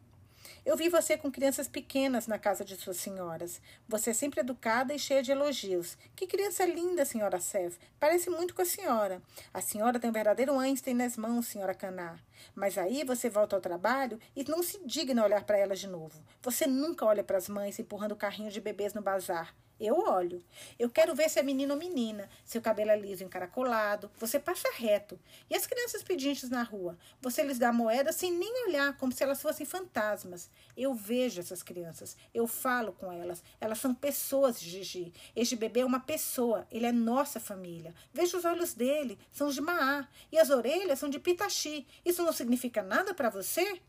Eu 0.70 0.78
vi 0.78 0.88
você 0.88 1.18
com 1.18 1.32
crianças 1.32 1.68
pequenas 1.68 2.28
na 2.28 2.38
casa 2.38 2.64
de 2.64 2.76
suas 2.76 2.98
senhoras. 2.98 3.60
Você 3.88 4.12
é 4.12 4.14
sempre 4.14 4.42
educada 4.42 4.94
e 4.94 5.00
cheia 5.00 5.24
de 5.24 5.32
elogios. 5.32 5.98
Que 6.16 6.28
criança 6.28 6.64
linda, 6.64 7.04
senhora 7.04 7.40
Seth. 7.40 7.80
Parece 8.00 8.30
muito 8.30 8.54
com 8.54 8.62
a 8.62 8.66
senhora. 8.66 9.20
A 9.52 9.62
senhora 9.62 10.00
tem 10.00 10.12
um 10.12 10.14
verdadeiro 10.14 10.60
Einstein 10.60 10.94
nas 10.94 11.18
mãos, 11.18 11.48
senhora 11.48 11.74
Canar. 11.74 12.24
Mas 12.54 12.78
aí 12.78 13.04
você 13.04 13.32
volta 13.32 13.56
ao 13.56 13.62
trabalho 13.64 14.20
e 14.36 14.44
não 14.44 14.62
se 14.62 14.80
digna 14.86 15.26
olhar 15.26 15.44
para 15.44 15.58
elas 15.58 15.80
de 15.80 15.88
novo. 15.88 16.24
Você 16.44 16.68
nunca 16.68 17.04
olha 17.04 17.24
para 17.24 17.40
as 17.40 17.50
mães 17.50 17.80
empurrando 17.80 18.16
carrinho 18.16 18.52
de 18.52 18.62
bebês 18.62 18.94
no 18.94 19.02
bazar. 19.02 19.56
Eu 19.80 19.98
olho. 20.00 20.44
Eu 20.78 20.90
quero 20.90 21.16
ver 21.16 21.30
se 21.30 21.40
é 21.40 21.44
menino 21.44 21.74
ou 21.74 21.80
menina, 21.80 22.30
seu 22.44 22.62
cabelo 22.62 22.92
é 22.92 23.00
liso 23.00 23.24
encaracolado. 23.24 24.12
Você 24.18 24.38
passa 24.38 24.70
reto. 24.76 25.18
E 25.50 25.56
as 25.56 25.66
crianças 25.66 26.04
pedintes 26.04 26.50
na 26.50 26.64
rua? 26.64 26.98
Você 27.22 27.42
lhes 27.44 27.58
dá 27.58 27.72
moeda 27.72 28.12
sem 28.12 28.32
nem 28.32 28.68
olhar, 28.68 28.98
como 28.98 29.12
se 29.12 29.24
elas 29.24 29.42
fossem 29.42 29.66
fantasmas. 29.66 30.50
Eu 30.76 30.94
vejo 30.94 31.40
essas 31.40 31.64
crianças. 31.64 32.18
Eu 32.34 32.46
falo 32.46 32.92
com 32.92 33.12
elas. 33.12 33.42
Elas 33.62 33.78
são 33.78 33.94
pessoas, 33.96 34.60
Gigi. 34.60 35.14
Este 35.36 35.56
bebê 35.56 35.80
é 35.80 35.86
uma 35.86 36.02
pessoa. 36.02 36.68
Ele 36.70 36.86
é 36.86 36.92
nossa 36.92 37.40
família. 37.40 37.94
Veja 38.14 38.38
os 38.38 38.46
olhos 38.46 38.74
dele. 38.74 39.18
São 39.32 39.50
de 39.50 39.62
Maá. 39.62 40.08
E 40.32 40.38
as 40.38 40.50
orelhas 40.50 41.00
são 41.00 41.10
de 41.10 41.20
Pitaxi. 41.20 41.88
Isso 42.04 42.22
não 42.24 42.34
significa 42.34 42.84
nada 42.84 43.14
para 43.14 43.30
você? 43.30 43.82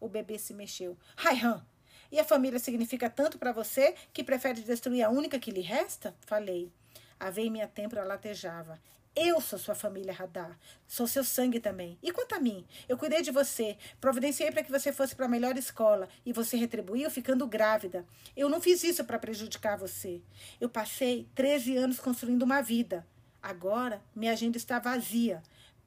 O 0.00 0.08
bebê 0.08 0.38
se 0.38 0.52
mexeu. 0.52 0.96
Raihan, 1.16 1.64
e 2.10 2.18
a 2.18 2.24
família 2.24 2.58
significa 2.58 3.10
tanto 3.10 3.38
para 3.38 3.52
você 3.52 3.94
que 4.12 4.24
prefere 4.24 4.60
destruir 4.60 5.02
a 5.02 5.10
única 5.10 5.38
que 5.38 5.50
lhe 5.50 5.60
resta? 5.60 6.14
Falei. 6.26 6.70
A 7.18 7.30
veia 7.30 7.46
em 7.46 7.50
minha 7.50 7.68
têmpora 7.68 8.04
latejava. 8.04 8.80
Eu 9.16 9.40
sou 9.40 9.58
sua 9.58 9.76
família, 9.76 10.12
Radar. 10.12 10.58
Sou 10.88 11.06
seu 11.06 11.22
sangue 11.22 11.60
também. 11.60 11.96
E 12.02 12.10
quanto 12.10 12.34
a 12.34 12.40
mim? 12.40 12.66
Eu 12.88 12.98
cuidei 12.98 13.22
de 13.22 13.30
você, 13.30 13.78
providenciei 14.00 14.50
para 14.50 14.64
que 14.64 14.72
você 14.72 14.92
fosse 14.92 15.14
para 15.14 15.26
a 15.26 15.28
melhor 15.28 15.56
escola 15.56 16.08
e 16.26 16.32
você 16.32 16.56
retribuiu 16.56 17.08
ficando 17.08 17.46
grávida. 17.46 18.04
Eu 18.36 18.48
não 18.48 18.60
fiz 18.60 18.82
isso 18.82 19.04
para 19.04 19.18
prejudicar 19.18 19.78
você. 19.78 20.20
Eu 20.60 20.68
passei 20.68 21.28
13 21.32 21.76
anos 21.76 22.00
construindo 22.00 22.42
uma 22.42 22.60
vida. 22.60 23.06
Agora, 23.40 24.02
minha 24.16 24.32
agenda 24.32 24.56
está 24.56 24.80
vazia. 24.80 25.40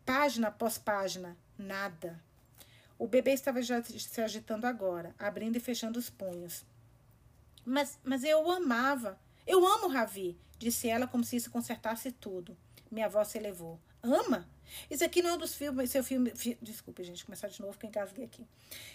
Página 0.05 0.47
após 0.47 0.77
página, 0.77 1.35
nada. 1.57 2.26
O 2.99 3.07
bebê 3.07 3.31
estava 3.31 3.61
já 3.61 3.81
se 3.83 4.21
agitando 4.21 4.65
agora, 4.65 5.13
abrindo 5.19 5.55
e 5.55 5.59
fechando 5.59 5.99
os 5.99 6.09
punhos. 6.09 6.65
Mas, 7.63 7.99
mas 8.03 8.23
eu 8.23 8.43
o 8.43 8.51
amava. 8.51 9.19
Eu 9.45 9.65
amo 9.65 9.87
Ravi, 9.87 10.37
disse 10.57 10.89
ela 10.89 11.07
como 11.07 11.23
se 11.23 11.35
isso 11.35 11.51
consertasse 11.51 12.11
tudo. 12.11 12.57
Minha 12.89 13.07
voz 13.07 13.27
se 13.27 13.37
elevou. 13.37 13.79
Ama? 14.03 14.47
Isso 14.89 15.03
aqui 15.03 15.21
não 15.21 15.31
é 15.31 15.33
um 15.33 15.37
dos 15.37 15.55
filmes, 15.55 15.89
seu 15.89 16.03
filme. 16.03 16.31
Fi, 16.35 16.57
desculpe, 16.61 17.03
gente, 17.03 17.25
começar 17.25 17.47
de 17.47 17.61
novo 17.61 17.77
que 17.77 17.85
eu 17.85 17.89
engasguei 17.89 18.25
aqui. 18.25 18.45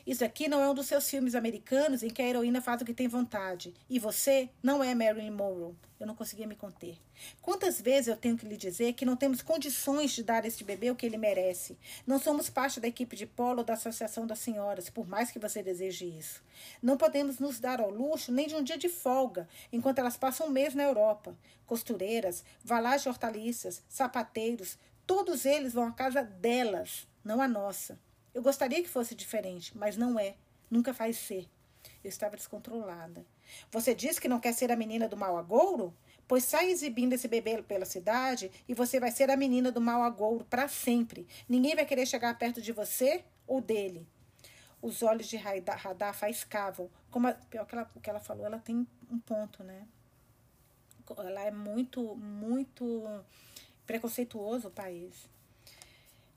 Isso 0.06 0.24
aqui 0.24 0.48
não 0.48 0.60
é 0.60 0.68
um 0.68 0.74
dos 0.74 0.86
seus 0.86 1.08
filmes 1.08 1.34
americanos 1.34 2.02
em 2.02 2.10
que 2.10 2.22
a 2.22 2.26
heroína 2.26 2.60
faz 2.60 2.82
o 2.82 2.84
que 2.84 2.94
tem 2.94 3.08
vontade. 3.08 3.74
E 3.88 3.98
você 3.98 4.48
não 4.62 4.82
é 4.82 4.94
Marilyn 4.94 5.30
Monroe. 5.30 5.74
Eu 5.98 6.06
não 6.06 6.16
conseguia 6.16 6.48
me 6.48 6.56
conter. 6.56 6.98
Quantas 7.40 7.80
vezes 7.80 8.08
eu 8.08 8.16
tenho 8.16 8.36
que 8.36 8.44
lhe 8.44 8.56
dizer 8.56 8.92
que 8.94 9.04
não 9.04 9.16
temos 9.16 9.40
condições 9.40 10.10
de 10.10 10.24
dar 10.24 10.42
a 10.42 10.48
este 10.48 10.64
bebê 10.64 10.90
o 10.90 10.96
que 10.96 11.06
ele 11.06 11.16
merece? 11.16 11.78
Não 12.04 12.18
somos 12.18 12.50
parte 12.50 12.80
da 12.80 12.88
equipe 12.88 13.14
de 13.14 13.24
polo 13.24 13.58
ou 13.58 13.64
da 13.64 13.74
Associação 13.74 14.26
das 14.26 14.40
Senhoras, 14.40 14.90
por 14.90 15.06
mais 15.06 15.30
que 15.30 15.38
você 15.38 15.62
deseje 15.62 16.06
isso. 16.06 16.42
Não 16.82 16.96
podemos 16.96 17.38
nos 17.38 17.60
dar 17.60 17.80
ao 17.80 17.88
luxo 17.88 18.32
nem 18.32 18.48
de 18.48 18.56
um 18.56 18.64
dia 18.64 18.76
de 18.76 18.88
folga, 18.88 19.48
enquanto 19.72 20.00
elas 20.00 20.16
passam 20.16 20.48
um 20.48 20.50
mês 20.50 20.74
na 20.74 20.82
Europa. 20.82 21.36
Costureiras, 21.66 22.44
valagens 22.64 23.02
de 23.02 23.08
hortaliças, 23.08 23.82
sapateiros, 23.88 24.76
Todos 25.14 25.44
eles 25.44 25.74
vão 25.74 25.88
à 25.88 25.92
casa 25.92 26.22
delas, 26.24 27.06
não 27.22 27.42
à 27.42 27.46
nossa. 27.46 28.00
Eu 28.32 28.40
gostaria 28.40 28.82
que 28.82 28.88
fosse 28.88 29.14
diferente, 29.14 29.76
mas 29.76 29.94
não 29.94 30.18
é. 30.18 30.36
Nunca 30.70 30.94
faz 30.94 31.18
ser. 31.18 31.46
Eu 32.02 32.08
estava 32.08 32.34
descontrolada. 32.34 33.22
Você 33.70 33.94
disse 33.94 34.18
que 34.18 34.26
não 34.26 34.40
quer 34.40 34.54
ser 34.54 34.72
a 34.72 34.76
menina 34.76 35.06
do 35.06 35.14
mau 35.14 35.36
agouro? 35.36 35.94
Pois 36.26 36.44
sai 36.44 36.70
exibindo 36.70 37.12
esse 37.12 37.28
bebê 37.28 37.62
pela 37.62 37.84
cidade 37.84 38.50
e 38.66 38.72
você 38.72 38.98
vai 38.98 39.10
ser 39.10 39.30
a 39.30 39.36
menina 39.36 39.70
do 39.70 39.82
mau 39.82 40.02
agouro 40.02 40.46
para 40.46 40.66
sempre. 40.66 41.26
Ninguém 41.46 41.74
vai 41.74 41.84
querer 41.84 42.06
chegar 42.06 42.38
perto 42.38 42.62
de 42.62 42.72
você 42.72 43.22
ou 43.46 43.60
dele. 43.60 44.08
Os 44.80 45.02
olhos 45.02 45.28
de 45.28 45.36
Radar 45.36 46.14
faiscavam. 46.14 46.88
Como 47.10 47.28
a, 47.28 47.34
pior 47.34 47.66
que 47.66 47.74
ela, 47.74 47.90
o 47.94 48.00
que 48.00 48.08
ela 48.08 48.18
falou, 48.18 48.46
ela 48.46 48.58
tem 48.58 48.88
um 49.10 49.18
ponto, 49.18 49.62
né? 49.62 49.86
Ela 51.18 51.42
é 51.42 51.50
muito, 51.50 52.16
muito 52.16 53.22
preconceituoso 53.92 54.68
o 54.68 54.70
país. 54.70 55.28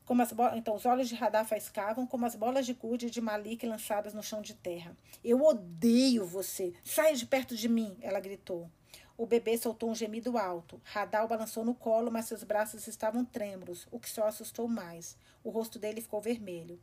Como 0.05 0.21
as 0.21 0.33
então, 0.55 0.75
os 0.75 0.85
olhos 0.85 1.07
de 1.07 1.15
radar 1.15 1.45
faiscavam 1.45 2.05
como 2.05 2.25
as 2.25 2.35
bolas 2.35 2.65
de 2.65 2.73
gude 2.73 3.09
de 3.09 3.21
Malik 3.21 3.65
lançadas 3.65 4.13
no 4.13 4.21
chão 4.21 4.41
de 4.41 4.53
terra. 4.53 4.95
Eu 5.23 5.41
odeio 5.41 6.25
você! 6.25 6.73
Saia 6.83 7.15
de 7.15 7.25
perto 7.25 7.55
de 7.55 7.69
mim! 7.69 7.97
Ela 8.01 8.19
gritou. 8.19 8.69
O 9.17 9.25
bebê 9.25 9.57
soltou 9.57 9.89
um 9.89 9.95
gemido 9.95 10.37
alto. 10.37 10.81
Radal 10.83 11.29
balançou 11.29 11.63
no 11.63 11.73
colo, 11.73 12.11
mas 12.11 12.25
seus 12.25 12.43
braços 12.43 12.87
estavam 12.87 13.23
trêmulos, 13.23 13.87
o 13.89 14.01
que 14.01 14.09
só 14.09 14.27
assustou 14.27 14.67
mais. 14.67 15.17
O 15.41 15.49
rosto 15.49 15.79
dele 15.79 16.01
ficou 16.01 16.19
vermelho. 16.19 16.77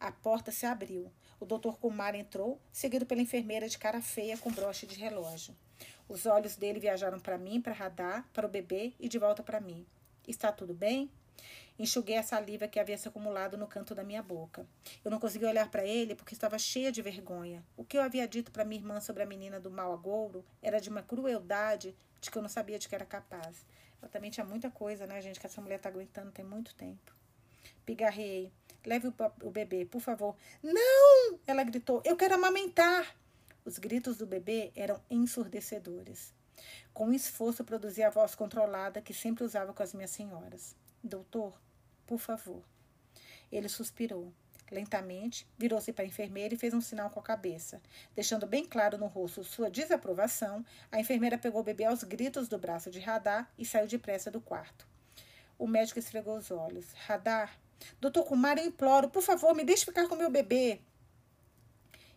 A 0.00 0.10
porta 0.10 0.50
se 0.50 0.64
abriu. 0.64 1.12
O 1.38 1.44
doutor 1.44 1.78
Kumar 1.78 2.14
entrou, 2.14 2.58
seguido 2.72 3.04
pela 3.04 3.20
enfermeira 3.20 3.68
de 3.68 3.76
cara 3.76 4.00
feia 4.00 4.38
com 4.38 4.50
broche 4.50 4.86
de 4.86 4.98
relógio. 4.98 5.54
Os 6.08 6.24
olhos 6.24 6.56
dele 6.56 6.80
viajaram 6.80 7.20
para 7.20 7.36
mim, 7.36 7.60
para 7.60 7.74
Radar, 7.74 8.26
para 8.32 8.46
o 8.46 8.50
bebê 8.50 8.94
e 8.98 9.06
de 9.06 9.18
volta 9.18 9.42
para 9.42 9.60
mim. 9.60 9.86
Está 10.26 10.50
tudo 10.52 10.74
bem? 10.74 11.10
Enxuguei 11.78 12.16
a 12.16 12.22
saliva 12.22 12.68
que 12.68 12.78
havia 12.78 12.96
se 12.96 13.08
acumulado 13.08 13.56
no 13.56 13.66
canto 13.66 13.94
da 13.94 14.04
minha 14.04 14.22
boca. 14.22 14.66
Eu 15.04 15.10
não 15.10 15.18
conseguia 15.18 15.48
olhar 15.48 15.68
para 15.70 15.84
ele 15.84 16.14
porque 16.14 16.32
estava 16.32 16.56
cheia 16.58 16.92
de 16.92 17.02
vergonha. 17.02 17.64
O 17.76 17.84
que 17.84 17.98
eu 17.98 18.02
havia 18.02 18.28
dito 18.28 18.52
para 18.52 18.64
minha 18.64 18.80
irmã 18.80 19.00
sobre 19.00 19.24
a 19.24 19.26
menina 19.26 19.58
do 19.58 19.70
mau 19.70 19.92
agouro 19.92 20.44
era 20.62 20.80
de 20.80 20.88
uma 20.88 21.02
crueldade 21.02 21.96
de 22.20 22.30
que 22.30 22.38
eu 22.38 22.42
não 22.42 22.48
sabia 22.48 22.78
de 22.78 22.88
que 22.88 22.94
era 22.94 23.04
capaz. 23.04 23.66
Ela 24.00 24.08
também 24.08 24.30
tinha 24.30 24.46
muita 24.46 24.70
coisa, 24.70 25.06
né, 25.06 25.20
gente, 25.20 25.40
que 25.40 25.46
essa 25.46 25.60
mulher 25.60 25.76
está 25.76 25.88
aguentando 25.88 26.30
tem 26.30 26.44
muito 26.44 26.74
tempo. 26.74 27.12
Pigarrei. 27.84 28.52
Leve 28.86 29.12
o 29.42 29.50
bebê, 29.50 29.84
por 29.84 30.00
favor. 30.00 30.36
Não! 30.62 31.38
Ela 31.46 31.64
gritou. 31.64 32.02
Eu 32.04 32.16
quero 32.16 32.34
amamentar. 32.34 33.16
Os 33.64 33.78
gritos 33.78 34.18
do 34.18 34.26
bebê 34.26 34.70
eram 34.76 35.00
ensurdecedores. 35.10 36.34
Com 36.92 37.12
esforço, 37.12 37.64
produzia 37.64 38.06
a 38.06 38.10
voz 38.10 38.34
controlada 38.34 39.02
que 39.02 39.12
sempre 39.12 39.44
usava 39.44 39.72
com 39.72 39.82
as 39.82 39.92
minhas 39.92 40.10
senhoras. 40.10 40.76
Doutor, 41.02 41.58
por 42.06 42.18
favor. 42.18 42.62
Ele 43.50 43.68
suspirou. 43.68 44.32
Lentamente, 44.70 45.46
virou-se 45.58 45.92
para 45.92 46.04
a 46.04 46.08
enfermeira 46.08 46.54
e 46.54 46.58
fez 46.58 46.72
um 46.72 46.80
sinal 46.80 47.10
com 47.10 47.20
a 47.20 47.22
cabeça. 47.22 47.82
Deixando 48.14 48.46
bem 48.46 48.64
claro 48.64 48.96
no 48.96 49.06
rosto 49.06 49.44
sua 49.44 49.70
desaprovação, 49.70 50.64
a 50.90 50.98
enfermeira 50.98 51.36
pegou 51.36 51.60
o 51.60 51.64
bebê 51.64 51.84
aos 51.84 52.02
gritos 52.02 52.48
do 52.48 52.58
braço 52.58 52.90
de 52.90 52.98
Radar 52.98 53.52
e 53.58 53.64
saiu 53.64 53.86
depressa 53.86 54.30
do 54.30 54.40
quarto. 54.40 54.86
O 55.58 55.66
médico 55.66 55.98
esfregou 55.98 56.36
os 56.38 56.50
olhos. 56.50 56.92
Radar, 57.06 57.58
doutor 58.00 58.24
Kumar, 58.24 58.58
eu 58.58 58.64
imploro, 58.64 59.08
por 59.10 59.22
favor, 59.22 59.54
me 59.54 59.64
deixe 59.64 59.84
ficar 59.84 60.08
com 60.08 60.16
meu 60.16 60.30
bebê. 60.30 60.80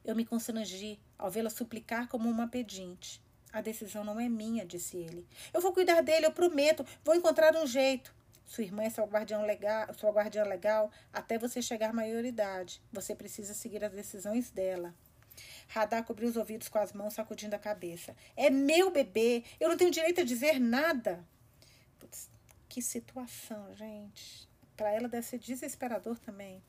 Eu 0.03 0.15
me 0.15 0.25
constrangi 0.25 0.99
ao 1.17 1.29
vê-la 1.29 1.49
suplicar 1.49 2.07
como 2.07 2.29
uma 2.29 2.47
pedinte. 2.47 3.21
A 3.57 3.61
decisão 3.61 4.03
não 4.03 4.19
é 4.19 4.29
minha, 4.29 4.63
disse 4.63 4.97
ele. 4.97 5.25
Eu 5.51 5.59
vou 5.59 5.73
cuidar 5.73 6.01
dele, 6.01 6.27
eu 6.27 6.31
prometo. 6.31 6.85
Vou 7.03 7.15
encontrar 7.15 7.55
um 7.55 7.65
jeito. 7.65 8.13
Sua 8.45 8.63
irmã 8.63 8.83
é 8.83 8.89
sua 8.91 9.05
guardiã 9.05 9.41
legal, 9.41 9.91
sua 9.95 10.11
guardiã 10.11 10.43
legal 10.43 10.91
até 11.11 11.39
você 11.39 11.59
chegar 11.59 11.89
à 11.89 11.93
maioridade. 11.93 12.79
Você 12.93 13.15
precisa 13.15 13.55
seguir 13.55 13.83
as 13.83 13.91
decisões 13.91 14.51
dela. 14.51 14.93
Radar 15.69 16.03
cobriu 16.03 16.29
os 16.29 16.37
ouvidos 16.37 16.69
com 16.69 16.77
as 16.77 16.93
mãos, 16.93 17.15
sacudindo 17.15 17.55
a 17.55 17.59
cabeça. 17.59 18.15
É 18.35 18.51
meu 18.51 18.91
bebê. 18.91 19.43
Eu 19.59 19.69
não 19.69 19.75
tenho 19.75 19.89
direito 19.89 20.21
a 20.21 20.23
dizer 20.23 20.59
nada. 20.59 21.25
Putz, 21.97 22.29
que 22.69 22.79
situação, 22.79 23.73
gente. 23.73 24.47
Para 24.75 24.91
ela 24.91 25.09
deve 25.09 25.25
ser 25.25 25.39
desesperador 25.39 26.19
também. 26.19 26.61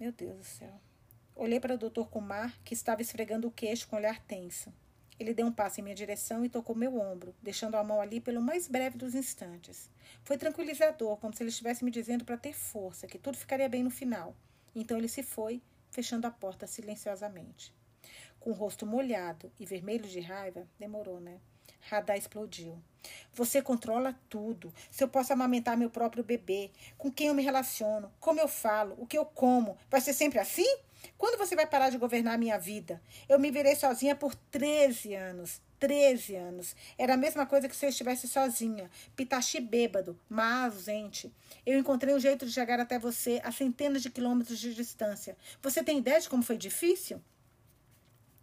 Meu 0.00 0.10
Deus 0.10 0.38
do 0.38 0.44
céu. 0.44 0.80
Olhei 1.34 1.60
para 1.60 1.74
o 1.74 1.78
Dr. 1.78 2.06
Kumar, 2.10 2.58
que 2.64 2.72
estava 2.72 3.02
esfregando 3.02 3.46
o 3.46 3.52
queixo 3.52 3.86
com 3.88 3.96
olhar 3.96 4.18
tenso. 4.20 4.72
Ele 5.18 5.32
deu 5.32 5.46
um 5.46 5.52
passo 5.52 5.80
em 5.80 5.82
minha 5.82 5.94
direção 5.94 6.44
e 6.44 6.48
tocou 6.48 6.76
meu 6.76 6.98
ombro, 7.00 7.34
deixando 7.42 7.76
a 7.76 7.84
mão 7.84 8.00
ali 8.00 8.20
pelo 8.20 8.40
mais 8.40 8.68
breve 8.68 8.98
dos 8.98 9.14
instantes. 9.14 9.90
Foi 10.22 10.36
tranquilizador, 10.36 11.16
como 11.16 11.34
se 11.34 11.42
ele 11.42 11.50
estivesse 11.50 11.84
me 11.84 11.90
dizendo 11.90 12.24
para 12.24 12.36
ter 12.36 12.52
força, 12.52 13.06
que 13.06 13.18
tudo 13.18 13.38
ficaria 13.38 13.68
bem 13.68 13.82
no 13.82 13.90
final. 13.90 14.36
Então 14.74 14.98
ele 14.98 15.08
se 15.08 15.22
foi, 15.22 15.62
fechando 15.90 16.26
a 16.26 16.30
porta 16.30 16.66
silenciosamente. 16.66 17.72
Com 18.38 18.50
o 18.50 18.54
rosto 18.54 18.84
molhado 18.84 19.50
e 19.58 19.64
vermelho 19.64 20.06
de 20.06 20.20
raiva, 20.20 20.68
demorou, 20.78 21.18
né? 21.18 21.40
Radar 21.80 22.16
explodiu. 22.16 22.78
Você 23.32 23.62
controla 23.62 24.18
tudo. 24.28 24.72
Se 24.90 25.02
eu 25.02 25.08
posso 25.08 25.32
amamentar 25.32 25.76
meu 25.76 25.88
próprio 25.88 26.24
bebê, 26.24 26.70
com 26.98 27.10
quem 27.10 27.28
eu 27.28 27.34
me 27.34 27.42
relaciono, 27.42 28.12
como 28.20 28.40
eu 28.40 28.48
falo, 28.48 28.94
o 28.98 29.06
que 29.06 29.16
eu 29.16 29.24
como, 29.24 29.78
vai 29.88 30.00
ser 30.00 30.12
sempre 30.12 30.38
assim? 30.38 30.66
Quando 31.16 31.38
você 31.38 31.54
vai 31.54 31.66
parar 31.66 31.90
de 31.90 31.98
governar 31.98 32.34
a 32.34 32.38
minha 32.38 32.58
vida? 32.58 33.00
Eu 33.28 33.38
me 33.38 33.50
virei 33.50 33.74
sozinha 33.74 34.14
por 34.14 34.34
13 34.34 35.14
anos. 35.14 35.60
13 35.78 36.36
anos. 36.36 36.74
Era 36.96 37.14
a 37.14 37.16
mesma 37.16 37.46
coisa 37.46 37.68
que 37.68 37.76
se 37.76 37.84
eu 37.84 37.90
estivesse 37.90 38.26
sozinha, 38.26 38.90
pitachi 39.14 39.60
bêbado, 39.60 40.18
mas 40.28 40.74
ausente. 40.74 41.32
Eu 41.64 41.78
encontrei 41.78 42.14
um 42.14 42.18
jeito 42.18 42.46
de 42.46 42.52
chegar 42.52 42.80
até 42.80 42.98
você 42.98 43.40
a 43.44 43.52
centenas 43.52 44.02
de 44.02 44.10
quilômetros 44.10 44.58
de 44.58 44.74
distância. 44.74 45.36
Você 45.62 45.82
tem 45.82 45.98
ideia 45.98 46.20
de 46.20 46.28
como 46.28 46.42
foi 46.42 46.56
difícil? 46.56 47.20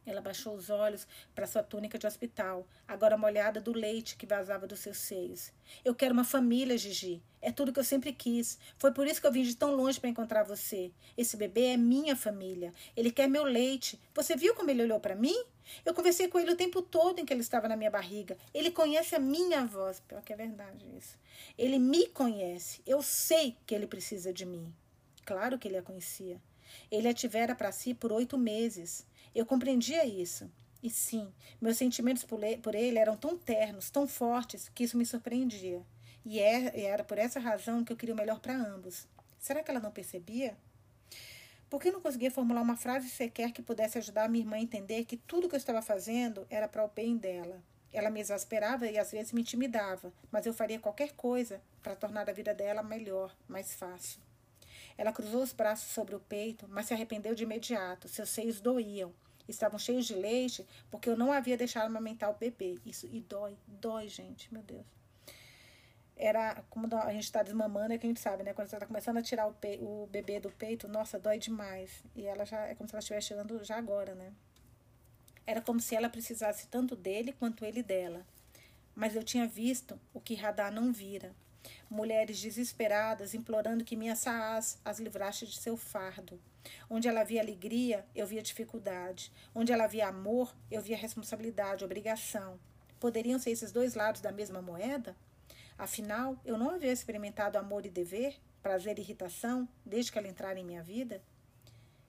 Ela 0.05 0.21
baixou 0.21 0.55
os 0.55 0.69
olhos 0.69 1.07
para 1.33 1.47
sua 1.47 1.63
túnica 1.63 1.97
de 1.97 2.05
hospital, 2.05 2.67
agora 2.87 3.17
molhada 3.17 3.61
do 3.61 3.71
leite 3.71 4.17
que 4.17 4.25
vazava 4.25 4.67
dos 4.67 4.79
seus 4.79 4.97
seios. 4.97 5.51
Eu 5.83 5.95
quero 5.95 6.13
uma 6.13 6.25
família, 6.25 6.77
Gigi. 6.77 7.21
É 7.41 7.51
tudo 7.51 7.71
que 7.71 7.79
eu 7.79 7.83
sempre 7.83 8.11
quis. 8.11 8.57
Foi 8.77 8.91
por 8.91 9.07
isso 9.07 9.21
que 9.21 9.27
eu 9.27 9.31
vim 9.31 9.43
de 9.43 9.55
tão 9.55 9.75
longe 9.75 9.99
para 9.99 10.09
encontrar 10.09 10.43
você. 10.43 10.91
Esse 11.17 11.37
bebê 11.37 11.67
é 11.67 11.77
minha 11.77 12.15
família. 12.15 12.73
Ele 12.95 13.11
quer 13.11 13.27
meu 13.27 13.43
leite. 13.43 13.99
Você 14.13 14.35
viu 14.35 14.53
como 14.55 14.69
ele 14.69 14.83
olhou 14.83 14.99
para 14.99 15.15
mim? 15.15 15.35
Eu 15.85 15.93
conversei 15.93 16.27
com 16.27 16.39
ele 16.39 16.51
o 16.51 16.57
tempo 16.57 16.81
todo 16.81 17.19
em 17.19 17.25
que 17.25 17.33
ele 17.33 17.41
estava 17.41 17.67
na 17.67 17.75
minha 17.75 17.91
barriga. 17.91 18.37
Ele 18.53 18.71
conhece 18.71 19.15
a 19.15 19.19
minha 19.19 19.65
voz. 19.65 20.01
Pior 20.01 20.21
que 20.21 20.33
é 20.33 20.35
verdade 20.35 20.85
isso. 20.97 21.17
Ele 21.57 21.79
me 21.79 22.07
conhece. 22.07 22.81
Eu 22.85 23.01
sei 23.01 23.57
que 23.65 23.73
ele 23.73 23.87
precisa 23.87 24.33
de 24.33 24.45
mim. 24.45 24.73
Claro 25.25 25.57
que 25.57 25.67
ele 25.67 25.77
a 25.77 25.81
conhecia. 25.83 26.41
Ele 26.91 27.07
a 27.07 27.13
tivera 27.13 27.55
para 27.55 27.71
si 27.71 27.93
por 27.93 28.11
oito 28.11 28.37
meses. 28.37 29.05
Eu 29.33 29.45
compreendia 29.45 30.05
isso. 30.05 30.49
E 30.81 30.89
sim, 30.89 31.31
meus 31.61 31.77
sentimentos 31.77 32.23
por 32.23 32.75
ele 32.75 32.99
eram 32.99 33.15
tão 33.15 33.37
ternos, 33.37 33.89
tão 33.89 34.07
fortes, 34.07 34.69
que 34.69 34.83
isso 34.83 34.97
me 34.97 35.05
surpreendia. 35.05 35.81
E 36.25 36.39
é, 36.39 36.81
era 36.85 37.03
por 37.03 37.17
essa 37.17 37.39
razão 37.39 37.83
que 37.83 37.91
eu 37.91 37.97
queria 37.97 38.13
o 38.13 38.17
melhor 38.17 38.39
para 38.39 38.55
ambos. 38.55 39.07
Será 39.39 39.63
que 39.63 39.71
ela 39.71 39.79
não 39.79 39.91
percebia? 39.91 40.57
Por 41.69 41.81
que 41.81 41.89
não 41.89 42.01
conseguia 42.01 42.29
formular 42.29 42.61
uma 42.61 42.77
frase 42.77 43.09
sequer 43.09 43.51
que 43.51 43.61
pudesse 43.61 43.97
ajudar 43.97 44.25
a 44.25 44.27
minha 44.27 44.43
irmã 44.43 44.57
a 44.57 44.61
entender 44.61 45.05
que 45.05 45.17
tudo 45.17 45.49
que 45.49 45.55
eu 45.55 45.57
estava 45.57 45.81
fazendo 45.81 46.45
era 46.49 46.67
para 46.67 46.85
o 46.85 46.89
bem 46.89 47.17
dela? 47.17 47.63
Ela 47.91 48.09
me 48.09 48.19
exasperava 48.19 48.85
e 48.85 48.97
às 48.97 49.11
vezes 49.11 49.33
me 49.33 49.41
intimidava, 49.41 50.13
mas 50.31 50.45
eu 50.45 50.53
faria 50.53 50.79
qualquer 50.79 51.13
coisa 51.13 51.61
para 51.81 51.95
tornar 51.95 52.29
a 52.29 52.33
vida 52.33 52.53
dela 52.53 52.83
melhor, 52.83 53.35
mais 53.47 53.73
fácil. 53.73 54.19
Ela 54.97 55.11
cruzou 55.11 55.41
os 55.41 55.53
braços 55.53 55.91
sobre 55.91 56.15
o 56.15 56.19
peito, 56.19 56.67
mas 56.69 56.85
se 56.85 56.93
arrependeu 56.93 57.33
de 57.33 57.43
imediato. 57.43 58.07
Seus 58.07 58.29
seios 58.29 58.61
doíam. 58.61 59.11
Estavam 59.47 59.77
cheios 59.77 60.05
de 60.05 60.13
leite 60.15 60.65
porque 60.89 61.09
eu 61.09 61.17
não 61.17 61.31
havia 61.31 61.57
deixado 61.57 61.85
amamentar 61.85 62.29
o 62.29 62.33
bebê. 62.35 62.79
Isso 62.85 63.07
e 63.11 63.19
dói, 63.21 63.57
dói, 63.67 64.07
gente, 64.07 64.51
meu 64.53 64.63
Deus. 64.63 64.85
Era 66.15 66.63
como 66.69 66.87
a 66.95 67.11
gente 67.11 67.23
está 67.23 67.41
desmamando, 67.41 67.93
é 67.93 67.97
que 67.97 68.05
a 68.05 68.09
gente 68.09 68.19
sabe, 68.19 68.43
né? 68.43 68.53
Quando 68.53 68.69
você 68.69 68.75
está 68.75 68.85
começando 68.85 69.17
a 69.17 69.21
tirar 69.21 69.47
o, 69.47 69.53
pe 69.53 69.79
o 69.81 70.07
bebê 70.11 70.39
do 70.39 70.49
peito, 70.51 70.87
nossa, 70.87 71.19
dói 71.19 71.39
demais. 71.39 72.03
E 72.15 72.25
ela 72.25 72.45
já 72.45 72.65
é 72.67 72.75
como 72.75 72.87
se 72.87 72.95
ela 72.95 72.99
estivesse 72.99 73.27
tirando 73.27 73.63
já 73.63 73.77
agora, 73.77 74.13
né? 74.15 74.31
Era 75.45 75.61
como 75.61 75.79
se 75.79 75.95
ela 75.95 76.09
precisasse 76.09 76.67
tanto 76.67 76.95
dele 76.95 77.33
quanto 77.33 77.65
ele 77.65 77.83
dela. 77.83 78.25
Mas 78.95 79.15
eu 79.15 79.23
tinha 79.23 79.47
visto 79.47 79.99
o 80.13 80.21
que 80.21 80.35
Radar 80.35 80.71
não 80.71 80.93
vira 80.93 81.33
mulheres 81.89 82.41
desesperadas 82.41 83.33
implorando 83.33 83.83
que 83.83 83.95
minha 83.95 84.15
Saás 84.15 84.79
as 84.83 84.99
livrasse 84.99 85.45
de 85.45 85.57
seu 85.57 85.77
fardo. 85.77 86.39
Onde 86.89 87.07
ela 87.07 87.23
via 87.23 87.41
alegria, 87.41 88.05
eu 88.15 88.25
via 88.25 88.41
dificuldade. 88.41 89.31
Onde 89.53 89.71
ela 89.71 89.87
via 89.87 90.07
amor, 90.07 90.55
eu 90.71 90.81
via 90.81 90.97
responsabilidade, 90.97 91.83
obrigação. 91.83 92.59
Poderiam 92.99 93.37
ser 93.37 93.51
esses 93.51 93.71
dois 93.71 93.95
lados 93.95 94.21
da 94.21 94.31
mesma 94.31 94.61
moeda? 94.61 95.15
Afinal, 95.77 96.37
eu 96.45 96.57
não 96.57 96.69
havia 96.69 96.91
experimentado 96.91 97.57
amor 97.57 97.85
e 97.85 97.89
dever, 97.89 98.39
prazer 98.61 98.97
e 98.97 99.01
irritação, 99.01 99.67
desde 99.85 100.11
que 100.11 100.17
ela 100.17 100.27
entrara 100.27 100.59
em 100.59 100.63
minha 100.63 100.83
vida? 100.83 101.21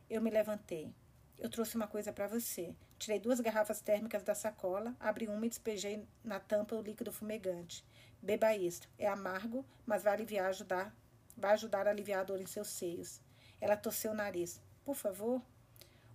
Eu 0.09 0.21
me 0.21 0.31
levantei. 0.31 0.93
Eu 1.39 1.51
trouxe 1.51 1.75
uma 1.75 1.89
coisa 1.89 2.13
para 2.13 2.29
você. 2.29 2.75
Tirei 2.99 3.19
duas 3.19 3.41
garrafas 3.41 3.81
térmicas 3.81 4.23
da 4.23 4.35
sacola, 4.35 4.95
abri 5.01 5.27
uma 5.27 5.45
e 5.47 5.49
despejei 5.49 6.07
na 6.23 6.39
tampa 6.39 6.77
o 6.77 6.81
líquido 6.81 7.13
fumegante. 7.13 7.85
Beba 8.25 8.57
isto. 8.57 8.89
É 8.99 9.07
amargo, 9.07 9.67
mas 9.85 10.03
vai 10.03 10.15
aliviar, 10.15 10.47
ajudar, 10.47 10.97
vai 11.37 11.53
ajudar 11.53 11.87
a 11.87 11.91
aliviar 11.91 12.21
a 12.21 12.25
dor 12.25 12.41
em 12.41 12.47
seus 12.47 12.69
seios. 12.69 13.21
Ela 13.61 13.77
torceu 13.77 14.13
o 14.13 14.15
nariz. 14.15 14.63
Por 14.83 14.95
favor. 14.95 15.43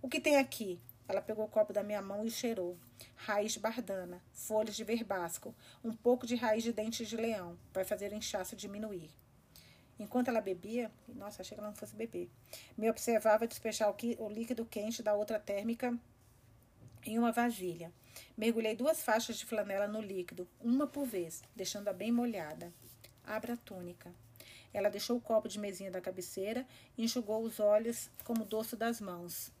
O 0.02 0.08
que 0.08 0.20
tem 0.20 0.36
aqui? 0.36 0.80
Ela 1.06 1.22
pegou 1.22 1.44
o 1.44 1.48
copo 1.48 1.72
da 1.72 1.84
minha 1.84 2.02
mão 2.02 2.26
e 2.26 2.30
cheirou. 2.30 2.76
Raiz 3.14 3.52
de 3.52 3.60
bardana, 3.60 4.20
folhas 4.32 4.74
de 4.74 4.82
verbasco, 4.82 5.54
um 5.84 5.92
pouco 5.92 6.26
de 6.26 6.34
raiz 6.34 6.64
de 6.64 6.72
dentes 6.72 7.08
de 7.08 7.16
leão. 7.16 7.56
Vai 7.72 7.84
fazer 7.84 8.10
o 8.10 8.16
inchaço 8.16 8.56
diminuir. 8.56 9.12
Enquanto 9.96 10.28
ela 10.28 10.40
bebia, 10.40 10.90
nossa, 11.14 11.42
achei 11.42 11.54
que 11.54 11.60
ela 11.60 11.70
não 11.70 11.76
fosse 11.76 11.94
beber, 11.94 12.28
me 12.76 12.90
observava 12.90 13.46
despejar 13.46 13.94
o 14.18 14.28
líquido 14.28 14.64
quente 14.64 15.00
da 15.00 15.14
outra 15.14 15.38
térmica 15.38 15.96
em 17.04 17.20
uma 17.20 17.30
vasilha. 17.30 17.92
Mergulhei 18.36 18.74
duas 18.74 19.02
faixas 19.02 19.36
de 19.36 19.44
flanela 19.44 19.86
no 19.86 20.00
líquido, 20.00 20.48
uma 20.60 20.86
por 20.86 21.06
vez, 21.06 21.42
deixando-a 21.54 21.92
bem 21.92 22.10
molhada. 22.10 22.72
Abra 23.24 23.54
a 23.54 23.56
túnica. 23.56 24.12
Ela 24.72 24.88
deixou 24.88 25.16
o 25.16 25.20
copo 25.20 25.48
de 25.48 25.58
mesinha 25.58 25.90
da 25.90 26.00
cabeceira 26.00 26.66
e 26.96 27.04
enxugou 27.04 27.42
os 27.42 27.60
olhos 27.60 28.08
como 28.24 28.42
o 28.42 28.46
dorso 28.46 28.76
das 28.76 29.00
mãos. 29.00 29.52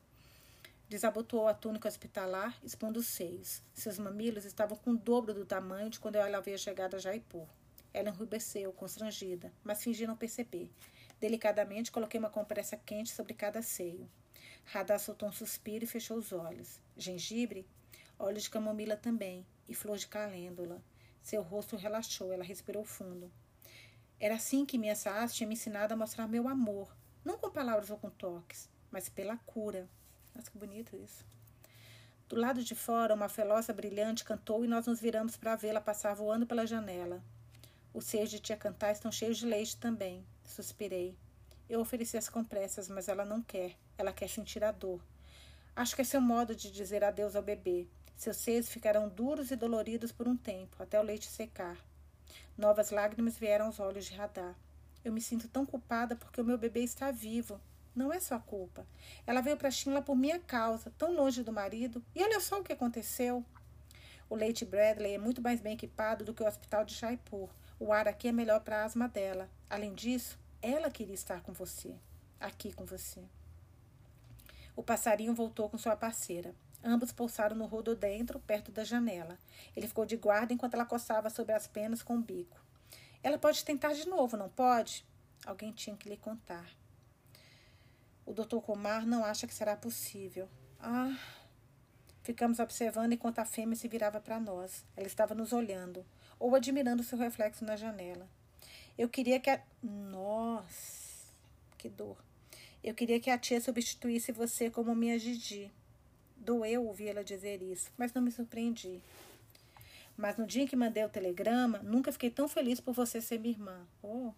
Desabotoou 0.88 1.46
a 1.46 1.54
túnica 1.54 1.88
hospitalar, 1.88 2.58
expondo 2.64 3.00
os 3.00 3.06
seios. 3.06 3.62
Seus 3.74 3.98
mamilos 3.98 4.44
estavam 4.44 4.76
com 4.76 4.90
o 4.90 4.96
dobro 4.96 5.32
do 5.32 5.44
tamanho 5.44 5.90
de 5.90 6.00
quando 6.00 6.16
ela 6.16 6.38
havia 6.38 6.58
chegado 6.58 6.96
a 6.96 6.98
Jaipur. 6.98 7.46
Ela 7.92 8.10
enrubesceu, 8.10 8.72
constrangida, 8.72 9.52
mas 9.62 9.82
fingi 9.82 10.06
não 10.06 10.16
perceber. 10.16 10.70
Delicadamente 11.20 11.92
coloquei 11.92 12.18
uma 12.18 12.30
compressa 12.30 12.76
quente 12.76 13.12
sobre 13.12 13.34
cada 13.34 13.62
seio. 13.62 14.08
Radar 14.64 14.98
soltou 14.98 15.28
um 15.28 15.32
suspiro 15.32 15.84
e 15.84 15.88
fechou 15.88 16.16
os 16.16 16.32
olhos. 16.32 16.80
Gengibre 16.96 17.66
óleo 18.20 18.40
de 18.40 18.50
camomila 18.50 18.96
também 18.96 19.46
e 19.66 19.74
flor 19.74 19.96
de 19.96 20.06
calêndula. 20.06 20.82
Seu 21.22 21.42
rosto 21.42 21.76
relaxou, 21.76 22.32
ela 22.32 22.44
respirou 22.44 22.84
fundo. 22.84 23.32
Era 24.18 24.34
assim 24.34 24.66
que 24.66 24.76
minha 24.76 24.94
Saas 24.94 25.34
tinha 25.34 25.46
me 25.46 25.54
ensinado 25.54 25.94
a 25.94 25.96
mostrar 25.96 26.28
meu 26.28 26.46
amor, 26.46 26.94
não 27.24 27.38
com 27.38 27.50
palavras 27.50 27.90
ou 27.90 27.96
com 27.96 28.10
toques, 28.10 28.68
mas 28.90 29.08
pela 29.08 29.38
cura. 29.38 29.88
Nossa, 30.34 30.50
que 30.50 30.58
bonito 30.58 30.94
isso. 30.96 31.24
Do 32.28 32.36
lado 32.36 32.62
de 32.62 32.74
fora, 32.74 33.14
uma 33.14 33.28
felosa 33.28 33.72
brilhante 33.72 34.24
cantou 34.24 34.64
e 34.64 34.68
nós 34.68 34.86
nos 34.86 35.00
viramos 35.00 35.36
para 35.36 35.56
vê-la 35.56 35.80
passar 35.80 36.14
voando 36.14 36.46
pela 36.46 36.66
janela. 36.66 37.24
Os 37.92 38.04
seios 38.04 38.30
de 38.30 38.38
tia 38.38 38.56
Cantar 38.56 38.92
estão 38.92 39.10
cheios 39.10 39.38
de 39.38 39.46
leite 39.46 39.76
também, 39.78 40.24
suspirei. 40.44 41.16
Eu 41.68 41.80
ofereci 41.80 42.16
as 42.16 42.28
compressas, 42.28 42.88
mas 42.88 43.08
ela 43.08 43.24
não 43.24 43.42
quer. 43.42 43.76
Ela 43.96 44.12
quer 44.12 44.28
sentir 44.28 44.62
a 44.62 44.70
dor. 44.70 45.02
Acho 45.74 45.94
que 45.94 46.02
é 46.02 46.04
seu 46.04 46.20
modo 46.20 46.54
de 46.54 46.70
dizer 46.70 47.02
adeus 47.02 47.34
ao 47.34 47.42
bebê. 47.42 47.88
Seus 48.20 48.36
seios 48.36 48.68
ficarão 48.68 49.08
duros 49.08 49.50
e 49.50 49.56
doloridos 49.56 50.12
por 50.12 50.28
um 50.28 50.36
tempo, 50.36 50.82
até 50.82 51.00
o 51.00 51.02
leite 51.02 51.26
secar. 51.26 51.78
Novas 52.54 52.90
lágrimas 52.90 53.38
vieram 53.38 53.64
aos 53.64 53.80
olhos 53.80 54.04
de 54.04 54.14
Radar. 54.14 54.54
Eu 55.02 55.10
me 55.10 55.22
sinto 55.22 55.48
tão 55.48 55.64
culpada 55.64 56.14
porque 56.14 56.38
o 56.38 56.44
meu 56.44 56.58
bebê 56.58 56.80
está 56.80 57.10
vivo. 57.10 57.58
Não 57.96 58.12
é 58.12 58.20
sua 58.20 58.38
culpa. 58.38 58.86
Ela 59.26 59.40
veio 59.40 59.56
para 59.56 59.70
Shinla 59.70 60.02
por 60.02 60.14
minha 60.14 60.38
causa, 60.38 60.92
tão 60.98 61.14
longe 61.14 61.42
do 61.42 61.50
marido, 61.50 62.04
e 62.14 62.22
olha 62.22 62.40
só 62.40 62.60
o 62.60 62.62
que 62.62 62.74
aconteceu. 62.74 63.42
O 64.28 64.34
Leite 64.34 64.66
Bradley 64.66 65.14
é 65.14 65.18
muito 65.18 65.40
mais 65.40 65.58
bem 65.62 65.72
equipado 65.72 66.22
do 66.22 66.34
que 66.34 66.42
o 66.42 66.46
hospital 66.46 66.84
de 66.84 66.94
Jaipur. 66.94 67.48
O 67.78 67.90
ar 67.90 68.06
aqui 68.06 68.28
é 68.28 68.32
melhor 68.32 68.60
para 68.60 68.82
a 68.82 68.84
asma 68.84 69.08
dela. 69.08 69.48
Além 69.70 69.94
disso, 69.94 70.38
ela 70.60 70.90
queria 70.90 71.14
estar 71.14 71.40
com 71.40 71.54
você, 71.54 71.94
aqui 72.38 72.70
com 72.70 72.84
você. 72.84 73.22
O 74.76 74.82
passarinho 74.82 75.32
voltou 75.32 75.70
com 75.70 75.78
sua 75.78 75.96
parceira. 75.96 76.54
Ambos 76.82 77.12
pousaram 77.12 77.54
no 77.54 77.66
rododentro, 77.66 78.40
perto 78.40 78.72
da 78.72 78.84
janela. 78.84 79.38
Ele 79.76 79.86
ficou 79.86 80.06
de 80.06 80.16
guarda 80.16 80.52
enquanto 80.52 80.74
ela 80.74 80.86
coçava 80.86 81.28
sobre 81.28 81.52
as 81.52 81.66
penas 81.66 82.02
com 82.02 82.16
o 82.16 82.22
bico. 82.22 82.58
Ela 83.22 83.38
pode 83.38 83.64
tentar 83.64 83.92
de 83.92 84.08
novo, 84.08 84.36
não 84.36 84.48
pode? 84.48 85.04
Alguém 85.44 85.72
tinha 85.72 85.96
que 85.96 86.08
lhe 86.08 86.16
contar. 86.16 86.66
O 88.24 88.32
doutor 88.32 88.62
Comar 88.62 89.06
não 89.06 89.24
acha 89.24 89.46
que 89.46 89.54
será 89.54 89.76
possível. 89.76 90.48
Ah. 90.78 91.16
Ficamos 92.22 92.58
observando 92.58 93.12
enquanto 93.12 93.38
a 93.38 93.44
fêmea 93.44 93.76
se 93.76 93.88
virava 93.88 94.20
para 94.20 94.38
nós. 94.38 94.84
Ela 94.96 95.06
estava 95.06 95.34
nos 95.34 95.52
olhando, 95.52 96.04
ou 96.38 96.54
admirando 96.54 97.02
seu 97.02 97.18
reflexo 97.18 97.64
na 97.64 97.76
janela. 97.76 98.28
Eu 98.96 99.08
queria 99.08 99.40
que 99.40 99.50
a. 99.50 99.60
Nossa, 99.82 101.26
que 101.76 101.88
dor. 101.88 102.16
Eu 102.84 102.94
queria 102.94 103.18
que 103.20 103.30
a 103.30 103.38
tia 103.38 103.60
substituísse 103.60 104.32
você 104.32 104.70
como 104.70 104.94
minha 104.94 105.18
Gigi. 105.18 105.72
Doeu 106.40 106.86
ouvi-la 106.86 107.22
dizer 107.22 107.60
isso, 107.60 107.92
mas 107.98 108.14
não 108.14 108.22
me 108.22 108.32
surpreendi. 108.32 109.02
Mas 110.16 110.38
no 110.38 110.46
dia 110.46 110.62
em 110.62 110.66
que 110.66 110.74
mandei 110.74 111.04
o 111.04 111.08
telegrama, 111.08 111.80
nunca 111.82 112.10
fiquei 112.10 112.30
tão 112.30 112.48
feliz 112.48 112.80
por 112.80 112.94
você 112.94 113.20
ser 113.20 113.38
minha 113.38 113.52
irmã. 113.52 113.86
Oh, 114.02 114.32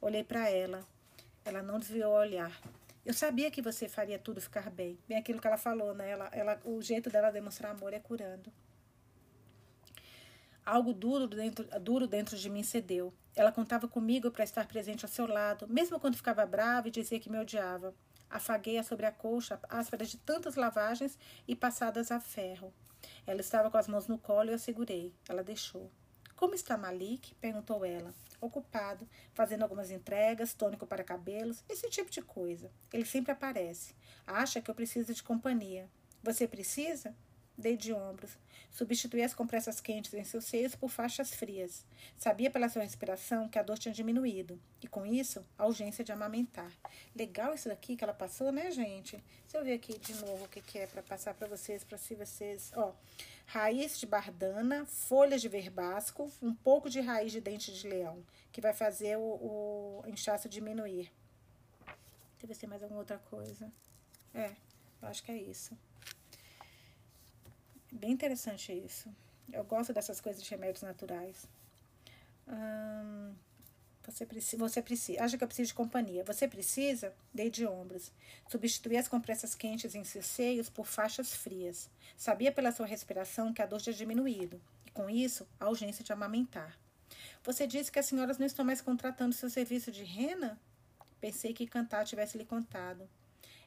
olhei 0.00 0.24
para 0.24 0.48
ela. 0.48 0.82
Ela 1.44 1.62
não 1.62 1.78
desviou 1.78 2.12
o 2.12 2.16
olhar. 2.16 2.58
Eu 3.04 3.12
sabia 3.12 3.50
que 3.50 3.60
você 3.60 3.86
faria 3.86 4.18
tudo 4.18 4.40
ficar 4.40 4.70
bem. 4.70 4.98
Bem 5.06 5.18
aquilo 5.18 5.38
que 5.38 5.46
ela 5.46 5.58
falou, 5.58 5.94
né? 5.94 6.10
Ela, 6.10 6.30
ela, 6.32 6.60
o 6.64 6.80
jeito 6.80 7.10
dela 7.10 7.30
demonstrar 7.30 7.72
amor 7.72 7.92
é 7.92 8.00
curando. 8.00 8.50
Algo 10.64 10.94
duro 10.94 11.26
dentro, 11.26 11.66
duro 11.78 12.06
dentro 12.06 12.38
de 12.38 12.48
mim 12.48 12.62
cedeu. 12.62 13.12
Ela 13.36 13.52
contava 13.52 13.86
comigo 13.86 14.30
para 14.30 14.44
estar 14.44 14.66
presente 14.66 15.04
ao 15.04 15.10
seu 15.10 15.26
lado, 15.26 15.68
mesmo 15.68 16.00
quando 16.00 16.16
ficava 16.16 16.46
brava 16.46 16.88
e 16.88 16.90
dizia 16.90 17.20
que 17.20 17.28
me 17.28 17.38
odiava. 17.38 17.94
Afaguei-a 18.34 18.82
sobre 18.82 19.06
a 19.06 19.12
colcha, 19.12 19.60
áspera 19.68 20.04
de 20.04 20.18
tantas 20.18 20.56
lavagens 20.56 21.16
e 21.46 21.54
passadas 21.54 22.10
a 22.10 22.18
ferro. 22.18 22.74
Ela 23.24 23.40
estava 23.40 23.70
com 23.70 23.78
as 23.78 23.86
mãos 23.86 24.08
no 24.08 24.18
colo 24.18 24.50
e 24.50 24.52
eu 24.52 24.58
segurei. 24.58 25.14
Ela 25.28 25.44
deixou. 25.44 25.88
Como 26.34 26.52
está 26.52 26.76
Malik? 26.76 27.32
perguntou 27.36 27.84
ela. 27.84 28.12
Ocupado, 28.40 29.08
fazendo 29.34 29.62
algumas 29.62 29.92
entregas, 29.92 30.52
tônico 30.52 30.84
para 30.84 31.04
cabelos, 31.04 31.62
esse 31.68 31.88
tipo 31.88 32.10
de 32.10 32.22
coisa. 32.22 32.72
Ele 32.92 33.06
sempre 33.06 33.30
aparece. 33.30 33.94
Acha 34.26 34.60
que 34.60 34.68
eu 34.68 34.74
preciso 34.74 35.14
de 35.14 35.22
companhia. 35.22 35.88
Você 36.20 36.48
precisa? 36.48 37.14
Dei 37.56 37.76
de 37.76 37.92
ombros. 37.92 38.36
Substituí 38.74 39.22
as 39.22 39.32
compressas 39.32 39.80
quentes 39.80 40.12
em 40.14 40.24
seus 40.24 40.46
seios 40.46 40.74
por 40.74 40.90
faixas 40.90 41.32
frias. 41.32 41.86
Sabia 42.16 42.50
pela 42.50 42.68
sua 42.68 42.82
respiração 42.82 43.48
que 43.48 43.56
a 43.56 43.62
dor 43.62 43.78
tinha 43.78 43.94
diminuído. 43.94 44.60
E 44.82 44.88
com 44.88 45.06
isso, 45.06 45.46
a 45.56 45.64
urgência 45.64 46.02
de 46.02 46.10
amamentar. 46.10 46.72
Legal 47.14 47.54
isso 47.54 47.68
daqui 47.68 47.94
que 47.94 48.02
ela 48.02 48.12
passou, 48.12 48.50
né, 48.50 48.72
gente? 48.72 49.22
Se 49.46 49.56
eu 49.56 49.62
ver 49.62 49.74
aqui 49.74 49.96
de 49.96 50.12
novo 50.16 50.46
o 50.46 50.48
que, 50.48 50.60
que 50.60 50.76
é 50.80 50.88
para 50.88 51.04
passar 51.04 51.34
para 51.34 51.46
vocês, 51.46 51.84
para 51.84 51.96
se 51.96 52.16
vocês. 52.16 52.72
Ó, 52.74 52.92
raiz 53.46 53.96
de 53.96 54.06
bardana, 54.06 54.84
folhas 54.86 55.40
de 55.40 55.48
verbasco, 55.48 56.28
um 56.42 56.52
pouco 56.52 56.90
de 56.90 57.00
raiz 57.00 57.30
de 57.30 57.40
dente 57.40 57.72
de 57.72 57.86
leão, 57.86 58.26
que 58.50 58.60
vai 58.60 58.74
fazer 58.74 59.16
o, 59.16 60.02
o 60.02 60.04
inchaço 60.08 60.48
diminuir. 60.48 61.12
Deixa 61.84 62.42
eu 62.42 62.48
ver 62.48 62.54
se 62.56 62.66
mais 62.66 62.82
alguma 62.82 62.98
outra 62.98 63.18
coisa. 63.18 63.70
É, 64.34 64.50
eu 65.00 65.06
acho 65.06 65.22
que 65.22 65.30
é 65.30 65.36
isso. 65.36 65.78
Bem 67.94 68.10
interessante 68.10 68.72
isso. 68.72 69.08
Eu 69.52 69.62
gosto 69.62 69.92
dessas 69.92 70.20
coisas 70.20 70.42
de 70.42 70.50
remédios 70.50 70.82
naturais. 70.82 71.46
Hum, 72.48 73.32
você 74.04 74.26
precisa, 74.26 74.68
você 74.68 74.82
precisa, 74.82 75.22
acha 75.22 75.38
que 75.38 75.44
eu 75.44 75.48
preciso 75.48 75.68
de 75.68 75.74
companhia. 75.74 76.24
Você 76.24 76.48
precisa? 76.48 77.14
Dei 77.32 77.48
de 77.48 77.64
ombros. 77.64 78.10
Substituir 78.48 78.96
as 78.96 79.06
compressas 79.06 79.54
quentes 79.54 79.94
em 79.94 80.02
seus 80.02 80.26
seios 80.26 80.68
por 80.68 80.86
faixas 80.86 81.36
frias. 81.36 81.88
Sabia 82.16 82.50
pela 82.50 82.72
sua 82.72 82.84
respiração 82.84 83.52
que 83.52 83.62
a 83.62 83.66
dor 83.66 83.80
tinha 83.80 83.94
diminuído. 83.94 84.60
E 84.84 84.90
com 84.90 85.08
isso, 85.08 85.46
a 85.60 85.68
urgência 85.68 86.04
de 86.04 86.12
amamentar. 86.12 86.76
Você 87.44 87.64
disse 87.64 87.92
que 87.92 88.00
as 88.00 88.06
senhoras 88.06 88.38
não 88.38 88.46
estão 88.46 88.64
mais 88.64 88.80
contratando 88.80 89.36
seu 89.36 89.48
serviço 89.48 89.92
de 89.92 90.02
rena? 90.02 90.60
Pensei 91.20 91.54
que 91.54 91.64
Cantar 91.64 92.04
tivesse 92.04 92.36
lhe 92.36 92.44
contado. 92.44 93.08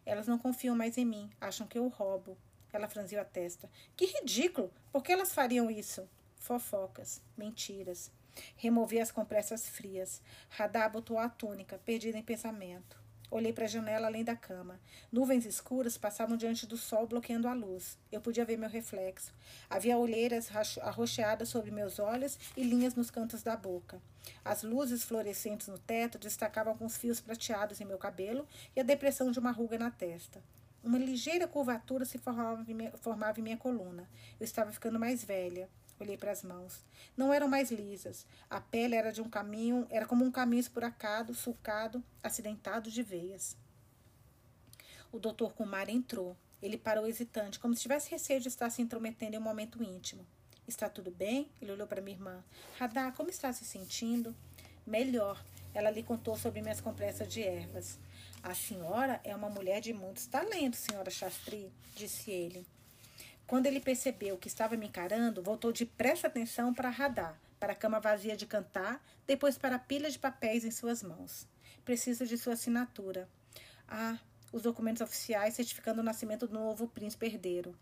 Elas 0.05 0.27
não 0.27 0.37
confiam 0.37 0.75
mais 0.75 0.97
em 0.97 1.05
mim, 1.05 1.29
acham 1.39 1.65
que 1.65 1.77
eu 1.77 1.87
roubo. 1.87 2.37
Ela 2.71 2.87
franziu 2.87 3.19
a 3.19 3.25
testa. 3.25 3.69
Que 3.95 4.05
ridículo! 4.05 4.71
Por 4.91 5.03
que 5.03 5.11
elas 5.11 5.33
fariam 5.33 5.69
isso? 5.69 6.07
Fofocas, 6.37 7.21
mentiras. 7.37 8.11
Removi 8.55 8.99
as 8.99 9.11
compressas 9.11 9.67
frias. 9.67 10.21
Radar 10.49 10.91
botou 10.91 11.17
a 11.17 11.27
túnica, 11.27 11.79
perdida 11.83 12.17
em 12.17 12.23
pensamento. 12.23 12.97
Olhei 13.29 13.51
para 13.51 13.65
a 13.65 13.67
janela 13.67 14.07
além 14.07 14.23
da 14.23 14.37
cama. 14.37 14.79
Nuvens 15.11 15.45
escuras 15.45 15.97
passavam 15.97 16.37
diante 16.37 16.65
do 16.65 16.77
sol, 16.77 17.05
bloqueando 17.05 17.47
a 17.47 17.53
luz. 17.53 17.97
Eu 18.09 18.21
podia 18.21 18.45
ver 18.45 18.57
meu 18.57 18.69
reflexo. 18.69 19.33
Havia 19.69 19.97
olheiras 19.97 20.49
arroxeadas 20.81 21.49
sobre 21.49 21.69
meus 21.69 21.99
olhos 21.99 22.39
e 22.55 22.63
linhas 22.63 22.95
nos 22.95 23.11
cantos 23.11 23.43
da 23.43 23.57
boca. 23.57 24.01
As 24.45 24.63
luzes 24.63 25.03
fluorescentes 25.03 25.67
no 25.67 25.77
teto 25.77 26.17
destacavam 26.17 26.71
alguns 26.71 26.95
fios 26.95 27.19
prateados 27.19 27.81
em 27.81 27.85
meu 27.85 27.97
cabelo 27.97 28.47
e 28.73 28.79
a 28.79 28.83
depressão 28.83 29.29
de 29.29 29.39
uma 29.39 29.51
ruga 29.51 29.77
na 29.77 29.91
testa. 29.91 30.41
Uma 30.87 30.97
ligeira 30.97 31.45
curvatura 31.49 32.05
se 32.05 32.17
formava 32.17 32.63
em, 32.65 32.73
minha, 32.73 32.91
formava 32.93 33.41
em 33.41 33.43
minha 33.43 33.57
coluna. 33.57 34.09
Eu 34.39 34.45
estava 34.45 34.71
ficando 34.71 34.97
mais 34.97 35.21
velha. 35.21 35.67
Olhei 35.99 36.15
para 36.15 36.31
as 36.31 36.43
mãos. 36.43 36.85
Não 37.17 37.33
eram 37.33 37.49
mais 37.49 37.69
lisas. 37.71 38.25
A 38.49 38.61
pele 38.61 38.95
era 38.95 39.11
de 39.11 39.21
um 39.21 39.29
caminho, 39.29 39.85
era 39.89 40.05
como 40.05 40.23
um 40.23 40.31
caminho 40.31 40.61
esburacado, 40.61 41.35
sulcado, 41.35 42.01
acidentado 42.23 42.89
de 42.89 43.03
veias. 43.03 43.57
O 45.11 45.19
doutor 45.19 45.51
Kumar 45.51 45.89
entrou. 45.89 46.37
Ele 46.61 46.77
parou 46.77 47.05
hesitante, 47.05 47.59
como 47.59 47.75
se 47.75 47.81
tivesse 47.81 48.09
receio 48.09 48.39
de 48.39 48.47
estar 48.47 48.69
se 48.69 48.81
intrometendo 48.81 49.35
em 49.35 49.39
um 49.39 49.41
momento 49.41 49.83
íntimo. 49.83 50.25
Está 50.65 50.87
tudo 50.87 51.11
bem? 51.11 51.51
Ele 51.61 51.73
olhou 51.73 51.85
para 51.85 52.01
minha 52.01 52.15
irmã. 52.15 52.41
Radá, 52.79 53.11
como 53.11 53.29
está 53.29 53.51
se 53.51 53.65
sentindo? 53.65 54.33
Melhor. 54.85 55.43
Ela 55.73 55.89
lhe 55.89 56.01
contou 56.01 56.37
sobre 56.37 56.61
minhas 56.61 56.79
compressas 56.79 57.27
de 57.27 57.43
ervas. 57.43 57.99
A 58.43 58.53
senhora 58.53 59.19
é 59.23 59.35
uma 59.35 59.49
mulher 59.49 59.81
de 59.81 59.93
muitos 59.93 60.25
talentos, 60.25 60.79
senhora 60.79 61.09
Shastri, 61.09 61.71
disse 61.95 62.31
ele. 62.31 62.65
Quando 63.45 63.65
ele 63.65 63.79
percebeu 63.79 64.37
que 64.37 64.47
estava 64.47 64.75
me 64.75 64.87
encarando, 64.87 65.41
voltou 65.41 65.71
depressa 65.71 66.27
atenção 66.27 66.73
para 66.73 66.89
Radar, 66.89 67.39
para 67.59 67.73
a 67.73 67.75
cama 67.75 67.99
vazia 67.99 68.35
de 68.35 68.45
cantar, 68.45 69.03
depois 69.25 69.57
para 69.57 69.75
a 69.75 69.79
pilha 69.79 70.09
de 70.09 70.19
papéis 70.19 70.65
em 70.65 70.71
suas 70.71 71.01
mãos. 71.01 71.47
Preciso 71.83 72.25
de 72.25 72.37
sua 72.37 72.53
assinatura. 72.53 73.27
Ah, 73.87 74.19
os 74.51 74.61
documentos 74.61 75.01
oficiais 75.01 75.53
certificando 75.53 76.01
o 76.01 76.03
nascimento 76.03 76.47
do 76.47 76.53
novo 76.53 76.87
príncipe 76.87 77.25
herdeiro. 77.25 77.73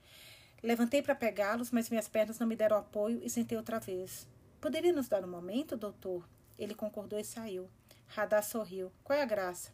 Levantei 0.62 1.01
para 1.01 1.16
pegá-los, 1.16 1.72
mas 1.72 1.89
minhas 1.89 2.08
pernas 2.08 2.39
não 2.39 2.47
me 2.47 2.56
deram 2.56 2.78
apoio 2.78 3.20
e 3.24 3.30
sentei 3.30 3.58
outra 3.58 3.80
vez. 3.80 4.28
Poderia 4.62 4.93
nos 4.93 5.08
dar 5.08 5.24
um 5.24 5.28
momento, 5.28 5.78
doutor? 5.78 6.28
Ele 6.58 6.74
concordou 6.74 7.20
e 7.20 7.24
saiu. 7.24 7.70
Radar 8.08 8.43
sorriu. 8.43 8.91
Qual 9.03 9.18
é 9.18 9.22
a 9.22 9.26
graça? 9.26 9.72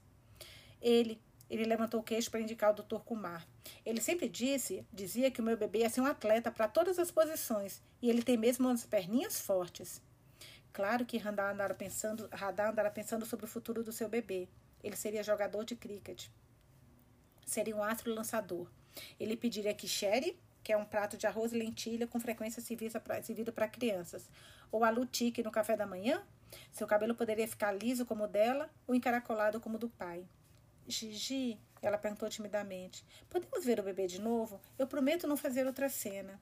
Ele, 0.82 1.22
ele 1.50 1.66
levantou 1.66 2.00
o 2.00 2.04
queixo 2.04 2.32
para 2.32 2.40
indicar 2.40 2.72
o 2.72 2.76
doutor 2.76 3.04
Kumar. 3.04 3.46
Ele 3.86 4.02
sempre 4.02 4.28
disse, 4.28 4.86
dizia 4.92 5.30
que 5.30 5.42
o 5.42 5.44
meu 5.44 5.58
bebê 5.58 5.80
ia 5.80 5.90
ser 5.90 6.02
um 6.02 6.06
atleta 6.06 6.52
para 6.52 6.68
todas 6.68 6.98
as 6.98 7.12
posições, 7.12 7.82
e 8.02 8.10
ele 8.10 8.24
tem 8.24 8.38
mesmo 8.38 8.68
umas 8.68 8.86
perninhas 8.86 9.40
fortes. 9.40 10.02
Claro 10.74 11.06
que 11.06 11.18
Radar 11.18 11.54
andara 11.54 11.76
pensando, 11.76 12.30
Radar 12.32 12.72
andara 12.72 12.90
pensando 12.90 13.26
sobre 13.26 13.46
o 13.46 13.50
futuro 13.50 13.84
do 13.84 13.92
seu 13.92 14.08
bebê. 14.08 14.48
Ele 14.82 14.96
seria 14.96 15.22
jogador 15.22 15.66
de 15.66 15.76
cricket. 15.76 16.28
Seria 17.46 17.76
um 17.76 17.84
astro 17.84 18.14
lançador. 18.14 18.68
Ele 19.20 19.36
pediria 19.36 19.74
que 19.74 19.88
Sherry, 19.88 20.40
que 20.64 20.72
é 20.72 20.78
um 20.78 20.86
prato 20.86 21.18
de 21.18 21.28
arroz 21.28 21.52
e 21.52 21.58
lentilha 21.58 22.08
com 22.08 22.20
frequência 22.20 22.62
servido 22.62 23.52
para 23.52 23.68
crianças, 23.68 24.30
ou 24.72 24.84
a 24.84 25.06
tique 25.06 25.44
no 25.44 25.52
café 25.52 25.76
da 25.76 25.86
manhã. 25.86 26.24
Seu 26.72 26.88
cabelo 26.88 27.16
poderia 27.16 27.48
ficar 27.48 27.72
liso 27.72 28.06
como 28.06 28.24
o 28.24 28.28
dela 28.28 28.70
ou 28.88 28.96
encaracolado 28.96 29.60
como 29.60 29.76
o 29.76 29.80
do 29.80 29.90
pai. 29.90 30.26
Gigi, 30.88 31.60
ela 31.82 31.98
perguntou 31.98 32.30
timidamente, 32.30 33.06
podemos 33.30 33.64
ver 33.64 33.80
o 33.80 33.84
bebê 33.84 34.08
de 34.08 34.20
novo? 34.20 34.60
Eu 34.78 34.88
prometo 34.88 35.28
não 35.28 35.38
fazer 35.38 35.66
outra 35.66 35.90
cena. 35.90 36.40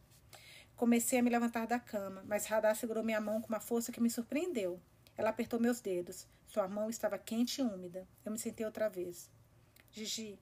Comecei 0.75 1.19
a 1.19 1.21
me 1.21 1.29
levantar 1.29 1.67
da 1.67 1.79
cama, 1.79 2.23
mas 2.25 2.45
Radar 2.45 2.75
segurou 2.75 3.03
minha 3.03 3.19
mão 3.19 3.41
com 3.41 3.49
uma 3.49 3.59
força 3.59 3.91
que 3.91 4.01
me 4.01 4.09
surpreendeu. 4.09 4.79
Ela 5.17 5.29
apertou 5.29 5.59
meus 5.59 5.81
dedos. 5.81 6.25
Sua 6.47 6.67
mão 6.67 6.89
estava 6.89 7.17
quente 7.17 7.59
e 7.59 7.63
úmida. 7.63 8.07
Eu 8.23 8.31
me 8.31 8.39
sentei 8.39 8.65
outra 8.65 8.89
vez. 8.89 9.29
Gigi, 9.91 10.39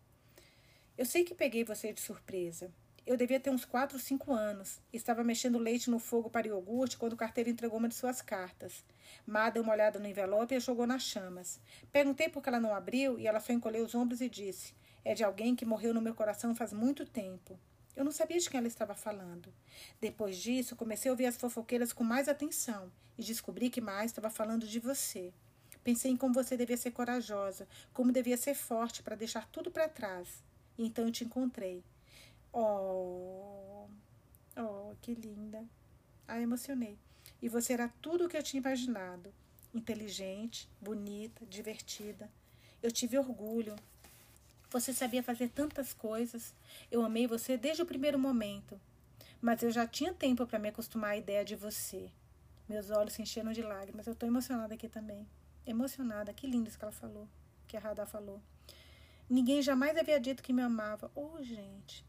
Eu 0.97 1.05
sei 1.05 1.23
que 1.23 1.33
peguei 1.33 1.63
você 1.63 1.91
de 1.91 2.01
surpresa. 2.01 2.71
Eu 3.07 3.15
devia 3.15 3.39
ter 3.39 3.49
uns 3.49 3.63
quatro 3.63 3.95
ou 3.95 4.03
cinco 4.03 4.33
anos. 4.33 4.81
Estava 4.91 5.23
mexendo 5.23 5.57
leite 5.57 5.89
no 5.89 5.97
fogo 5.97 6.29
para 6.29 6.45
iogurte 6.45 6.97
quando 6.97 7.13
o 7.13 7.17
carteiro 7.17 7.49
entregou 7.49 7.79
uma 7.79 7.87
de 7.87 7.95
suas 7.95 8.21
cartas. 8.21 8.83
Má 9.25 9.49
deu 9.49 9.63
uma 9.63 9.71
olhada 9.71 9.97
no 9.97 10.09
envelope 10.09 10.53
e 10.53 10.57
a 10.57 10.59
jogou 10.59 10.85
nas 10.85 11.03
chamas. 11.03 11.57
Perguntei 11.89 12.27
por 12.27 12.43
que 12.43 12.49
ela 12.49 12.59
não 12.59 12.75
abriu 12.75 13.17
e 13.17 13.25
ela 13.25 13.39
só 13.39 13.53
encolheu 13.53 13.85
os 13.85 13.95
ombros 13.95 14.19
e 14.19 14.27
disse: 14.27 14.75
É 15.05 15.13
de 15.13 15.23
alguém 15.23 15.55
que 15.55 15.63
morreu 15.63 15.93
no 15.93 16.01
meu 16.01 16.13
coração 16.13 16.53
faz 16.53 16.73
muito 16.73 17.05
tempo. 17.05 17.57
Eu 17.95 18.03
não 18.03 18.11
sabia 18.11 18.39
de 18.39 18.49
quem 18.49 18.57
ela 18.57 18.67
estava 18.67 18.93
falando. 18.93 19.53
Depois 20.01 20.35
disso, 20.35 20.75
comecei 20.75 21.07
a 21.07 21.13
ouvir 21.13 21.27
as 21.27 21.37
fofoqueiras 21.37 21.93
com 21.93 22.03
mais 22.03 22.27
atenção 22.27 22.91
e 23.17 23.23
descobri 23.23 23.69
que 23.69 23.79
Má 23.79 24.03
estava 24.03 24.29
falando 24.29 24.67
de 24.67 24.79
você. 24.81 25.31
Pensei 25.81 26.11
em 26.11 26.17
como 26.17 26.33
você 26.33 26.57
devia 26.57 26.75
ser 26.75 26.91
corajosa, 26.91 27.69
como 27.93 28.11
devia 28.11 28.35
ser 28.35 28.53
forte 28.53 29.01
para 29.01 29.15
deixar 29.15 29.47
tudo 29.47 29.71
para 29.71 29.87
trás. 29.87 30.43
E 30.77 30.85
então 30.85 31.05
eu 31.05 31.11
te 31.13 31.23
encontrei. 31.23 31.81
Oh, 32.59 33.87
oh, 34.57 34.95
que 34.99 35.13
linda. 35.13 35.63
Ah, 36.27 36.41
emocionei. 36.41 36.97
E 37.39 37.47
você 37.47 37.73
era 37.73 37.93
tudo 38.01 38.25
o 38.25 38.27
que 38.27 38.35
eu 38.35 38.41
tinha 38.41 38.59
imaginado. 38.59 39.31
Inteligente, 39.75 40.67
bonita, 40.81 41.45
divertida. 41.45 42.27
Eu 42.81 42.91
tive 42.91 43.15
orgulho. 43.15 43.75
Você 44.71 44.91
sabia 44.91 45.21
fazer 45.21 45.49
tantas 45.49 45.93
coisas. 45.93 46.51
Eu 46.89 47.05
amei 47.05 47.27
você 47.27 47.57
desde 47.57 47.83
o 47.83 47.85
primeiro 47.85 48.17
momento. 48.17 48.81
Mas 49.39 49.61
eu 49.61 49.69
já 49.69 49.85
tinha 49.85 50.11
tempo 50.11 50.47
para 50.47 50.57
me 50.57 50.69
acostumar 50.69 51.11
à 51.11 51.17
ideia 51.17 51.45
de 51.45 51.55
você. 51.55 52.09
Meus 52.67 52.89
olhos 52.89 53.13
se 53.13 53.21
encheram 53.21 53.51
de 53.51 53.61
lágrimas. 53.61 54.07
Eu 54.07 54.13
estou 54.13 54.27
emocionada 54.27 54.73
aqui 54.73 54.89
também. 54.89 55.27
Emocionada. 55.63 56.33
Que 56.33 56.47
lindo 56.47 56.69
isso 56.69 56.79
que 56.79 56.85
ela 56.85 56.91
falou. 56.91 57.27
Que 57.67 57.77
a 57.77 57.79
Radha 57.79 58.07
falou. 58.07 58.41
Ninguém 59.29 59.61
jamais 59.61 59.95
havia 59.95 60.19
dito 60.19 60.41
que 60.41 60.51
me 60.51 60.63
amava. 60.63 61.11
Oh, 61.13 61.39
gente. 61.43 62.03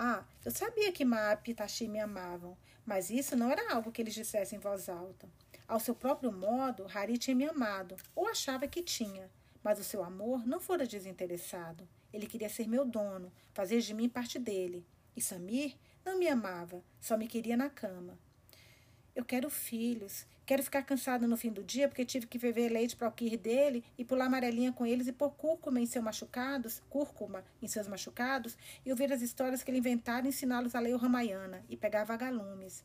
Ah, 0.00 0.22
eu 0.44 0.52
sabia 0.52 0.92
que 0.92 1.04
Maap 1.04 1.48
e 1.48 1.54
Tashi 1.54 1.88
me 1.88 1.98
amavam, 1.98 2.56
mas 2.86 3.10
isso 3.10 3.34
não 3.34 3.50
era 3.50 3.74
algo 3.74 3.90
que 3.90 4.00
eles 4.00 4.14
dissessem 4.14 4.56
em 4.56 4.62
voz 4.62 4.88
alta. 4.88 5.28
Ao 5.66 5.80
seu 5.80 5.92
próprio 5.92 6.30
modo, 6.30 6.86
Hari 6.94 7.18
tinha 7.18 7.34
me 7.34 7.44
amado, 7.44 7.96
ou 8.14 8.28
achava 8.28 8.68
que 8.68 8.80
tinha, 8.80 9.28
mas 9.60 9.80
o 9.80 9.82
seu 9.82 10.04
amor 10.04 10.46
não 10.46 10.60
fora 10.60 10.86
desinteressado. 10.86 11.88
Ele 12.12 12.28
queria 12.28 12.48
ser 12.48 12.68
meu 12.68 12.84
dono, 12.84 13.32
fazer 13.52 13.80
de 13.80 13.92
mim 13.92 14.08
parte 14.08 14.38
dele. 14.38 14.86
E 15.16 15.20
Samir 15.20 15.74
não 16.04 16.16
me 16.16 16.28
amava, 16.28 16.80
só 17.00 17.16
me 17.16 17.26
queria 17.26 17.56
na 17.56 17.68
cama. 17.68 18.16
Eu 19.18 19.24
quero 19.24 19.50
filhos. 19.50 20.24
Quero 20.46 20.62
ficar 20.62 20.84
cansada 20.84 21.26
no 21.26 21.36
fim 21.36 21.50
do 21.50 21.64
dia 21.64 21.88
porque 21.88 22.04
tive 22.04 22.24
que 22.24 22.38
beber 22.38 22.70
leite 22.70 22.94
para 22.94 23.08
o 23.08 23.10
quir 23.10 23.36
dele 23.36 23.82
e 23.98 24.04
pular 24.04 24.26
amarelinha 24.26 24.72
com 24.72 24.86
eles 24.86 25.08
e 25.08 25.12
pôr 25.12 25.32
cúrcuma 25.32 25.80
em 25.80 25.86
seus 25.86 26.04
machucados, 26.04 26.80
cúrcuma 26.88 27.44
em 27.60 27.66
seus 27.66 27.88
machucados 27.88 28.56
e 28.86 28.92
ouvir 28.92 29.12
as 29.12 29.20
histórias 29.20 29.64
que 29.64 29.72
ele 29.72 29.78
inventara 29.78 30.24
e 30.24 30.28
ensiná-los 30.28 30.76
a 30.76 30.78
ler 30.78 30.94
o 30.94 30.98
Ramayana 30.98 31.64
e 31.68 31.76
pegar 31.76 32.04
vagalumes. 32.04 32.84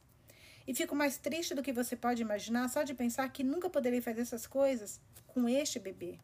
E 0.65 0.73
fico 0.73 0.95
mais 0.95 1.17
triste 1.17 1.53
do 1.53 1.61
que 1.61 1.71
você 1.71 1.95
pode 1.95 2.23
imaginar 2.23 2.67
só 2.67 2.81
de 2.81 2.95
pensar 2.95 3.31
que 3.31 3.43
nunca 3.43 3.69
poderei 3.69 4.01
fazer 4.01 4.21
essas 4.21 4.47
coisas 4.47 4.99
com 5.27 5.47
este 5.47 5.77
bebê. 5.77 6.17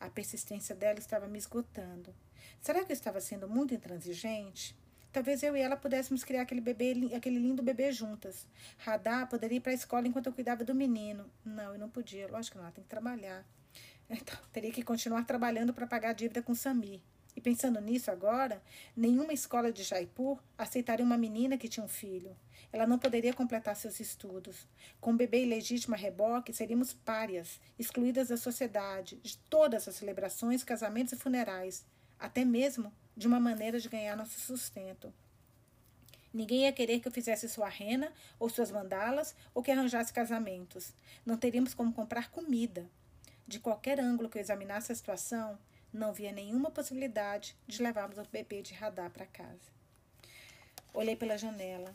A 0.00 0.10
persistência 0.10 0.74
dela 0.74 0.98
estava 0.98 1.28
me 1.28 1.38
esgotando. 1.38 2.12
Será 2.60 2.84
que 2.84 2.90
eu 2.90 2.94
estava 2.94 3.20
sendo 3.20 3.48
muito 3.48 3.72
intransigente? 3.72 4.76
Talvez 5.12 5.42
eu 5.42 5.56
e 5.56 5.60
ela 5.60 5.76
pudéssemos 5.76 6.22
criar 6.22 6.42
aquele 6.42 6.60
bebê, 6.60 6.94
aquele 7.16 7.38
lindo 7.38 7.62
bebê 7.62 7.90
juntas. 7.90 8.46
Radar 8.78 9.28
poderia 9.28 9.56
ir 9.56 9.60
para 9.60 9.72
a 9.72 9.74
escola 9.74 10.06
enquanto 10.06 10.26
eu 10.26 10.32
cuidava 10.32 10.64
do 10.64 10.74
menino. 10.74 11.28
Não, 11.44 11.72
eu 11.72 11.78
não 11.78 11.90
podia. 11.90 12.28
Lógico 12.28 12.52
que 12.52 12.58
não, 12.58 12.64
ela 12.64 12.72
tem 12.72 12.84
que 12.84 12.90
trabalhar. 12.90 13.44
Então, 14.12 14.36
teria 14.52 14.72
que 14.72 14.82
continuar 14.82 15.22
trabalhando 15.22 15.72
para 15.72 15.86
pagar 15.86 16.10
a 16.10 16.12
dívida 16.12 16.42
com 16.42 16.52
Samir. 16.52 17.00
E 17.36 17.40
pensando 17.40 17.80
nisso 17.80 18.10
agora, 18.10 18.60
nenhuma 18.96 19.32
escola 19.32 19.72
de 19.72 19.84
Jaipur 19.84 20.42
aceitaria 20.58 21.04
uma 21.04 21.16
menina 21.16 21.56
que 21.56 21.68
tinha 21.68 21.84
um 21.84 21.88
filho. 21.88 22.36
Ela 22.72 22.88
não 22.88 22.98
poderia 22.98 23.32
completar 23.32 23.76
seus 23.76 24.00
estudos. 24.00 24.66
Com 25.00 25.12
um 25.12 25.16
bebê 25.16 25.44
ilegítimo 25.44 25.94
a 25.94 25.98
reboque, 25.98 26.52
seríamos 26.52 26.92
párias, 26.92 27.60
excluídas 27.78 28.28
da 28.28 28.36
sociedade, 28.36 29.16
de 29.22 29.38
todas 29.38 29.86
as 29.86 29.94
celebrações, 29.94 30.64
casamentos 30.64 31.12
e 31.12 31.16
funerais, 31.16 31.86
até 32.18 32.44
mesmo 32.44 32.92
de 33.20 33.26
uma 33.26 33.38
maneira 33.38 33.78
de 33.78 33.86
ganhar 33.86 34.16
nosso 34.16 34.40
sustento. 34.40 35.12
Ninguém 36.32 36.62
ia 36.62 36.72
querer 36.72 37.00
que 37.00 37.06
eu 37.06 37.12
fizesse 37.12 37.46
sua 37.50 37.68
rena 37.68 38.10
ou 38.38 38.48
suas 38.48 38.70
mandalas 38.70 39.34
ou 39.52 39.62
que 39.62 39.70
arranjasse 39.70 40.10
casamentos. 40.10 40.94
Não 41.26 41.36
teríamos 41.36 41.74
como 41.74 41.92
comprar 41.92 42.30
comida. 42.30 42.88
De 43.46 43.60
qualquer 43.60 44.00
ângulo 44.00 44.30
que 44.30 44.38
eu 44.38 44.40
examinasse 44.40 44.90
a 44.90 44.94
situação, 44.94 45.58
não 45.92 46.14
via 46.14 46.32
nenhuma 46.32 46.70
possibilidade 46.70 47.54
de 47.66 47.82
levarmos 47.82 48.16
o 48.16 48.24
bebê 48.32 48.62
de 48.62 48.72
radar 48.72 49.10
para 49.10 49.26
casa. 49.26 49.70
Olhei 50.94 51.14
pela 51.14 51.36
janela. 51.36 51.94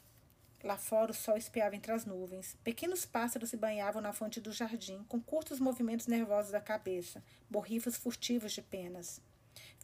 Lá 0.64 0.78
fora 0.78 1.10
o 1.10 1.16
sol 1.16 1.38
espiava 1.38 1.76
entre 1.76 1.92
as 1.92 2.06
nuvens. 2.06 2.56
Pequenos 2.64 3.04
pássaros 3.04 3.50
se 3.50 3.58
banhavam 3.58 4.00
na 4.00 4.14
fonte 4.14 4.40
do 4.40 4.52
jardim, 4.52 5.04
com 5.10 5.20
curtos 5.20 5.60
movimentos 5.60 6.06
nervosos 6.06 6.52
da 6.52 6.62
cabeça, 6.62 7.24
borrifos 7.50 7.98
furtivos 7.98 8.52
de 8.52 8.62
penas. 8.62 9.20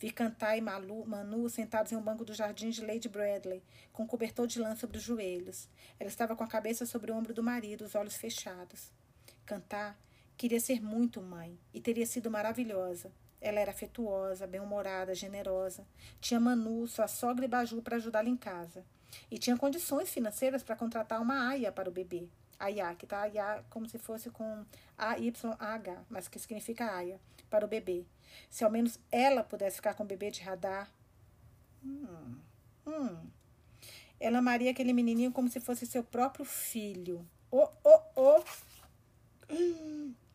Vi 0.02 0.10
Cantar 0.10 0.58
e 0.58 0.62
Malu, 0.62 1.06
Manu 1.06 1.48
sentados 1.48 1.92
em 1.92 1.96
um 1.96 2.02
banco 2.02 2.26
do 2.26 2.34
jardim 2.34 2.72
de 2.72 2.84
Lady 2.84 3.08
Bradley, 3.08 3.62
com 3.94 4.02
um 4.02 4.08
cobertor 4.08 4.48
de 4.48 4.60
lã 4.60 4.76
sobre 4.76 4.98
os 4.98 5.04
joelhos. 5.04 5.70
Ela 6.00 6.10
estava 6.10 6.36
com 6.36 6.44
a 6.44 6.48
cabeça 6.48 6.88
sobre 6.88 7.12
o 7.12 7.16
ombro 7.16 7.36
do 7.36 7.44
marido, 7.44 7.86
os 7.86 7.94
olhos 7.94 8.16
fechados. 8.16 8.92
Cantar 9.46 9.96
queria 10.36 10.60
ser 10.60 10.82
muito 10.82 11.22
mãe 11.22 11.56
e 11.72 11.80
teria 11.80 12.08
sido 12.08 12.32
maravilhosa. 12.32 13.12
Ela 13.40 13.60
era 13.60 13.70
afetuosa, 13.70 14.48
bem-humorada, 14.48 15.14
generosa. 15.14 15.86
Tinha 16.20 16.40
Manu, 16.40 16.88
sua 16.88 17.08
sogra 17.08 17.46
e 17.46 17.48
Baju 17.48 17.80
para 17.84 17.98
ajudá-la 17.98 18.28
em 18.28 18.36
casa. 18.36 18.84
E 19.30 19.38
tinha 19.38 19.56
condições 19.56 20.10
financeiras 20.10 20.64
para 20.64 20.76
contratar 20.76 21.22
uma 21.22 21.48
aia 21.48 21.72
para 21.72 21.88
o 21.88 21.92
bebê. 21.92 22.28
Aya, 22.58 22.96
que 22.96 23.06
está 23.06 23.22
Aya 23.22 23.64
como 23.70 23.88
se 23.88 24.00
fosse 24.00 24.32
com 24.32 24.66
A-Y-A-H, 24.98 26.06
mas 26.10 26.28
que 26.28 26.40
significa 26.40 26.92
aia, 26.92 27.20
para 27.52 27.66
o 27.66 27.68
bebê. 27.68 28.06
Se 28.50 28.64
ao 28.64 28.72
menos 28.72 28.98
ela 29.12 29.44
pudesse 29.44 29.76
ficar 29.76 29.94
com 29.94 30.04
o 30.04 30.08
bebê 30.08 30.32
de 30.32 30.42
radar. 30.42 30.90
Hum, 31.84 32.38
hum. 32.88 33.30
Ela 34.20 34.40
amaria 34.40 34.72
aquele 34.72 34.94
menininho 34.94 35.32
como 35.32 35.50
se 35.50 35.60
fosse 35.60 35.86
seu 35.86 36.04
próprio 36.04 36.46
filho. 36.46 37.28
Oh, 37.52 37.70
oh, 37.84 38.02
oh. 38.16 38.44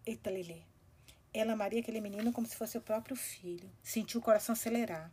Eita, 0.05 0.31
Lelê. 0.31 0.61
Ela 1.33 1.55
amaria 1.55 1.81
aquele 1.81 2.01
menino 2.01 2.33
como 2.33 2.47
se 2.47 2.57
fosse 2.57 2.73
seu 2.73 2.81
próprio 2.81 3.17
filho. 3.17 3.71
Sentiu 3.83 4.21
o 4.21 4.23
coração 4.23 4.53
acelerar. 4.53 5.11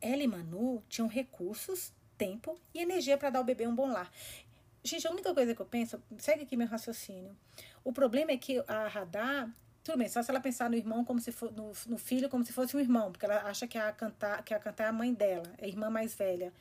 Ela 0.00 0.22
e 0.22 0.26
Manu 0.26 0.82
tinham 0.88 1.08
recursos, 1.08 1.92
tempo 2.16 2.58
e 2.74 2.80
energia 2.80 3.18
para 3.18 3.30
dar 3.30 3.38
ao 3.40 3.44
bebê 3.44 3.66
um 3.66 3.74
bom 3.74 3.90
lar. 3.90 4.10
Gente, 4.84 5.06
a 5.06 5.10
única 5.10 5.34
coisa 5.34 5.54
que 5.54 5.60
eu 5.60 5.66
penso, 5.66 6.00
segue 6.18 6.44
aqui 6.44 6.56
meu 6.56 6.68
raciocínio. 6.68 7.36
O 7.82 7.92
problema 7.92 8.30
é 8.30 8.36
que 8.36 8.62
a 8.68 8.86
Radar 8.86 9.50
tudo 9.86 9.98
bem, 9.98 10.08
só 10.08 10.20
se 10.20 10.28
ela 10.32 10.40
pensar 10.40 10.68
no 10.68 10.74
irmão 10.74 11.04
como 11.04 11.20
se 11.20 11.30
for, 11.30 11.52
no, 11.52 11.70
no, 11.86 11.96
filho 11.96 12.28
como 12.28 12.44
se 12.44 12.52
fosse 12.52 12.76
um 12.76 12.80
irmão, 12.80 13.12
porque 13.12 13.24
ela 13.24 13.42
acha 13.42 13.68
que 13.68 13.78
a 13.78 13.92
cantar, 13.92 14.42
que 14.42 14.52
a 14.52 14.58
cantar 14.58 14.86
é 14.86 14.88
a 14.88 14.92
mãe 14.92 15.14
dela, 15.14 15.48
é 15.58 15.64
a 15.64 15.68
irmã 15.68 15.88
mais 15.88 16.12
velha. 16.12 16.52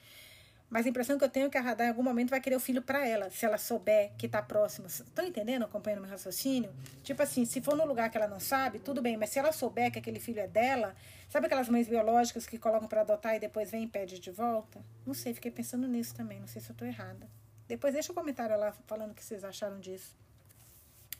Mas 0.69 0.85
a 0.85 0.89
impressão 0.89 1.17
que 1.17 1.23
eu 1.23 1.29
tenho 1.29 1.47
é 1.47 1.49
que 1.49 1.57
a 1.57 1.61
Radar 1.61 1.87
em 1.87 1.89
algum 1.89 2.03
momento 2.03 2.29
vai 2.29 2.39
querer 2.39 2.55
o 2.55 2.59
filho 2.59 2.83
para 2.83 3.07
ela, 3.07 3.31
se 3.31 3.43
ela 3.43 3.57
souber 3.57 4.11
que 4.15 4.27
tá 4.27 4.43
próximo. 4.43 4.85
Estão 4.85 5.25
entendendo? 5.25 5.63
Acompanhando 5.63 6.01
meu 6.01 6.09
raciocínio? 6.11 6.71
Tipo 7.01 7.23
assim, 7.23 7.45
se 7.45 7.61
for 7.61 7.75
no 7.75 7.83
lugar 7.83 8.11
que 8.11 8.17
ela 8.17 8.27
não 8.27 8.39
sabe, 8.39 8.77
tudo 8.77 9.01
bem, 9.01 9.17
mas 9.17 9.31
se 9.31 9.39
ela 9.39 9.51
souber 9.51 9.91
que 9.91 9.97
aquele 9.97 10.19
filho 10.19 10.39
é 10.39 10.47
dela, 10.47 10.95
sabe 11.27 11.47
aquelas 11.47 11.67
mães 11.67 11.87
biológicas 11.87 12.45
que 12.45 12.59
colocam 12.59 12.87
para 12.87 13.01
adotar 13.01 13.35
e 13.35 13.39
depois 13.39 13.71
vem 13.71 13.85
e 13.85 13.87
pede 13.87 14.19
de 14.19 14.29
volta? 14.29 14.79
Não 15.03 15.15
sei, 15.15 15.33
fiquei 15.33 15.49
pensando 15.49 15.87
nisso 15.87 16.13
também, 16.13 16.39
não 16.39 16.47
sei 16.47 16.61
se 16.61 16.69
eu 16.69 16.75
tô 16.75 16.85
errada. 16.85 17.27
Depois 17.67 17.91
deixa 17.91 18.11
o 18.11 18.13
um 18.13 18.15
comentário 18.15 18.55
lá 18.55 18.71
falando 18.85 19.13
o 19.13 19.15
que 19.15 19.23
vocês 19.23 19.43
acharam 19.43 19.79
disso. 19.79 20.15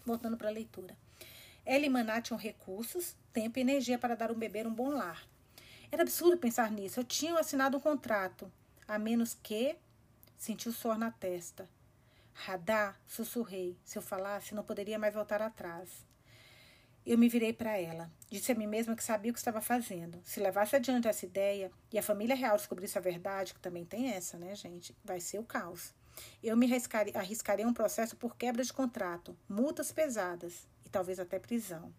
Voltando 0.05 0.37
para 0.37 0.49
a 0.49 0.51
leitura. 0.51 0.95
Ela 1.65 1.85
e 1.85 1.89
Maná 1.89 2.21
tinham 2.21 2.37
recursos, 2.37 3.15
tempo 3.33 3.57
e 3.57 3.61
energia 3.61 3.97
para 3.97 4.15
dar 4.15 4.31
um 4.31 4.35
bebê 4.35 4.65
um 4.67 4.73
bom 4.73 4.89
lar. 4.89 5.27
Era 5.91 6.03
absurdo 6.03 6.37
pensar 6.37 6.69
nisso. 6.71 6.99
Eu 6.99 7.03
tinha 7.03 7.37
assinado 7.39 7.77
um 7.77 7.79
contrato, 7.79 8.51
a 8.87 8.99
menos 8.99 9.33
que. 9.33 9.75
Senti 10.37 10.69
o 10.69 10.73
suor 10.73 10.97
na 10.97 11.09
testa. 11.09 11.67
Radá, 12.33 12.93
sussurrei. 13.07 13.75
Se 13.83 13.97
eu 13.97 14.01
falasse, 14.01 14.53
não 14.53 14.63
poderia 14.63 14.99
mais 14.99 15.13
voltar 15.13 15.41
atrás. 15.41 15.89
Eu 17.05 17.17
me 17.17 17.29
virei 17.29 17.53
para 17.53 17.77
ela. 17.79 18.11
Disse 18.29 18.51
a 18.51 18.55
mim 18.55 18.67
mesma 18.67 18.95
que 18.95 19.03
sabia 19.03 19.31
o 19.31 19.33
que 19.33 19.39
estava 19.39 19.61
fazendo. 19.61 20.19
Se 20.23 20.39
levasse 20.39 20.75
adiante 20.75 21.07
essa 21.07 21.25
ideia 21.25 21.71
e 21.91 21.97
a 21.97 22.03
família 22.03 22.35
real 22.35 22.57
descobrisse 22.57 22.97
a 22.97 23.01
verdade, 23.01 23.53
que 23.53 23.59
também 23.59 23.85
tem 23.85 24.09
essa, 24.09 24.37
né, 24.37 24.53
gente? 24.55 24.95
Vai 25.03 25.19
ser 25.19 25.39
o 25.39 25.43
caos. 25.43 25.93
Eu 26.43 26.57
me 26.57 26.69
arriscaria 27.13 27.67
um 27.67 27.73
processo 27.73 28.15
por 28.15 28.35
quebra 28.35 28.63
de 28.63 28.73
contrato, 28.73 29.35
multas 29.47 29.91
pesadas 29.91 30.67
talvez 30.89 31.19
até 31.19 31.39
prisão. 31.39 31.93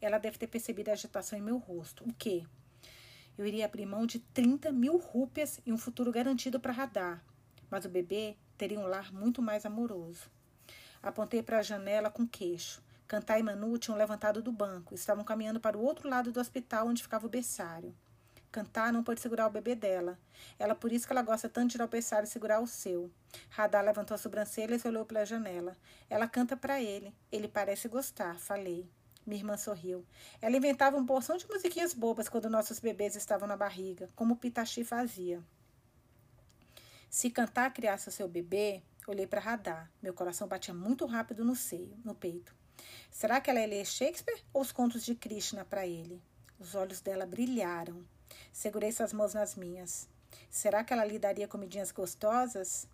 Ela 0.00 0.18
deve 0.18 0.38
ter 0.38 0.46
percebido 0.46 0.90
a 0.90 0.92
agitação 0.92 1.38
em 1.38 1.42
meu 1.42 1.58
rosto. 1.58 2.04
O 2.04 2.12
quê? 2.12 2.44
Eu 3.38 3.46
iria 3.46 3.64
abrir 3.66 3.86
mão 3.86 4.06
de 4.06 4.18
30 4.18 4.72
mil 4.72 4.96
rúpias 4.96 5.60
e 5.66 5.72
um 5.72 5.78
futuro 5.78 6.10
garantido 6.10 6.58
para 6.58 6.72
radar, 6.72 7.22
mas 7.70 7.84
o 7.84 7.88
bebê 7.88 8.36
teria 8.56 8.78
um 8.78 8.86
lar 8.86 9.12
muito 9.12 9.42
mais 9.42 9.66
amoroso. 9.66 10.30
Apontei 11.02 11.42
para 11.42 11.58
a 11.58 11.62
janela 11.62 12.10
com 12.10 12.26
queixo. 12.26 12.82
Cantar 13.06 13.38
e 13.38 13.42
Manu 13.42 13.78
tinham 13.78 13.96
levantado 13.96 14.42
do 14.42 14.50
banco, 14.50 14.94
estavam 14.94 15.22
caminhando 15.22 15.60
para 15.60 15.78
o 15.78 15.82
outro 15.82 16.08
lado 16.08 16.32
do 16.32 16.40
hospital 16.40 16.88
onde 16.88 17.02
ficava 17.02 17.26
o 17.26 17.30
berçário. 17.30 17.94
Cantar 18.56 18.90
não 18.90 19.04
pode 19.04 19.20
segurar 19.20 19.46
o 19.46 19.50
bebê 19.50 19.74
dela. 19.74 20.18
Ela 20.58 20.74
por 20.74 20.90
isso 20.90 21.06
que 21.06 21.12
ela 21.12 21.20
gosta 21.20 21.46
tanto 21.46 21.72
de 21.72 21.76
tropeçar 21.76 22.24
e 22.24 22.26
segurar 22.26 22.58
o 22.58 22.66
seu. 22.66 23.10
Radar 23.50 23.84
levantou 23.84 24.14
a 24.14 24.18
sobrancelha 24.18 24.80
e 24.82 24.88
olhou 24.88 25.04
pela 25.04 25.26
janela. 25.26 25.76
Ela 26.08 26.26
canta 26.26 26.56
para 26.56 26.80
ele. 26.80 27.14
Ele 27.30 27.48
parece 27.48 27.86
gostar, 27.86 28.38
falei. 28.38 28.88
Minha 29.26 29.40
irmã 29.40 29.58
sorriu. 29.58 30.06
Ela 30.40 30.56
inventava 30.56 30.96
uma 30.96 31.06
porção 31.06 31.36
de 31.36 31.46
musiquinhas 31.46 31.92
bobas 31.92 32.30
quando 32.30 32.48
nossos 32.48 32.80
bebês 32.80 33.14
estavam 33.14 33.46
na 33.46 33.58
barriga, 33.58 34.08
como 34.16 34.32
o 34.32 34.36
Pitachi 34.38 34.82
fazia. 34.84 35.44
Se 37.10 37.28
cantar 37.28 37.74
criasse 37.74 38.08
o 38.08 38.12
seu 38.12 38.26
bebê, 38.26 38.82
olhei 39.06 39.26
para 39.26 39.38
Radar. 39.38 39.90
Meu 40.02 40.14
coração 40.14 40.48
batia 40.48 40.72
muito 40.72 41.04
rápido 41.04 41.44
no 41.44 41.54
seio, 41.54 41.94
no 42.02 42.14
peito. 42.14 42.54
Será 43.10 43.38
que 43.38 43.50
ela 43.50 43.60
ia 43.60 43.66
ler 43.66 43.84
Shakespeare 43.84 44.42
ou 44.50 44.62
os 44.62 44.72
contos 44.72 45.04
de 45.04 45.14
Krishna 45.14 45.62
para 45.62 45.86
ele? 45.86 46.22
Os 46.58 46.74
olhos 46.74 47.02
dela 47.02 47.26
brilharam. 47.26 48.02
Segurei 48.52 48.92
suas 48.92 49.12
mãos 49.12 49.34
nas 49.34 49.54
minhas. 49.54 50.08
Será 50.50 50.82
que 50.82 50.92
ela 50.92 51.04
lhe 51.04 51.18
daria 51.18 51.48
comidinhas 51.48 51.92
gostosas? 51.92 52.86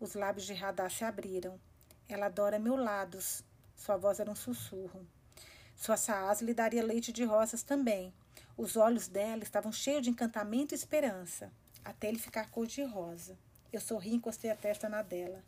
Os 0.00 0.14
lábios 0.14 0.46
de 0.46 0.54
Radar 0.54 0.90
se 0.90 1.04
abriram. 1.04 1.60
Ela 2.08 2.26
adora 2.26 2.58
meus 2.58 2.78
lados. 2.78 3.44
Sua 3.76 3.96
voz 3.96 4.20
era 4.20 4.30
um 4.30 4.34
sussurro. 4.34 5.06
Sua 5.76 5.96
saás 5.96 6.40
lhe 6.40 6.54
daria 6.54 6.84
leite 6.84 7.12
de 7.12 7.24
rosas 7.24 7.62
também. 7.62 8.12
Os 8.56 8.76
olhos 8.76 9.08
dela 9.08 9.42
estavam 9.42 9.72
cheios 9.72 10.02
de 10.02 10.10
encantamento 10.10 10.74
e 10.74 10.76
esperança, 10.76 11.50
até 11.84 12.08
ele 12.08 12.18
ficar 12.18 12.50
cor-de-rosa. 12.50 13.36
Eu 13.72 13.80
sorri 13.80 14.10
e 14.10 14.14
encostei 14.14 14.50
a 14.50 14.56
testa 14.56 14.88
na 14.88 15.02
dela. 15.02 15.42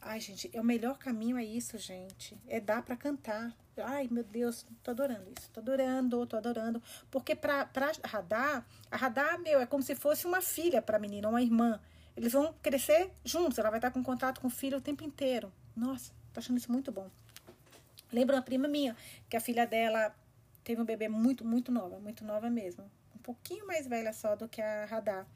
Ai, 0.00 0.20
gente, 0.20 0.50
é 0.52 0.60
o 0.60 0.64
melhor 0.64 0.96
caminho 0.96 1.36
é 1.36 1.44
isso, 1.44 1.76
gente. 1.76 2.36
É 2.46 2.60
dar 2.60 2.82
para 2.82 2.96
cantar. 2.96 3.52
Ai, 3.76 4.08
meu 4.10 4.24
Deus, 4.24 4.64
tô 4.82 4.92
adorando 4.92 5.30
isso. 5.36 5.50
Tô 5.50 5.60
adorando, 5.60 6.26
tô 6.26 6.36
adorando. 6.36 6.82
Porque 7.10 7.34
pra, 7.34 7.66
pra 7.66 7.92
Radar, 8.04 8.64
a 8.90 8.96
Radar, 8.96 9.38
meu, 9.40 9.60
é 9.60 9.66
como 9.66 9.82
se 9.82 9.94
fosse 9.94 10.26
uma 10.26 10.40
filha 10.40 10.80
pra 10.80 10.98
menina, 10.98 11.28
uma 11.28 11.42
irmã. 11.42 11.80
Eles 12.16 12.32
vão 12.32 12.54
crescer 12.62 13.12
juntos, 13.24 13.58
ela 13.58 13.70
vai 13.70 13.78
estar 13.78 13.90
com 13.90 14.02
contato 14.02 14.40
com 14.40 14.48
o 14.48 14.50
filho 14.50 14.78
o 14.78 14.80
tempo 14.80 15.04
inteiro. 15.04 15.52
Nossa, 15.76 16.12
tô 16.32 16.40
achando 16.40 16.58
isso 16.58 16.70
muito 16.70 16.90
bom. 16.90 17.08
Lembro 18.12 18.34
uma 18.34 18.42
prima 18.42 18.66
minha, 18.66 18.96
que 19.28 19.36
a 19.36 19.40
filha 19.40 19.66
dela 19.66 20.14
teve 20.64 20.80
um 20.80 20.84
bebê 20.84 21.08
muito, 21.08 21.44
muito 21.44 21.70
nova, 21.70 21.98
muito 21.98 22.24
nova 22.24 22.48
mesmo. 22.48 22.84
Um 23.14 23.18
pouquinho 23.18 23.66
mais 23.66 23.86
velha 23.86 24.12
só 24.12 24.34
do 24.34 24.48
que 24.48 24.60
a 24.60 24.86
Radar. 24.86 25.26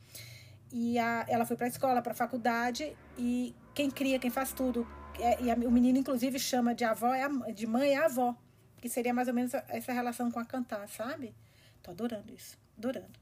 E 0.73 0.99
a, 0.99 1.27
ela 1.29 1.45
foi 1.45 1.57
para 1.57 1.67
a 1.67 1.69
escola, 1.69 2.01
para 2.01 2.13
a 2.13 2.17
faculdade, 2.17 2.97
e 3.19 3.55
quem 3.75 3.91
cria, 3.91 4.19
quem 4.19 4.31
faz 4.31 4.53
tudo, 4.53 4.87
é, 5.19 5.43
e 5.43 5.51
a, 5.51 5.55
o 5.55 5.71
menino, 5.71 5.99
inclusive, 5.99 6.39
chama 6.39 6.75
de 6.75 6.85
avó, 6.85 7.15
é 7.15 7.25
a, 7.25 7.29
de 7.29 7.67
mãe 7.67 7.91
é 7.91 7.97
a 7.97 8.07
avó, 8.07 8.37
que 8.81 8.89
seria 8.89 9.15
mais 9.15 9.29
ou 9.29 9.35
menos 9.35 9.55
essa 9.69 9.93
relação 9.93 10.31
com 10.31 10.39
a 10.39 10.45
cantar, 10.45 10.89
sabe? 10.89 11.35
Tô 11.83 11.91
adorando 11.91 12.33
isso, 12.33 12.59
adorando. 12.77 13.19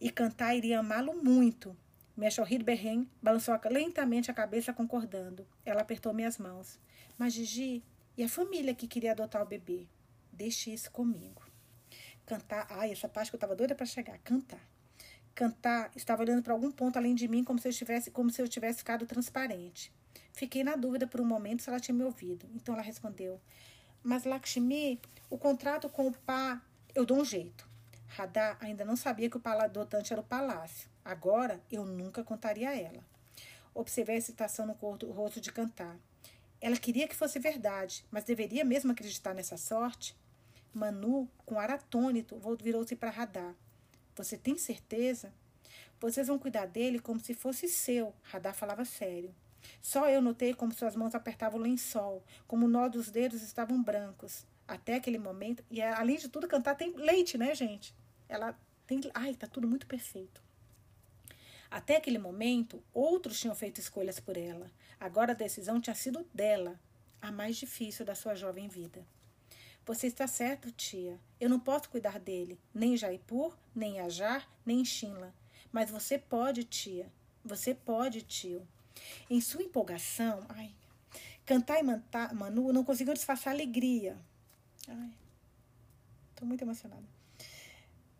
E 0.00 0.10
cantar 0.10 0.54
iria 0.54 0.78
amá-lo 0.78 1.14
muito. 1.22 1.76
Minha 2.16 2.30
chorrida 2.30 2.64
berrem 2.64 3.08
balançou 3.22 3.58
lentamente 3.70 4.30
a 4.30 4.34
cabeça, 4.34 4.72
concordando. 4.72 5.46
Ela 5.64 5.82
apertou 5.82 6.12
minhas 6.12 6.38
mãos. 6.38 6.78
Mas, 7.16 7.32
Gigi, 7.32 7.82
e 8.16 8.22
a 8.22 8.28
família 8.28 8.74
que 8.74 8.86
queria 8.86 9.12
adotar 9.12 9.42
o 9.42 9.46
bebê? 9.46 9.86
Deixe 10.32 10.72
isso 10.72 10.90
comigo. 10.90 11.42
Cantar. 12.26 12.66
Ai, 12.70 12.92
essa 12.92 13.08
parte 13.08 13.30
que 13.30 13.36
eu 13.36 13.40
tava 13.40 13.56
doida 13.56 13.74
para 13.74 13.86
chegar. 13.86 14.18
Cantar 14.18 14.60
cantar, 15.38 15.92
estava 15.94 16.22
olhando 16.22 16.42
para 16.42 16.52
algum 16.52 16.72
ponto 16.72 16.96
além 16.96 17.14
de 17.14 17.28
mim, 17.28 17.44
como 17.44 17.60
se 17.60 17.68
eu 17.68 17.70
estivesse, 17.70 18.10
como 18.10 18.28
se 18.28 18.42
eu 18.42 18.48
tivesse 18.48 18.78
ficado 18.78 19.06
transparente. 19.06 19.92
Fiquei 20.32 20.64
na 20.64 20.74
dúvida 20.74 21.06
por 21.06 21.20
um 21.20 21.24
momento 21.24 21.62
se 21.62 21.70
ela 21.70 21.78
tinha 21.78 21.94
me 21.94 22.02
ouvido. 22.02 22.44
Então 22.56 22.74
ela 22.74 22.82
respondeu: 22.82 23.40
Mas 24.02 24.24
Lakshmi, 24.24 25.00
o 25.30 25.38
contrato 25.38 25.88
com 25.88 26.08
o 26.08 26.12
pá, 26.12 26.60
eu 26.92 27.06
dou 27.06 27.20
um 27.20 27.24
jeito. 27.24 27.68
Radha 28.08 28.56
ainda 28.58 28.84
não 28.84 28.96
sabia 28.96 29.30
que 29.30 29.36
o 29.36 29.40
paladotante 29.40 30.12
era 30.12 30.20
o 30.20 30.24
palácio. 30.24 30.90
Agora 31.04 31.62
eu 31.70 31.84
nunca 31.84 32.24
contaria 32.24 32.70
a 32.70 32.76
ela. 32.76 33.04
Observei 33.72 34.16
a 34.16 34.18
excitação 34.18 34.66
no 34.66 34.72
rosto 35.12 35.40
de 35.40 35.52
cantar. 35.52 35.96
Ela 36.60 36.76
queria 36.76 37.06
que 37.06 37.14
fosse 37.14 37.38
verdade, 37.38 38.04
mas 38.10 38.24
deveria 38.24 38.64
mesmo 38.64 38.90
acreditar 38.90 39.34
nessa 39.34 39.56
sorte? 39.56 40.16
Manu, 40.74 41.30
com 41.46 41.60
ar 41.60 41.70
atônito, 41.70 42.40
virou-se 42.60 42.96
para 42.96 43.10
Radar. 43.10 43.54
Você 44.18 44.36
tem 44.36 44.58
certeza? 44.58 45.32
Vocês 46.00 46.26
vão 46.26 46.40
cuidar 46.40 46.66
dele 46.66 46.98
como 46.98 47.20
se 47.20 47.34
fosse 47.34 47.68
seu. 47.68 48.12
Radar 48.22 48.52
falava 48.52 48.84
sério. 48.84 49.32
Só 49.80 50.08
eu 50.08 50.20
notei 50.20 50.52
como 50.54 50.74
suas 50.74 50.96
mãos 50.96 51.14
apertavam 51.14 51.60
o 51.60 51.62
lençol, 51.62 52.24
como 52.46 52.66
o 52.66 52.68
nó 52.68 52.88
dos 52.88 53.10
dedos 53.10 53.42
estavam 53.42 53.80
brancos. 53.80 54.44
Até 54.66 54.96
aquele 54.96 55.18
momento, 55.18 55.64
e 55.70 55.80
além 55.80 56.16
de 56.16 56.28
tudo, 56.28 56.48
cantar 56.48 56.74
tem 56.74 56.94
leite, 56.96 57.38
né, 57.38 57.54
gente? 57.54 57.94
Ela 58.28 58.58
tem. 58.86 59.00
Ai, 59.14 59.34
tá 59.34 59.46
tudo 59.46 59.68
muito 59.68 59.86
perfeito. 59.86 60.42
Até 61.70 61.96
aquele 61.96 62.18
momento, 62.18 62.82
outros 62.92 63.38
tinham 63.38 63.54
feito 63.54 63.78
escolhas 63.78 64.18
por 64.18 64.36
ela. 64.36 64.70
Agora 64.98 65.32
a 65.32 65.36
decisão 65.36 65.80
tinha 65.80 65.94
sido 65.94 66.26
dela, 66.34 66.78
a 67.22 67.30
mais 67.30 67.56
difícil 67.56 68.04
da 68.04 68.14
sua 68.14 68.34
jovem 68.34 68.68
vida. 68.68 69.06
Você 69.88 70.06
está 70.06 70.26
certo, 70.26 70.70
tia. 70.70 71.18
Eu 71.40 71.48
não 71.48 71.58
posso 71.58 71.88
cuidar 71.88 72.20
dele, 72.20 72.60
nem 72.74 72.92
em 72.92 72.96
Jaipur, 72.98 73.56
nem 73.74 73.96
em 73.96 74.00
Ajar, 74.00 74.46
nem 74.64 74.80
em 74.80 74.84
Shinla. 74.84 75.34
Mas 75.72 75.90
você 75.90 76.18
pode, 76.18 76.62
tia. 76.64 77.10
Você 77.42 77.74
pode, 77.74 78.20
tio. 78.20 78.68
Em 79.30 79.40
sua 79.40 79.62
empolgação, 79.62 80.44
ai, 80.50 80.74
cantar 81.46 81.78
e 81.78 81.82
mantar, 81.82 82.34
Manu 82.34 82.70
não 82.70 82.84
conseguiu 82.84 83.14
disfarçar 83.14 83.54
alegria. 83.54 84.18
Ai, 84.86 85.10
tô 86.36 86.44
muito 86.44 86.60
emocionada. 86.60 87.08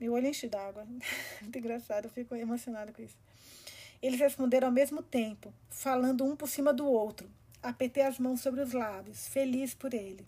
Meu 0.01 0.15
olho 0.15 0.27
enche 0.27 0.49
d'água. 0.49 0.87
muito 1.43 1.59
engraçado, 1.59 2.07
eu 2.07 2.11
fico 2.11 2.35
emocionada 2.35 2.95
com 2.95 3.03
isso. 3.03 3.19
Eles 4.01 4.19
responderam 4.19 4.69
ao 4.69 4.73
mesmo 4.73 5.03
tempo, 5.03 5.53
falando 5.69 6.25
um 6.25 6.35
por 6.35 6.49
cima 6.49 6.73
do 6.73 6.87
outro. 6.87 7.31
Apertei 7.63 8.05
as 8.05 8.19
mãos 8.19 8.41
sobre 8.41 8.63
os 8.63 8.73
lábios, 8.73 9.29
feliz 9.29 9.75
por 9.75 9.93
ele. 9.93 10.27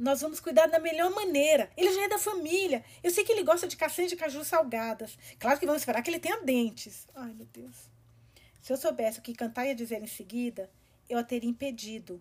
Nós 0.00 0.22
vamos 0.22 0.40
cuidar 0.40 0.66
da 0.66 0.78
melhor 0.78 1.10
maneira. 1.10 1.70
Ele 1.76 1.92
já 1.92 2.04
é 2.04 2.08
da 2.08 2.18
família. 2.18 2.82
Eu 3.02 3.10
sei 3.10 3.22
que 3.22 3.30
ele 3.30 3.42
gosta 3.42 3.68
de 3.68 3.76
castanhas 3.76 4.10
de 4.10 4.16
caju 4.16 4.42
salgadas. 4.42 5.18
Claro 5.38 5.60
que 5.60 5.66
vamos 5.66 5.82
esperar 5.82 6.00
que 6.00 6.08
ele 6.08 6.18
tenha 6.18 6.40
dentes. 6.40 7.06
Ai, 7.14 7.34
meu 7.34 7.44
Deus. 7.52 7.90
Se 8.62 8.72
eu 8.72 8.78
soubesse 8.78 9.18
o 9.18 9.22
que 9.22 9.34
cantar 9.34 9.66
ia 9.66 9.74
dizer 9.74 10.02
em 10.02 10.06
seguida, 10.06 10.70
eu 11.06 11.18
a 11.18 11.22
teria 11.22 11.50
impedido. 11.50 12.18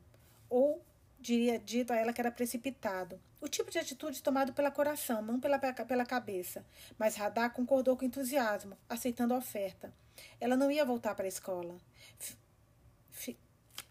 Ou 0.50 0.84
diria 1.18 1.58
dito 1.58 1.94
a 1.94 1.96
ela 1.96 2.12
que 2.12 2.20
era 2.20 2.30
precipitado. 2.30 3.18
O 3.40 3.48
tipo 3.48 3.72
de 3.72 3.80
atitude 3.80 4.22
tomado 4.22 4.52
pela 4.52 4.72
coração, 4.72 5.22
não 5.22 5.40
pela, 5.40 5.58
pela 5.58 6.06
cabeça. 6.06 6.66
Mas 6.98 7.16
Radar 7.16 7.54
concordou 7.54 7.96
com 7.96 8.04
entusiasmo, 8.04 8.78
aceitando 8.90 9.34
a 9.34 9.38
oferta. 9.38 9.94
Ela 10.38 10.58
não 10.58 10.70
ia 10.70 10.84
voltar 10.84 11.16
para 11.16 11.24
a 11.24 11.30
escola. 11.30 11.78
F, 12.20 12.38
f, 13.14 13.38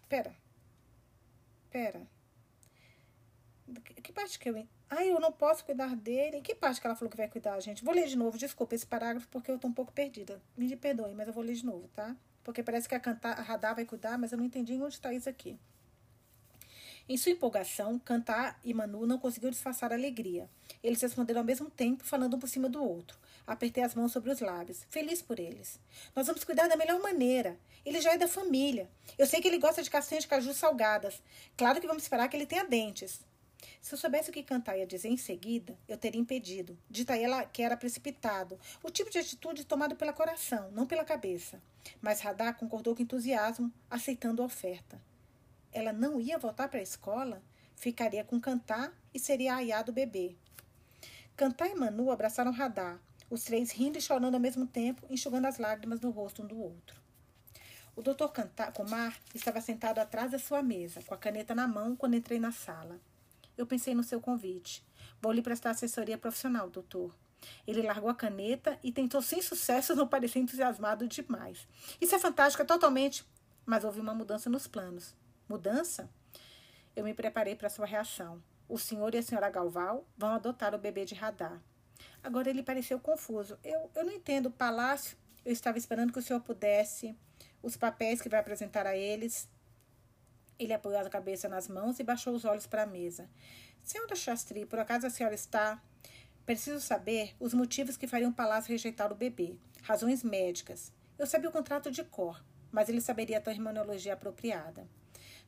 pera. 0.07 0.35
Pera. 1.71 2.18
Que 4.01 4.11
parte 4.11 4.39
que 4.39 4.49
eu. 4.49 4.67
Ai, 4.89 5.11
eu 5.11 5.19
não 5.19 5.31
posso 5.31 5.63
cuidar 5.63 5.95
dele. 5.95 6.41
Que 6.41 6.55
parte 6.55 6.81
que 6.81 6.87
ela 6.87 6.95
falou 6.95 7.09
que 7.09 7.17
vai 7.17 7.27
cuidar, 7.27 7.59
gente? 7.59 7.83
Vou 7.83 7.93
ler 7.93 8.07
de 8.07 8.17
novo, 8.17 8.37
desculpa 8.37 8.75
esse 8.75 8.85
parágrafo, 8.85 9.27
porque 9.29 9.51
eu 9.51 9.59
tô 9.59 9.67
um 9.67 9.73
pouco 9.73 9.91
perdida. 9.91 10.41
Me 10.57 10.75
perdoe, 10.75 11.13
mas 11.13 11.27
eu 11.27 11.33
vou 11.33 11.43
ler 11.43 11.53
de 11.53 11.65
novo, 11.65 11.87
tá? 11.89 12.15
Porque 12.43 12.63
parece 12.63 12.89
que 12.89 12.95
a, 12.95 12.99
cantar, 12.99 13.37
a 13.37 13.41
Radar 13.41 13.75
vai 13.75 13.85
cuidar, 13.85 14.17
mas 14.17 14.31
eu 14.31 14.37
não 14.37 14.45
entendi 14.45 14.73
onde 14.73 14.95
está 14.95 15.13
isso 15.13 15.29
aqui. 15.29 15.59
Em 17.07 17.17
sua 17.17 17.31
empolgação, 17.31 17.97
Cantar 17.97 18.59
e 18.63 18.71
Manu 18.71 19.07
não 19.07 19.17
conseguiu 19.17 19.49
disfarçar 19.49 19.91
a 19.91 19.95
alegria. 19.95 20.47
Eles 20.83 21.01
responderam 21.01 21.41
ao 21.41 21.45
mesmo 21.45 21.67
tempo, 21.67 22.03
falando 22.03 22.35
um 22.35 22.39
por 22.39 22.47
cima 22.47 22.69
do 22.69 22.83
outro. 22.83 23.17
Apertei 23.47 23.83
as 23.83 23.95
mãos 23.95 24.11
sobre 24.11 24.31
os 24.31 24.39
lábios, 24.39 24.85
feliz 24.91 25.19
por 25.19 25.39
eles. 25.39 25.79
Nós 26.15 26.27
vamos 26.27 26.43
cuidar 26.43 26.67
da 26.67 26.77
melhor 26.77 27.01
maneira. 27.01 27.57
Ele 27.83 27.99
já 27.99 28.13
é 28.13 28.17
da 28.17 28.27
família. 28.27 28.87
Eu 29.17 29.25
sei 29.25 29.41
que 29.41 29.47
ele 29.47 29.57
gosta 29.57 29.81
de 29.81 29.89
castanhas 29.89 30.23
de 30.23 30.27
caju 30.29 30.53
salgadas. 30.53 31.19
Claro 31.57 31.81
que 31.81 31.87
vamos 31.87 32.03
esperar 32.03 32.27
que 32.27 32.37
ele 32.37 32.45
tenha 32.45 32.63
dentes. 32.63 33.21
Se 33.81 33.93
eu 33.93 33.97
soubesse 33.97 34.29
o 34.29 34.33
que 34.33 34.43
cantar 34.43 34.77
ia 34.77 34.85
dizer 34.85 35.09
em 35.09 35.17
seguida, 35.17 35.77
eu 35.87 35.97
teria 35.97 36.19
impedido. 36.19 36.77
Dita 36.89 37.17
ela 37.17 37.45
que 37.45 37.61
era 37.61 37.77
precipitado, 37.77 38.59
o 38.83 38.89
tipo 38.89 39.09
de 39.09 39.17
atitude 39.17 39.65
tomado 39.65 39.95
pelo 39.95 40.13
coração, 40.13 40.71
não 40.71 40.85
pela 40.85 41.03
cabeça. 41.03 41.61
Mas 42.01 42.21
Radar 42.21 42.55
concordou 42.55 42.95
com 42.95 43.01
entusiasmo, 43.01 43.71
aceitando 43.89 44.41
a 44.41 44.45
oferta. 44.45 45.01
Ela 45.71 45.93
não 45.93 46.19
ia 46.19 46.37
voltar 46.37 46.67
para 46.67 46.79
a 46.79 46.83
escola? 46.83 47.41
Ficaria 47.75 48.23
com 48.23 48.39
Cantar 48.39 48.93
e 49.13 49.19
seria 49.19 49.53
a 49.53 49.57
Ayá 49.57 49.81
do 49.81 49.93
bebê. 49.93 50.35
Cantar 51.35 51.69
e 51.69 51.75
Manu 51.75 52.11
abraçaram 52.11 52.51
Radar, 52.51 52.99
os 53.29 53.43
três 53.43 53.71
rindo 53.71 53.97
e 53.97 54.01
chorando 54.01 54.33
ao 54.33 54.39
mesmo 54.39 54.67
tempo, 54.67 55.05
enxugando 55.09 55.45
as 55.45 55.57
lágrimas 55.57 56.01
no 56.01 56.09
rosto 56.09 56.43
um 56.43 56.47
do 56.47 56.59
outro. 56.59 56.99
O 57.95 58.01
doutor 58.01 58.33
Kumar 58.73 59.17
estava 59.33 59.61
sentado 59.61 59.99
atrás 59.99 60.31
da 60.31 60.39
sua 60.39 60.63
mesa, 60.63 61.01
com 61.03 61.13
a 61.13 61.17
caneta 61.17 61.53
na 61.53 61.67
mão, 61.67 61.95
quando 61.95 62.15
entrei 62.15 62.39
na 62.39 62.51
sala. 62.51 62.99
Eu 63.59 63.67
pensei 63.67 63.93
no 63.93 64.03
seu 64.03 64.21
convite. 64.21 64.81
Vou 65.21 65.33
lhe 65.33 65.41
prestar 65.41 65.71
assessoria 65.71 66.17
profissional, 66.17 66.69
doutor. 66.69 67.13
Ele 67.67 67.81
largou 67.81 68.09
a 68.09 68.15
caneta 68.15 68.79
e 68.81 68.89
tentou 68.89 69.21
sem 69.21 69.41
sucesso 69.41 69.93
não 69.93 70.07
parecer 70.07 70.39
entusiasmado 70.39 71.05
demais. 71.09 71.67
Isso 71.99 72.15
é 72.15 72.19
fantástico, 72.19 72.63
é 72.63 72.65
totalmente. 72.65 73.25
Mas 73.65 73.83
houve 73.83 73.99
uma 73.99 74.15
mudança 74.15 74.49
nos 74.49 74.65
planos. 74.65 75.13
Mudança? 75.45 76.09
Eu 76.95 77.03
me 77.03 77.13
preparei 77.13 77.53
para 77.53 77.69
sua 77.69 77.85
reação. 77.85 78.41
O 78.69 78.79
senhor 78.79 79.13
e 79.13 79.17
a 79.17 79.21
senhora 79.21 79.49
Galval 79.49 80.07
vão 80.17 80.29
adotar 80.29 80.73
o 80.73 80.77
bebê 80.77 81.03
de 81.03 81.15
radar. 81.15 81.61
Agora 82.23 82.49
ele 82.49 82.63
pareceu 82.63 82.97
confuso. 82.97 83.59
Eu, 83.61 83.91
eu 83.93 84.05
não 84.05 84.13
entendo. 84.13 84.49
Palácio, 84.49 85.17
eu 85.43 85.51
estava 85.51 85.77
esperando 85.77 86.13
que 86.13 86.19
o 86.19 86.21
senhor 86.21 86.39
pudesse. 86.39 87.13
Os 87.61 87.75
papéis 87.75 88.21
que 88.21 88.29
vai 88.29 88.39
apresentar 88.39 88.87
a 88.87 88.95
eles. 88.95 89.49
Ele 90.59 90.73
apoiou 90.73 90.99
a 90.99 91.09
cabeça 91.09 91.47
nas 91.47 91.69
mãos 91.69 91.99
e 91.99 92.03
baixou 92.03 92.35
os 92.35 92.43
olhos 92.43 92.67
para 92.67 92.83
a 92.83 92.85
mesa. 92.85 93.29
Senhora 93.81 94.15
Chastri, 94.15 94.65
por 94.65 94.77
acaso 94.77 95.07
a 95.07 95.09
senhora 95.09 95.33
está. 95.33 95.81
Preciso 96.45 96.81
saber 96.81 97.33
os 97.39 97.53
motivos 97.53 97.95
que 97.95 98.07
fariam 98.07 98.31
o 98.31 98.33
palácio 98.33 98.71
rejeitar 98.71 99.11
o 99.11 99.15
bebê. 99.15 99.55
Razões 99.83 100.21
médicas. 100.21 100.91
Eu 101.17 101.25
sabia 101.25 101.49
o 101.49 101.53
contrato 101.53 101.89
de 101.89 102.03
cor, 102.03 102.43
mas 102.71 102.89
ele 102.89 102.99
saberia 102.99 103.37
a 103.37 103.41
terminologia 103.41 104.13
apropriada. 104.13 104.85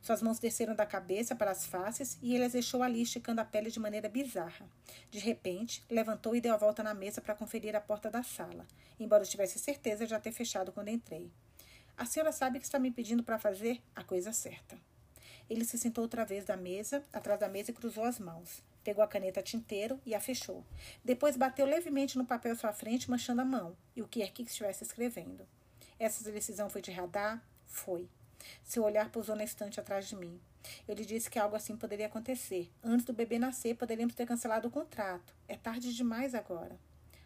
Suas 0.00 0.20
mãos 0.20 0.40
desceram 0.40 0.74
da 0.74 0.84
cabeça 0.84 1.36
para 1.36 1.52
as 1.52 1.64
faces 1.64 2.18
e 2.20 2.34
ele 2.34 2.44
as 2.44 2.52
deixou 2.52 2.82
ali, 2.82 3.02
esticando 3.02 3.40
a 3.40 3.44
pele 3.44 3.70
de 3.70 3.78
maneira 3.78 4.08
bizarra. 4.08 4.66
De 5.10 5.20
repente, 5.20 5.84
levantou 5.88 6.34
e 6.34 6.40
deu 6.40 6.54
a 6.54 6.56
volta 6.56 6.82
na 6.82 6.92
mesa 6.92 7.20
para 7.20 7.36
conferir 7.36 7.76
a 7.76 7.80
porta 7.80 8.10
da 8.10 8.22
sala, 8.22 8.66
embora 8.98 9.22
eu 9.22 9.28
tivesse 9.28 9.58
certeza 9.60 10.04
de 10.04 10.10
já 10.10 10.18
ter 10.18 10.32
fechado 10.32 10.72
quando 10.72 10.88
entrei. 10.88 11.30
A 11.96 12.04
senhora 12.04 12.32
sabe 12.32 12.58
que 12.58 12.64
está 12.64 12.80
me 12.80 12.90
pedindo 12.90 13.22
para 13.22 13.38
fazer 13.38 13.80
a 13.94 14.02
coisa 14.02 14.32
certa. 14.32 14.76
Ele 15.48 15.64
se 15.64 15.78
sentou 15.78 16.02
outra 16.02 16.24
vez 16.24 16.44
da 16.44 16.56
mesa, 16.56 17.04
atrás 17.12 17.38
da 17.38 17.48
mesa 17.48 17.70
e 17.70 17.74
cruzou 17.74 18.04
as 18.04 18.18
mãos. 18.18 18.62
Pegou 18.82 19.02
a 19.02 19.08
caneta 19.08 19.42
tinteiro 19.42 20.00
e 20.04 20.14
a 20.14 20.20
fechou. 20.20 20.64
Depois 21.04 21.36
bateu 21.36 21.66
levemente 21.66 22.18
no 22.18 22.26
papel 22.26 22.52
à 22.52 22.56
sua 22.56 22.72
frente, 22.72 23.10
manchando 23.10 23.40
a 23.40 23.44
mão, 23.44 23.76
e 23.94 24.02
o 24.02 24.08
que 24.08 24.22
é 24.22 24.26
que 24.26 24.42
estivesse 24.42 24.82
escrevendo. 24.82 25.46
Essa 25.98 26.30
decisão 26.30 26.68
foi 26.68 26.82
de 26.82 26.90
radar? 26.90 27.42
Foi. 27.66 28.08
Seu 28.64 28.82
olhar 28.82 29.10
pousou 29.10 29.36
na 29.36 29.44
estante 29.44 29.78
atrás 29.78 30.08
de 30.08 30.16
mim. 30.16 30.40
Eu 30.86 30.94
lhe 30.94 31.04
disse 31.04 31.30
que 31.30 31.38
algo 31.38 31.56
assim 31.56 31.76
poderia 31.76 32.06
acontecer. 32.06 32.70
Antes 32.82 33.04
do 33.06 33.12
bebê 33.12 33.38
nascer, 33.38 33.76
poderíamos 33.76 34.14
ter 34.14 34.26
cancelado 34.26 34.68
o 34.68 34.70
contrato. 34.70 35.34
É 35.48 35.56
tarde 35.56 35.94
demais 35.94 36.34
agora. 36.34 36.76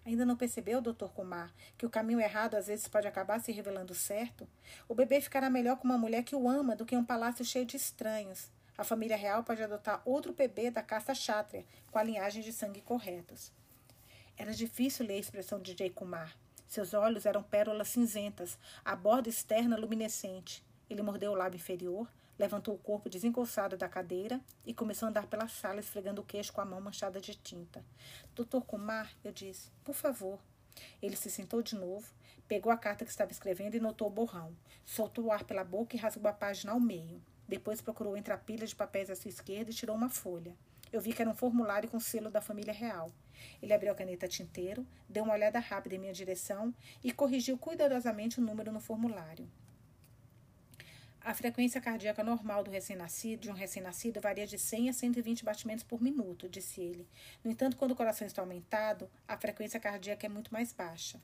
Ainda 0.06 0.24
não 0.24 0.36
percebeu, 0.36 0.80
doutor 0.80 1.10
Kumar, 1.10 1.52
que 1.76 1.84
o 1.84 1.90
caminho 1.90 2.20
errado 2.20 2.54
às 2.54 2.68
vezes 2.68 2.86
pode 2.86 3.08
acabar 3.08 3.40
se 3.40 3.50
revelando 3.50 3.92
certo? 3.92 4.46
O 4.88 4.94
bebê 4.94 5.20
ficará 5.20 5.50
melhor 5.50 5.78
com 5.78 5.84
uma 5.84 5.98
mulher 5.98 6.22
que 6.22 6.36
o 6.36 6.48
ama 6.48 6.76
do 6.76 6.86
que 6.86 6.96
um 6.96 7.04
palácio 7.04 7.44
cheio 7.44 7.66
de 7.66 7.76
estranhos. 7.76 8.48
A 8.78 8.84
família 8.84 9.16
real 9.16 9.42
pode 9.42 9.64
adotar 9.64 10.00
outro 10.04 10.32
bebê 10.32 10.70
da 10.70 10.80
casta 10.80 11.12
chátria, 11.12 11.66
com 11.90 11.98
a 11.98 12.04
linhagem 12.04 12.40
de 12.40 12.52
sangue 12.52 12.82
corretos. 12.82 13.50
Era 14.36 14.54
difícil 14.54 15.04
ler 15.04 15.14
a 15.14 15.18
expressão 15.18 15.60
de 15.60 15.76
Jay 15.76 15.90
Kumar. 15.90 16.36
Seus 16.68 16.94
olhos 16.94 17.26
eram 17.26 17.42
pérolas 17.42 17.88
cinzentas, 17.88 18.56
a 18.84 18.94
borda 18.94 19.28
externa 19.28 19.76
luminescente. 19.76 20.64
Ele 20.88 21.02
mordeu 21.02 21.32
o 21.32 21.34
lábio 21.34 21.56
inferior, 21.56 22.08
levantou 22.38 22.74
o 22.74 22.78
corpo 22.78 23.08
desencoçado 23.08 23.76
da 23.76 23.88
cadeira 23.88 24.40
e 24.64 24.74
começou 24.74 25.06
a 25.06 25.10
andar 25.10 25.26
pela 25.26 25.48
sala, 25.48 25.80
esfregando 25.80 26.22
o 26.22 26.24
queixo 26.24 26.52
com 26.52 26.60
a 26.60 26.64
mão 26.64 26.80
manchada 26.80 27.20
de 27.20 27.34
tinta. 27.34 27.84
Doutor 28.34 28.64
Kumar, 28.64 29.10
eu 29.24 29.32
disse, 29.32 29.70
por 29.84 29.94
favor. 29.94 30.38
Ele 31.00 31.16
se 31.16 31.30
sentou 31.30 31.62
de 31.62 31.74
novo, 31.74 32.12
pegou 32.46 32.70
a 32.70 32.76
carta 32.76 33.04
que 33.04 33.10
estava 33.10 33.32
escrevendo 33.32 33.74
e 33.76 33.80
notou 33.80 34.08
o 34.08 34.10
borrão. 34.10 34.54
Soltou 34.84 35.26
o 35.26 35.32
ar 35.32 35.44
pela 35.44 35.64
boca 35.64 35.96
e 35.96 35.98
rasgou 35.98 36.28
a 36.28 36.34
página 36.34 36.72
ao 36.72 36.80
meio. 36.80 37.22
Depois 37.48 37.80
procurou 37.80 38.16
entre 38.16 38.32
a 38.32 38.38
pilha 38.38 38.66
de 38.66 38.74
papéis 38.74 39.08
à 39.08 39.16
sua 39.16 39.28
esquerda 39.28 39.70
e 39.70 39.74
tirou 39.74 39.96
uma 39.96 40.08
folha. 40.08 40.54
Eu 40.92 41.00
vi 41.00 41.12
que 41.12 41.22
era 41.22 41.30
um 41.30 41.34
formulário 41.34 41.88
com 41.88 41.98
selo 41.98 42.30
da 42.30 42.40
família 42.40 42.72
real. 42.72 43.10
Ele 43.60 43.72
abriu 43.72 43.92
a 43.92 43.94
caneta 43.94 44.28
tinteiro, 44.28 44.86
deu 45.08 45.24
uma 45.24 45.34
olhada 45.34 45.58
rápida 45.58 45.94
em 45.94 45.98
minha 45.98 46.12
direção 46.12 46.74
e 47.02 47.12
corrigiu 47.12 47.58
cuidadosamente 47.58 48.40
o 48.40 48.42
número 48.42 48.72
no 48.72 48.80
formulário. 48.80 49.48
A 51.26 51.34
frequência 51.34 51.80
cardíaca 51.80 52.22
normal 52.22 52.62
do 52.62 52.70
recém-nascido, 52.70 53.42
de 53.42 53.50
um 53.50 53.52
recém-nascido, 53.52 54.20
varia 54.20 54.46
de 54.46 54.56
100 54.56 54.90
a 54.90 54.92
120 54.92 55.44
batimentos 55.44 55.82
por 55.82 56.00
minuto, 56.00 56.48
disse 56.48 56.80
ele. 56.80 57.04
No 57.42 57.50
entanto, 57.50 57.76
quando 57.76 57.90
o 57.90 57.96
coração 57.96 58.24
está 58.24 58.42
aumentado, 58.42 59.10
a 59.26 59.36
frequência 59.36 59.80
cardíaca 59.80 60.24
é 60.24 60.28
muito 60.28 60.52
mais 60.52 60.72
baixa. 60.72 61.20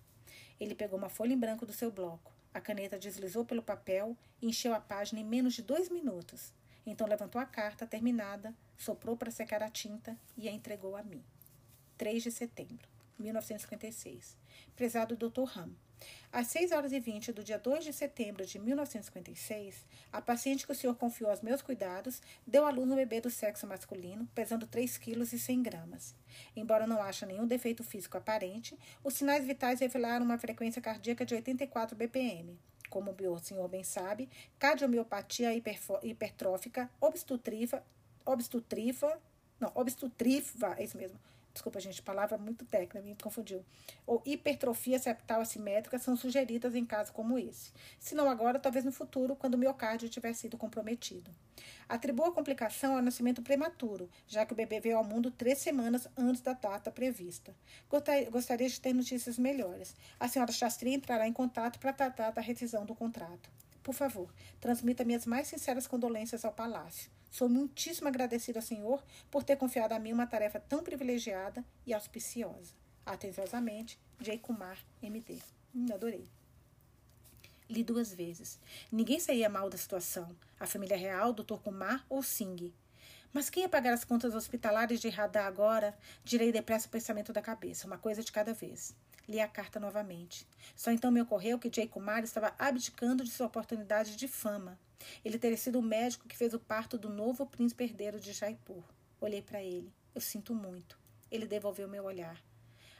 Ele 0.58 0.74
pegou 0.74 0.98
uma 0.98 1.08
folha 1.08 1.32
em 1.32 1.38
branco 1.38 1.64
do 1.64 1.72
seu 1.72 1.88
bloco. 1.88 2.32
A 2.52 2.60
caneta 2.60 2.98
deslizou 2.98 3.44
pelo 3.44 3.62
papel 3.62 4.16
e 4.40 4.48
encheu 4.48 4.74
a 4.74 4.80
página 4.80 5.20
em 5.20 5.24
menos 5.24 5.54
de 5.54 5.62
dois 5.62 5.88
minutos. 5.88 6.52
Então 6.84 7.06
levantou 7.06 7.40
a 7.40 7.46
carta 7.46 7.86
terminada, 7.86 8.52
soprou 8.76 9.16
para 9.16 9.30
secar 9.30 9.62
a 9.62 9.70
tinta 9.70 10.18
e 10.36 10.48
a 10.48 10.52
entregou 10.52 10.96
a 10.96 11.04
mim. 11.04 11.22
3 11.96 12.24
de 12.24 12.32
setembro, 12.32 12.88
1956. 13.18 14.36
Prezado 14.76 15.16
Dr. 15.16 15.44
Ram, 15.44 15.70
às 16.32 16.46
6 16.48 16.72
horas 16.72 16.92
e 16.92 17.00
20 17.00 17.32
do 17.32 17.44
dia 17.44 17.58
2 17.58 17.84
de 17.84 17.92
setembro 17.92 18.44
de 18.46 18.58
1956, 18.58 19.86
a 20.10 20.20
paciente 20.20 20.64
que 20.64 20.72
o 20.72 20.74
senhor 20.74 20.96
confiou 20.96 21.30
aos 21.30 21.42
meus 21.42 21.60
cuidados 21.60 22.22
deu 22.46 22.66
à 22.66 22.70
luz 22.70 22.90
um 22.90 22.94
bebê 22.94 23.20
do 23.20 23.30
sexo 23.30 23.66
masculino, 23.66 24.26
pesando 24.34 24.66
3 24.66 24.96
quilos 24.98 25.32
e 25.32 25.38
100 25.38 25.62
gramas. 25.62 26.14
Embora 26.56 26.86
não 26.86 27.02
haja 27.02 27.26
nenhum 27.26 27.46
defeito 27.46 27.84
físico 27.84 28.16
aparente, 28.16 28.78
os 29.04 29.14
sinais 29.14 29.44
vitais 29.44 29.80
revelaram 29.80 30.24
uma 30.24 30.38
frequência 30.38 30.80
cardíaca 30.80 31.24
de 31.26 31.34
84 31.34 31.96
BPM. 31.96 32.58
Como 32.88 33.10
o 33.10 33.38
senhor 33.38 33.68
bem 33.68 33.84
sabe, 33.84 34.28
cardiomiopatia 34.58 35.54
hipertrófica 36.02 36.90
obstrutriva, 37.00 37.82
obstrutriva, 38.24 39.20
não, 39.58 39.70
obstrutriva, 39.74 40.74
é 40.78 40.84
isso 40.84 40.96
mesmo, 40.96 41.18
desculpa, 41.52 41.78
gente, 41.80 42.02
palavra 42.02 42.38
muito 42.38 42.64
técnica, 42.64 43.00
me 43.00 43.14
confundiu, 43.14 43.64
ou 44.06 44.22
hipertrofia 44.24 44.98
septal 44.98 45.40
assimétrica 45.40 45.98
são 45.98 46.16
sugeridas 46.16 46.74
em 46.74 46.84
casos 46.84 47.12
como 47.12 47.38
esse. 47.38 47.72
Se 47.98 48.14
não 48.14 48.28
agora, 48.28 48.58
talvez 48.58 48.84
no 48.84 48.92
futuro, 48.92 49.36
quando 49.36 49.54
o 49.54 49.58
miocárdio 49.58 50.08
tiver 50.08 50.32
sido 50.32 50.56
comprometido. 50.56 51.30
Atribua 51.88 52.28
a 52.28 52.32
complicação 52.32 52.96
ao 52.96 53.02
nascimento 53.02 53.42
prematuro, 53.42 54.08
já 54.26 54.46
que 54.46 54.52
o 54.52 54.56
bebê 54.56 54.80
veio 54.80 54.96
ao 54.96 55.04
mundo 55.04 55.30
três 55.30 55.58
semanas 55.58 56.08
antes 56.16 56.40
da 56.40 56.54
data 56.54 56.90
prevista. 56.90 57.54
Gostaria 58.30 58.68
de 58.68 58.80
ter 58.80 58.92
notícias 58.92 59.38
melhores. 59.38 59.94
A 60.18 60.26
senhora 60.26 60.50
Chastri 60.52 60.94
entrará 60.94 61.28
em 61.28 61.32
contato 61.32 61.78
para 61.78 61.92
tratar 61.92 62.30
da 62.30 62.40
rescisão 62.40 62.86
do 62.86 62.94
contrato. 62.94 63.50
Por 63.82 63.94
favor, 63.94 64.32
transmita 64.60 65.04
minhas 65.04 65.26
mais 65.26 65.48
sinceras 65.48 65.86
condolências 65.86 66.44
ao 66.44 66.52
palácio. 66.52 67.10
Sou 67.32 67.48
muitíssimo 67.48 68.08
agradecido 68.08 68.58
ao 68.58 68.62
Senhor 68.62 69.02
por 69.30 69.42
ter 69.42 69.56
confiado 69.56 69.92
a 69.92 69.98
mim 69.98 70.12
uma 70.12 70.26
tarefa 70.26 70.60
tão 70.60 70.82
privilegiada 70.84 71.64
e 71.86 71.94
auspiciosa. 71.94 72.74
Atenciosamente, 73.06 73.98
J. 74.20 74.36
Kumar, 74.36 74.78
MD. 75.02 75.38
Hum, 75.74 75.86
adorei. 75.90 76.28
Li 77.70 77.82
duas 77.82 78.12
vezes. 78.12 78.60
Ninguém 78.92 79.18
saía 79.18 79.48
mal 79.48 79.70
da 79.70 79.78
situação. 79.78 80.36
A 80.60 80.66
família 80.66 80.94
real, 80.94 81.32
Dr. 81.32 81.56
Kumar 81.56 82.04
ou 82.06 82.22
Singh. 82.22 82.70
Mas 83.32 83.48
quem 83.48 83.62
ia 83.62 83.68
pagar 83.68 83.94
as 83.94 84.04
contas 84.04 84.34
hospitalares 84.34 85.00
de 85.00 85.08
Radha 85.08 85.44
agora? 85.44 85.96
Direi 86.22 86.52
depressa 86.52 86.86
o 86.86 86.90
pensamento 86.90 87.32
da 87.32 87.40
cabeça, 87.40 87.86
uma 87.86 87.96
coisa 87.96 88.22
de 88.22 88.30
cada 88.30 88.52
vez. 88.52 88.94
Li 89.26 89.40
a 89.40 89.48
carta 89.48 89.80
novamente. 89.80 90.46
Só 90.76 90.90
então 90.90 91.10
me 91.10 91.22
ocorreu 91.22 91.58
que 91.58 91.72
Jay 91.74 91.88
Kumar 91.88 92.22
estava 92.22 92.54
abdicando 92.58 93.24
de 93.24 93.30
sua 93.30 93.46
oportunidade 93.46 94.16
de 94.16 94.28
fama. 94.28 94.78
Ele 95.24 95.38
teria 95.38 95.56
sido 95.56 95.78
o 95.78 95.82
médico 95.82 96.28
que 96.28 96.36
fez 96.36 96.54
o 96.54 96.58
parto 96.58 96.98
do 96.98 97.08
novo 97.08 97.46
príncipe 97.46 97.84
herdeiro 97.84 98.20
de 98.20 98.32
Jaipur. 98.32 98.84
Olhei 99.20 99.42
para 99.42 99.62
ele. 99.62 99.92
Eu 100.14 100.20
sinto 100.20 100.54
muito. 100.54 100.98
Ele 101.30 101.46
devolveu 101.46 101.88
meu 101.88 102.04
olhar. 102.04 102.42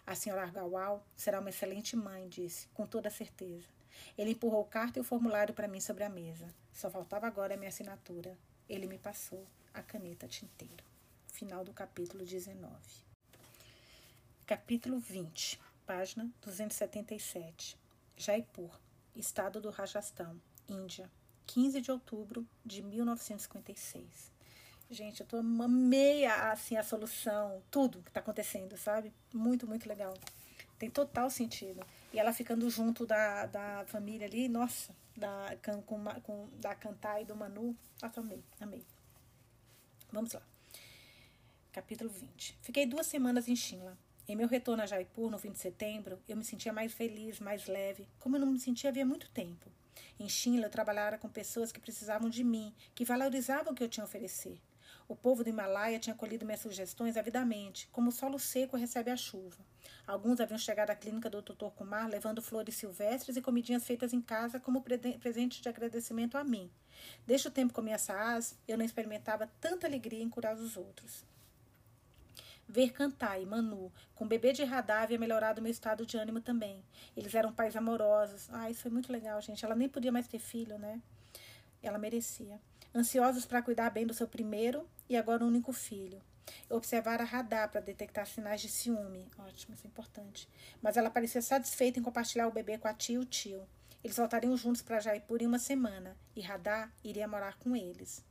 A 0.06 0.14
senhora 0.14 0.42
Argawal 0.42 1.06
será 1.14 1.38
uma 1.38 1.50
excelente 1.50 1.94
mãe, 1.94 2.28
disse, 2.28 2.66
com 2.68 2.86
toda 2.86 3.10
certeza. 3.10 3.68
Ele 4.16 4.32
empurrou 4.32 4.64
carta 4.64 4.98
e 4.98 5.02
o 5.02 5.04
formulário 5.04 5.54
para 5.54 5.68
mim 5.68 5.80
sobre 5.80 6.04
a 6.04 6.08
mesa. 6.08 6.48
Só 6.72 6.90
faltava 6.90 7.26
agora 7.26 7.54
a 7.54 7.56
minha 7.56 7.68
assinatura. 7.68 8.36
Ele 8.68 8.86
me 8.86 8.98
passou 8.98 9.46
a 9.72 9.82
caneta 9.82 10.26
tinteiro. 10.26 10.84
Final 11.26 11.64
do 11.64 11.72
capítulo 11.72 12.24
19. 12.24 12.72
Capítulo 14.46 14.98
20, 14.98 15.60
página 15.86 16.30
277. 16.42 17.78
Jaipur, 18.16 18.70
estado 19.14 19.60
do 19.60 19.70
Rajastão, 19.70 20.40
Índia, 20.68 21.10
15 21.46 21.80
de 21.80 21.90
outubro 21.90 22.46
de 22.64 22.82
1956. 22.82 24.32
Gente, 24.90 25.20
eu 25.20 25.26
tô 25.26 25.38
amei 25.38 26.26
assim 26.26 26.76
a 26.76 26.82
solução, 26.82 27.62
tudo 27.70 28.02
que 28.02 28.12
tá 28.12 28.20
acontecendo, 28.20 28.76
sabe? 28.76 29.12
Muito, 29.32 29.66
muito 29.66 29.88
legal. 29.88 30.12
Tem 30.78 30.90
total 30.90 31.30
sentido. 31.30 31.84
E 32.12 32.18
ela 32.18 32.32
ficando 32.32 32.68
junto 32.68 33.06
da, 33.06 33.46
da 33.46 33.84
família 33.86 34.26
ali, 34.26 34.48
nossa, 34.48 34.94
da, 35.16 35.56
com, 35.86 36.02
com, 36.20 36.48
da 36.60 36.74
Cantar 36.74 37.22
e 37.22 37.24
do 37.24 37.34
Manu. 37.34 37.76
Nossa, 38.02 38.20
amei, 38.20 38.44
amei. 38.60 38.84
Vamos 40.10 40.32
lá. 40.34 40.42
Capítulo 41.72 42.10
20. 42.10 42.58
Fiquei 42.60 42.84
duas 42.84 43.06
semanas 43.06 43.48
em 43.48 43.56
Shimla. 43.56 43.96
Em 44.28 44.36
meu 44.36 44.46
retorno 44.46 44.82
a 44.82 44.86
Jaipur, 44.86 45.30
no 45.30 45.38
fim 45.38 45.52
de 45.52 45.58
setembro, 45.58 46.18
eu 46.28 46.36
me 46.36 46.44
sentia 46.44 46.72
mais 46.72 46.92
feliz, 46.92 47.40
mais 47.40 47.66
leve, 47.66 48.06
como 48.20 48.36
eu 48.36 48.40
não 48.40 48.52
me 48.52 48.58
sentia 48.58 48.90
havia 48.90 49.06
muito 49.06 49.30
tempo. 49.30 49.70
Em 50.18 50.28
Shimla, 50.28 50.66
eu 50.66 50.70
trabalhara 50.70 51.18
com 51.18 51.28
pessoas 51.28 51.72
que 51.72 51.80
precisavam 51.80 52.28
de 52.28 52.44
mim, 52.44 52.74
que 52.94 53.04
valorizavam 53.04 53.72
o 53.72 53.76
que 53.76 53.82
eu 53.82 53.88
tinha 53.88 54.04
a 54.04 54.06
oferecer. 54.06 54.60
O 55.08 55.16
povo 55.16 55.42
do 55.42 55.50
Himalaia 55.50 55.98
tinha 55.98 56.14
acolhido 56.14 56.44
minhas 56.46 56.60
sugestões 56.60 57.16
avidamente, 57.16 57.88
como 57.92 58.08
o 58.08 58.12
solo 58.12 58.38
seco 58.38 58.76
recebe 58.76 59.10
a 59.10 59.16
chuva. 59.16 59.58
Alguns 60.06 60.40
haviam 60.40 60.58
chegado 60.58 60.90
à 60.90 60.94
clínica 60.94 61.28
do 61.28 61.42
Dr. 61.42 61.66
Kumar 61.76 62.08
levando 62.08 62.40
flores 62.40 62.76
silvestres 62.76 63.36
e 63.36 63.42
comidinhas 63.42 63.84
feitas 63.84 64.12
em 64.12 64.20
casa 64.20 64.60
como 64.60 64.82
presente 64.82 65.60
de 65.60 65.68
agradecimento 65.68 66.38
a 66.38 66.44
mim. 66.44 66.70
Desde 67.26 67.48
o 67.48 67.50
tempo 67.50 67.68
que 67.68 67.74
comia 67.74 67.98
saás, 67.98 68.56
eu 68.66 68.78
não 68.78 68.84
experimentava 68.84 69.50
tanta 69.60 69.86
alegria 69.86 70.22
em 70.22 70.30
curar 70.30 70.56
os 70.56 70.76
outros. 70.76 71.24
Ver 72.72 72.90
cantar 72.90 73.38
e 73.38 73.44
Manu 73.44 73.92
com 74.14 74.24
o 74.24 74.26
bebê 74.26 74.50
de 74.50 74.64
radar 74.64 75.02
havia 75.02 75.18
melhorado 75.18 75.60
meu 75.60 75.70
estado 75.70 76.06
de 76.06 76.16
ânimo 76.16 76.40
também. 76.40 76.82
Eles 77.14 77.34
eram 77.34 77.52
pais 77.52 77.76
amorosos. 77.76 78.48
Ah, 78.50 78.70
isso 78.70 78.80
foi 78.80 78.90
muito 78.90 79.12
legal, 79.12 79.38
gente. 79.42 79.62
Ela 79.62 79.74
nem 79.74 79.90
podia 79.90 80.10
mais 80.10 80.26
ter 80.26 80.38
filho, 80.38 80.78
né? 80.78 80.98
Ela 81.82 81.98
merecia. 81.98 82.58
Ansiosos 82.94 83.44
para 83.44 83.60
cuidar 83.60 83.90
bem 83.90 84.06
do 84.06 84.14
seu 84.14 84.26
primeiro 84.26 84.88
e 85.06 85.18
agora 85.18 85.44
único 85.44 85.70
filho. 85.70 86.22
Eu 86.70 86.78
observara 86.78 87.24
radar 87.24 87.70
para 87.70 87.82
detectar 87.82 88.24
sinais 88.26 88.62
de 88.62 88.70
ciúme. 88.70 89.28
Ótimo, 89.36 89.74
isso 89.74 89.86
é 89.86 89.88
importante. 89.88 90.48
Mas 90.80 90.96
ela 90.96 91.10
parecia 91.10 91.42
satisfeita 91.42 91.98
em 91.98 92.02
compartilhar 92.02 92.48
o 92.48 92.52
bebê 92.52 92.78
com 92.78 92.88
a 92.88 92.94
tia 92.94 93.16
e 93.16 93.18
o 93.18 93.26
tio. 93.26 93.68
Eles 94.02 94.16
voltariam 94.16 94.56
juntos 94.56 94.80
para 94.80 94.98
Jaipur 94.98 95.42
em 95.42 95.46
uma 95.46 95.58
semana 95.58 96.16
e 96.34 96.40
Radar 96.40 96.90
iria 97.04 97.28
morar 97.28 97.58
com 97.58 97.76
eles. 97.76 98.24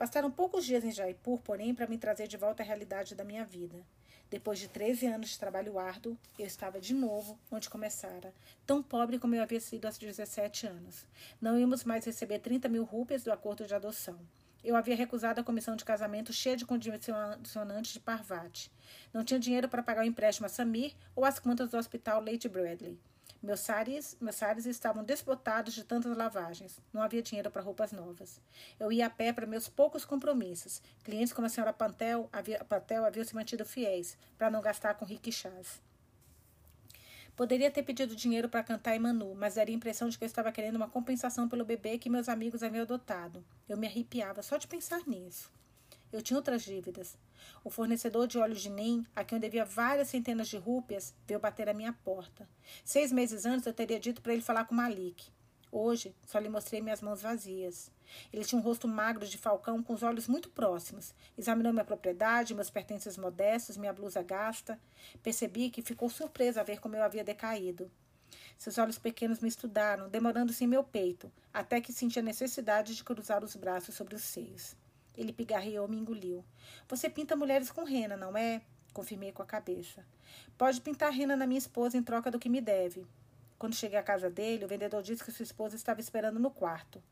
Bastaram 0.00 0.30
poucos 0.30 0.64
dias 0.64 0.82
em 0.82 0.90
Jaipur, 0.90 1.42
porém, 1.42 1.74
para 1.74 1.86
me 1.86 1.98
trazer 1.98 2.26
de 2.26 2.38
volta 2.38 2.62
à 2.62 2.66
realidade 2.66 3.14
da 3.14 3.22
minha 3.22 3.44
vida. 3.44 3.84
Depois 4.30 4.58
de 4.58 4.66
13 4.66 5.06
anos 5.06 5.28
de 5.28 5.38
trabalho 5.38 5.78
árduo, 5.78 6.16
eu 6.38 6.46
estava 6.46 6.80
de 6.80 6.94
novo 6.94 7.38
onde 7.50 7.68
começara, 7.68 8.32
tão 8.66 8.82
pobre 8.82 9.18
como 9.18 9.34
eu 9.34 9.42
havia 9.42 9.60
sido 9.60 9.84
aos 9.84 9.98
17 9.98 10.66
anos. 10.66 11.06
Não 11.38 11.58
íamos 11.58 11.84
mais 11.84 12.06
receber 12.06 12.38
30 12.38 12.66
mil 12.66 12.82
rúpias 12.82 13.24
do 13.24 13.30
acordo 13.30 13.66
de 13.66 13.74
adoção. 13.74 14.18
Eu 14.64 14.74
havia 14.74 14.96
recusado 14.96 15.38
a 15.38 15.44
comissão 15.44 15.76
de 15.76 15.84
casamento 15.84 16.32
cheia 16.32 16.56
de 16.56 16.64
condicionantes 16.64 17.92
de 17.92 18.00
Parvati. 18.00 18.72
Não 19.12 19.22
tinha 19.22 19.38
dinheiro 19.38 19.68
para 19.68 19.82
pagar 19.82 20.00
o 20.00 20.08
empréstimo 20.08 20.46
a 20.46 20.48
Samir 20.48 20.94
ou 21.14 21.26
as 21.26 21.38
contas 21.38 21.68
do 21.68 21.76
hospital 21.76 22.24
Lady 22.24 22.48
Bradley. 22.48 22.98
Meus 23.42 23.60
sares, 23.60 24.18
meus 24.20 24.36
sares 24.36 24.66
estavam 24.66 25.02
desbotados 25.02 25.72
de 25.72 25.82
tantas 25.82 26.14
lavagens. 26.14 26.78
Não 26.92 27.02
havia 27.02 27.22
dinheiro 27.22 27.50
para 27.50 27.62
roupas 27.62 27.90
novas. 27.90 28.38
Eu 28.78 28.92
ia 28.92 29.06
a 29.06 29.10
pé 29.10 29.32
para 29.32 29.46
meus 29.46 29.66
poucos 29.66 30.04
compromissos. 30.04 30.82
Clientes 31.02 31.32
como 31.32 31.46
a 31.46 31.48
senhora 31.48 31.72
Pantel, 31.72 32.28
havia, 32.30 32.62
Pantel 32.64 33.02
haviam 33.02 33.24
se 33.24 33.34
mantido 33.34 33.64
fiéis, 33.64 34.18
para 34.36 34.50
não 34.50 34.60
gastar 34.60 34.94
com 34.94 35.06
riquixás. 35.06 35.80
Poderia 37.34 37.70
ter 37.70 37.82
pedido 37.82 38.14
dinheiro 38.14 38.50
para 38.50 38.62
cantar 38.62 38.94
em 38.94 38.98
Manu, 38.98 39.34
mas 39.34 39.54
daria 39.54 39.74
a 39.74 39.78
impressão 39.78 40.10
de 40.10 40.18
que 40.18 40.24
eu 40.24 40.26
estava 40.26 40.52
querendo 40.52 40.76
uma 40.76 40.90
compensação 40.90 41.48
pelo 41.48 41.64
bebê 41.64 41.96
que 41.96 42.10
meus 42.10 42.28
amigos 42.28 42.62
haviam 42.62 42.82
adotado. 42.82 43.42
Eu 43.66 43.78
me 43.78 43.86
arrepiava 43.86 44.42
só 44.42 44.58
de 44.58 44.66
pensar 44.66 45.00
nisso. 45.06 45.50
Eu 46.12 46.20
tinha 46.20 46.36
outras 46.36 46.60
dívidas. 46.60 47.16
O 47.62 47.70
fornecedor 47.70 48.26
de 48.26 48.38
óleos 48.38 48.60
de 48.60 48.70
NEM, 48.70 49.06
a 49.14 49.24
quem 49.24 49.36
eu 49.36 49.40
devia 49.40 49.64
várias 49.64 50.08
centenas 50.08 50.48
de 50.48 50.56
rúpias, 50.56 51.14
veio 51.26 51.40
bater 51.40 51.68
à 51.68 51.74
minha 51.74 51.92
porta. 51.92 52.48
Seis 52.84 53.12
meses 53.12 53.46
antes 53.46 53.66
eu 53.66 53.72
teria 53.72 54.00
dito 54.00 54.22
para 54.22 54.32
ele 54.32 54.42
falar 54.42 54.64
com 54.64 54.74
Malik. 54.74 55.30
Hoje 55.72 56.14
só 56.26 56.38
lhe 56.38 56.48
mostrei 56.48 56.80
minhas 56.80 57.00
mãos 57.00 57.22
vazias. 57.22 57.92
Ele 58.32 58.44
tinha 58.44 58.60
um 58.60 58.64
rosto 58.64 58.88
magro 58.88 59.24
de 59.24 59.38
falcão 59.38 59.82
com 59.82 59.92
os 59.92 60.02
olhos 60.02 60.26
muito 60.26 60.50
próximos. 60.50 61.14
Examinou 61.38 61.72
minha 61.72 61.84
propriedade, 61.84 62.54
meus 62.54 62.70
pertences 62.70 63.16
modestos, 63.16 63.76
minha 63.76 63.92
blusa 63.92 64.20
gasta. 64.20 64.80
Percebi 65.22 65.70
que 65.70 65.80
ficou 65.80 66.08
surpresa 66.10 66.60
a 66.60 66.64
ver 66.64 66.80
como 66.80 66.96
eu 66.96 67.04
havia 67.04 67.22
decaído. 67.22 67.90
Seus 68.58 68.78
olhos 68.78 68.98
pequenos 68.98 69.40
me 69.40 69.48
estudaram, 69.48 70.08
demorando-se 70.08 70.64
em 70.64 70.66
meu 70.66 70.84
peito, 70.84 71.32
até 71.52 71.80
que 71.80 71.92
senti 71.92 72.18
a 72.18 72.22
necessidade 72.22 72.94
de 72.94 73.04
cruzar 73.04 73.44
os 73.44 73.56
braços 73.56 73.94
sobre 73.94 74.14
os 74.14 74.22
seios. 74.22 74.76
Ele 75.16 75.32
pigarreou 75.32 75.86
e 75.86 75.90
me 75.90 75.96
engoliu. 75.96 76.44
Você 76.88 77.08
pinta 77.08 77.36
mulheres 77.36 77.70
com 77.70 77.84
rena, 77.84 78.16
não 78.16 78.36
é? 78.36 78.62
Confirmei 78.92 79.32
com 79.32 79.42
a 79.42 79.46
cabeça. 79.46 80.04
Pode 80.56 80.80
pintar 80.80 81.12
rena 81.12 81.36
na 81.36 81.46
minha 81.46 81.58
esposa 81.58 81.96
em 81.96 82.02
troca 82.02 82.30
do 82.30 82.38
que 82.38 82.48
me 82.48 82.60
deve. 82.60 83.06
Quando 83.58 83.74
cheguei 83.74 83.98
à 83.98 84.02
casa 84.02 84.30
dele, 84.30 84.64
o 84.64 84.68
vendedor 84.68 85.02
disse 85.02 85.22
que 85.22 85.30
sua 85.30 85.42
esposa 85.42 85.76
estava 85.76 86.00
esperando 86.00 86.38
no 86.38 86.50
quarto. 86.50 87.02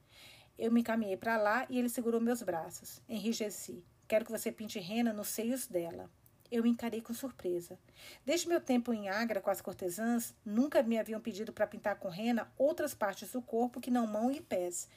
Eu 0.59 0.73
me 0.73 0.81
encaminhei 0.81 1.17
para 1.17 1.37
lá 1.37 1.67
e 1.69 1.79
ele 1.79 1.89
segurou 1.89 2.21
meus 2.21 2.43
braços. 2.43 3.01
Enrijeci. 3.09 3.85
Quero 4.09 4.25
que 4.25 4.31
você 4.31 4.51
pinte 4.51 4.79
rena 4.79 5.13
nos 5.13 5.29
seios 5.29 5.67
dela. 5.67 6.11
Eu 6.51 6.63
me 6.63 6.71
encarei 6.71 7.03
com 7.03 7.13
surpresa. 7.13 7.79
Desde 8.25 8.49
meu 8.49 8.61
tempo 8.61 8.93
em 8.93 9.09
Agra 9.09 9.41
com 9.41 9.51
as 9.51 9.61
cortesãs, 9.61 10.35
nunca 10.45 10.83
me 10.83 10.99
haviam 10.99 11.21
pedido 11.21 11.53
para 11.53 11.67
pintar 11.67 11.97
com 11.97 12.09
rena 12.09 12.51
outras 12.57 12.95
partes 12.95 13.31
do 13.33 13.43
corpo 13.43 13.81
que 13.81 13.91
não 13.91 14.07
mão 14.07 14.31
e 14.33 14.41
pés 14.41 14.89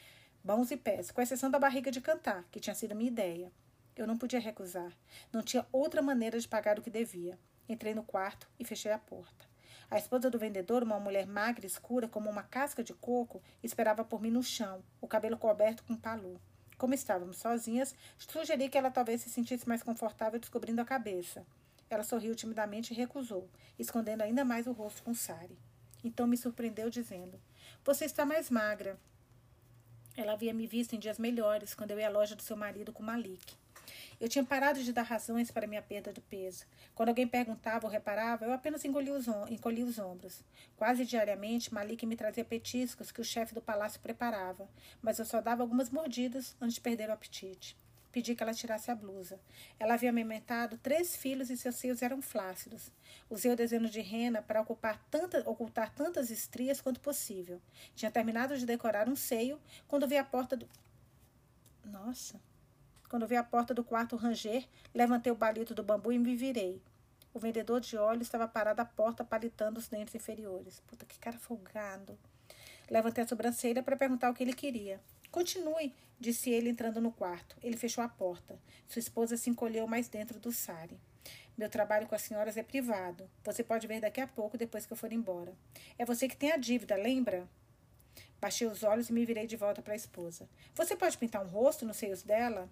mãos 0.44 0.72
e 0.72 0.78
pés, 0.78 1.12
com 1.12 1.22
exceção 1.22 1.50
da 1.50 1.60
barriga 1.60 1.92
de 1.92 2.02
cantar, 2.02 2.44
que 2.52 2.60
tinha 2.60 2.76
sido 2.76 2.96
minha 2.96 3.10
ideia. 3.10 3.52
Eu 3.96 4.08
não 4.08 4.18
podia 4.18 4.40
recusar. 4.40 4.92
Não 5.32 5.42
tinha 5.42 5.66
outra 5.72 6.02
maneira 6.02 6.40
de 6.40 6.48
pagar 6.48 6.80
o 6.80 6.82
que 6.82 6.90
devia. 6.90 7.38
Entrei 7.68 7.94
no 7.94 8.04
quarto 8.04 8.48
e 8.60 8.66
fechei 8.66 8.92
a 8.92 8.98
porta. 8.98 9.46
A 9.90 9.98
esposa 9.98 10.30
do 10.30 10.40
vendedor, 10.40 10.84
uma 10.84 11.00
mulher 11.00 11.28
magra 11.28 11.66
e 11.66 11.68
escura 11.68 12.08
como 12.08 12.30
uma 12.30 12.44
casca 12.44 12.84
de 12.84 12.94
coco, 12.94 13.42
esperava 13.62 14.06
por 14.06 14.22
mim 14.22 14.32
no 14.32 14.42
chão, 14.42 14.82
o 15.02 15.08
cabelo 15.08 15.38
coberto 15.38 15.84
com 15.84 15.96
palu. 15.96 16.40
Como 16.78 16.94
estávamos 16.94 17.38
sozinhas, 17.38 17.94
sugeri 18.18 18.70
que 18.70 18.78
ela 18.78 18.90
talvez 18.90 19.22
se 19.22 19.30
sentisse 19.30 19.68
mais 19.68 19.84
confortável 19.84 20.40
descobrindo 20.40 20.82
a 20.82 20.86
cabeça. 20.86 21.46
Ela 21.90 22.04
sorriu 22.04 22.34
timidamente 22.34 22.94
e 22.94 22.96
recusou, 22.96 23.50
escondendo 23.78 24.22
ainda 24.22 24.46
mais 24.46 24.66
o 24.66 24.72
rosto 24.72 25.04
com 25.04 25.14
sari. 25.14 25.60
Então 26.04 26.26
me 26.26 26.38
surpreendeu 26.38 26.90
dizendo: 26.90 27.40
Você 27.84 28.06
está 28.06 28.26
mais 28.26 28.50
magra. 28.50 28.98
Ela 30.16 30.34
havia 30.34 30.54
me 30.54 30.68
visto 30.68 30.94
em 30.94 31.00
dias 31.00 31.18
melhores, 31.18 31.74
quando 31.74 31.92
eu 31.92 32.00
ia 32.00 32.08
à 32.08 32.12
loja 32.12 32.36
do 32.36 32.42
seu 32.42 32.58
marido 32.58 32.92
com 32.92 33.02
Malik. 33.02 33.56
Eu 34.20 34.30
tinha 34.30 34.44
parado 34.44 34.84
de 34.84 34.94
dar 34.94 35.02
razões 35.02 35.50
para 35.50 35.66
minha 35.66 35.82
perda 35.82 36.14
de 36.14 36.22
peso. 36.22 36.66
Quando 36.94 37.10
alguém 37.10 37.28
perguntava 37.28 37.88
ou 37.88 37.92
reparava, 37.92 38.46
eu 38.46 38.54
apenas 38.54 38.86
engolia 38.86 39.14
os, 39.14 39.26
encolhia 39.50 39.86
os 39.86 39.98
ombros. 39.98 40.44
Quase 40.78 41.06
diariamente, 41.06 41.74
Malik 41.74 42.06
me 42.06 42.16
trazia 42.16 42.46
petiscos 42.46 43.12
que 43.12 43.22
o 43.22 43.26
chefe 43.26 43.56
do 43.56 43.62
palácio 43.62 44.00
preparava, 44.00 44.70
mas 45.02 45.18
eu 45.18 45.26
só 45.26 45.42
dava 45.42 45.64
algumas 45.64 45.90
mordidas 45.90 46.56
antes 46.62 46.76
de 46.76 46.82
perder 46.82 47.10
o 47.10 47.14
apetite. 47.14 47.76
Pedi 48.12 48.36
que 48.36 48.44
ela 48.44 48.54
tirasse 48.54 48.92
a 48.92 48.96
blusa. 48.96 49.40
Ela 49.80 49.94
havia 49.94 50.10
amamentado 50.10 50.78
três 50.78 51.16
filhos 51.16 51.50
e 51.50 51.58
seus 51.58 51.76
seios 51.76 52.02
eram 52.02 52.22
flácidos. 52.22 52.92
Usei 53.30 53.52
o 53.52 53.56
desenho 53.56 53.90
de 53.90 54.02
rena 54.02 54.42
para 54.42 54.62
ocupar 54.62 55.02
tanta, 55.10 55.40
ocultar 55.50 55.94
tantas 55.94 56.30
estrias 56.30 56.82
quanto 56.82 57.00
possível. 57.00 57.62
Tinha 57.96 58.12
terminado 58.12 58.58
de 58.58 58.66
decorar 58.66 59.08
um 59.08 59.16
seio 59.16 59.60
quando 59.88 60.08
vi 60.08 60.18
a 60.18 60.24
porta 60.24 60.58
do. 60.58 60.68
Nossa! 61.86 62.40
Quando 63.10 63.28
vi 63.28 63.36
a 63.36 63.44
porta 63.44 63.74
do 63.74 63.84
quarto 63.84 64.16
ranger, 64.16 64.68
levantei 64.94 65.32
o 65.32 65.36
balito 65.36 65.74
do 65.74 65.84
bambu 65.84 66.12
e 66.12 66.20
me 66.20 66.36
virei. 66.36 66.82
O 67.34 67.40
vendedor 67.40 67.80
de 67.80 67.98
óleo 67.98 68.22
estava 68.22 68.48
parado 68.48 68.82
à 68.82 68.86
porta, 68.86 69.24
palitando 69.24 69.80
os 69.80 69.88
dentes 69.88 70.16
inferiores. 70.16 70.82
Puta, 70.88 71.06
que 71.06 71.18
cara 71.18 71.38
folgado. 71.38 72.18
Levantei 72.90 73.24
a 73.24 73.28
sobrancelha 73.28 73.82
para 73.82 73.96
perguntar 73.96 74.30
o 74.30 74.34
que 74.34 74.44
ele 74.44 74.54
queria. 74.54 75.00
Continue, 75.32 75.94
disse 76.20 76.50
ele 76.50 76.70
entrando 76.70 77.00
no 77.00 77.12
quarto. 77.12 77.56
Ele 77.64 77.78
fechou 77.78 78.04
a 78.04 78.10
porta. 78.10 78.60
Sua 78.88 79.00
esposa 79.00 79.38
se 79.38 79.50
encolheu 79.50 79.88
mais 79.88 80.10
dentro 80.10 80.38
do 80.40 80.52
sari. 80.52 81.00
Meu 81.58 81.70
trabalho 81.70 82.08
com 82.08 82.16
as 82.16 82.22
senhoras 82.22 82.58
é 82.58 82.64
privado. 82.64 83.30
Você 83.44 83.64
pode 83.64 83.88
ver 83.88 84.02
daqui 84.02 84.20
a 84.20 84.28
pouco, 84.28 84.58
depois 84.58 84.86
que 84.86 84.92
eu 84.92 84.98
for 84.98 85.14
embora. 85.14 85.54
É 85.98 86.06
você 86.06 86.28
que 86.28 86.36
tem 86.36 86.52
a 86.52 86.58
dívida, 86.58 86.96
lembra? 86.96 87.48
Baixei 88.42 88.68
os 88.68 88.84
olhos 88.84 89.10
e 89.10 89.14
me 89.14 89.26
virei 89.26 89.48
de 89.48 89.56
volta 89.56 89.82
para 89.82 89.94
a 89.94 89.96
esposa. 89.96 90.50
Você 90.76 90.96
pode 90.96 91.18
pintar 91.18 91.46
um 91.46 91.50
rosto 91.50 91.86
nos 91.86 91.98
seios 91.98 92.24
dela? 92.24 92.70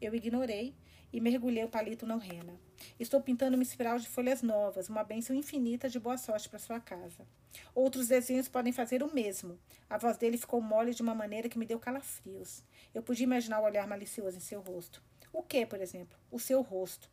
Eu 0.00 0.14
ignorei 0.14 0.74
e 1.14 1.20
mergulhei 1.20 1.62
o 1.62 1.68
palito 1.68 2.04
na 2.04 2.16
rena. 2.16 2.58
Estou 2.98 3.20
pintando 3.20 3.56
uma 3.56 3.62
espiral 3.62 4.00
de 4.00 4.08
folhas 4.08 4.42
novas, 4.42 4.88
uma 4.88 5.04
bênção 5.04 5.36
infinita 5.36 5.88
de 5.88 6.00
boa 6.00 6.18
sorte 6.18 6.48
para 6.48 6.58
sua 6.58 6.80
casa. 6.80 7.24
Outros 7.72 8.08
desenhos 8.08 8.48
podem 8.48 8.72
fazer 8.72 9.00
o 9.00 9.14
mesmo. 9.14 9.56
A 9.88 9.96
voz 9.96 10.16
dele 10.16 10.36
ficou 10.36 10.60
mole 10.60 10.92
de 10.92 11.02
uma 11.02 11.14
maneira 11.14 11.48
que 11.48 11.56
me 11.56 11.66
deu 11.66 11.78
calafrios. 11.78 12.64
Eu 12.92 13.00
podia 13.00 13.22
imaginar 13.22 13.60
o 13.60 13.64
olhar 13.64 13.86
malicioso 13.86 14.36
em 14.36 14.40
seu 14.40 14.60
rosto. 14.60 15.00
O 15.32 15.40
que, 15.40 15.64
por 15.64 15.80
exemplo? 15.80 16.18
O 16.32 16.40
seu 16.40 16.60
rosto. 16.62 17.08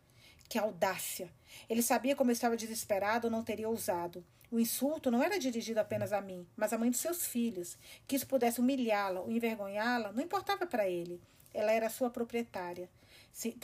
Que 0.49 0.57
audácia! 0.57 1.29
Ele 1.69 1.83
sabia 1.83 2.15
como 2.15 2.31
eu 2.31 2.33
estava 2.33 2.57
desesperado 2.57 3.27
ou 3.27 3.31
não 3.31 3.43
teria 3.43 3.69
ousado. 3.69 4.25
O 4.49 4.59
insulto 4.59 5.11
não 5.11 5.21
era 5.21 5.37
dirigido 5.37 5.79
apenas 5.79 6.11
a 6.11 6.19
mim, 6.19 6.47
mas 6.57 6.73
à 6.73 6.77
mãe 6.77 6.89
dos 6.89 6.99
seus 6.99 7.27
filhos. 7.27 7.77
Que 8.07 8.15
isso 8.15 8.25
pudesse 8.25 8.59
humilhá-la 8.59 9.21
ou 9.21 9.31
envergonhá-la 9.31 10.11
não 10.11 10.23
importava 10.23 10.65
para 10.65 10.89
ele. 10.89 11.21
Ela 11.53 11.71
era 11.71 11.89
sua 11.89 12.09
proprietária, 12.09 12.89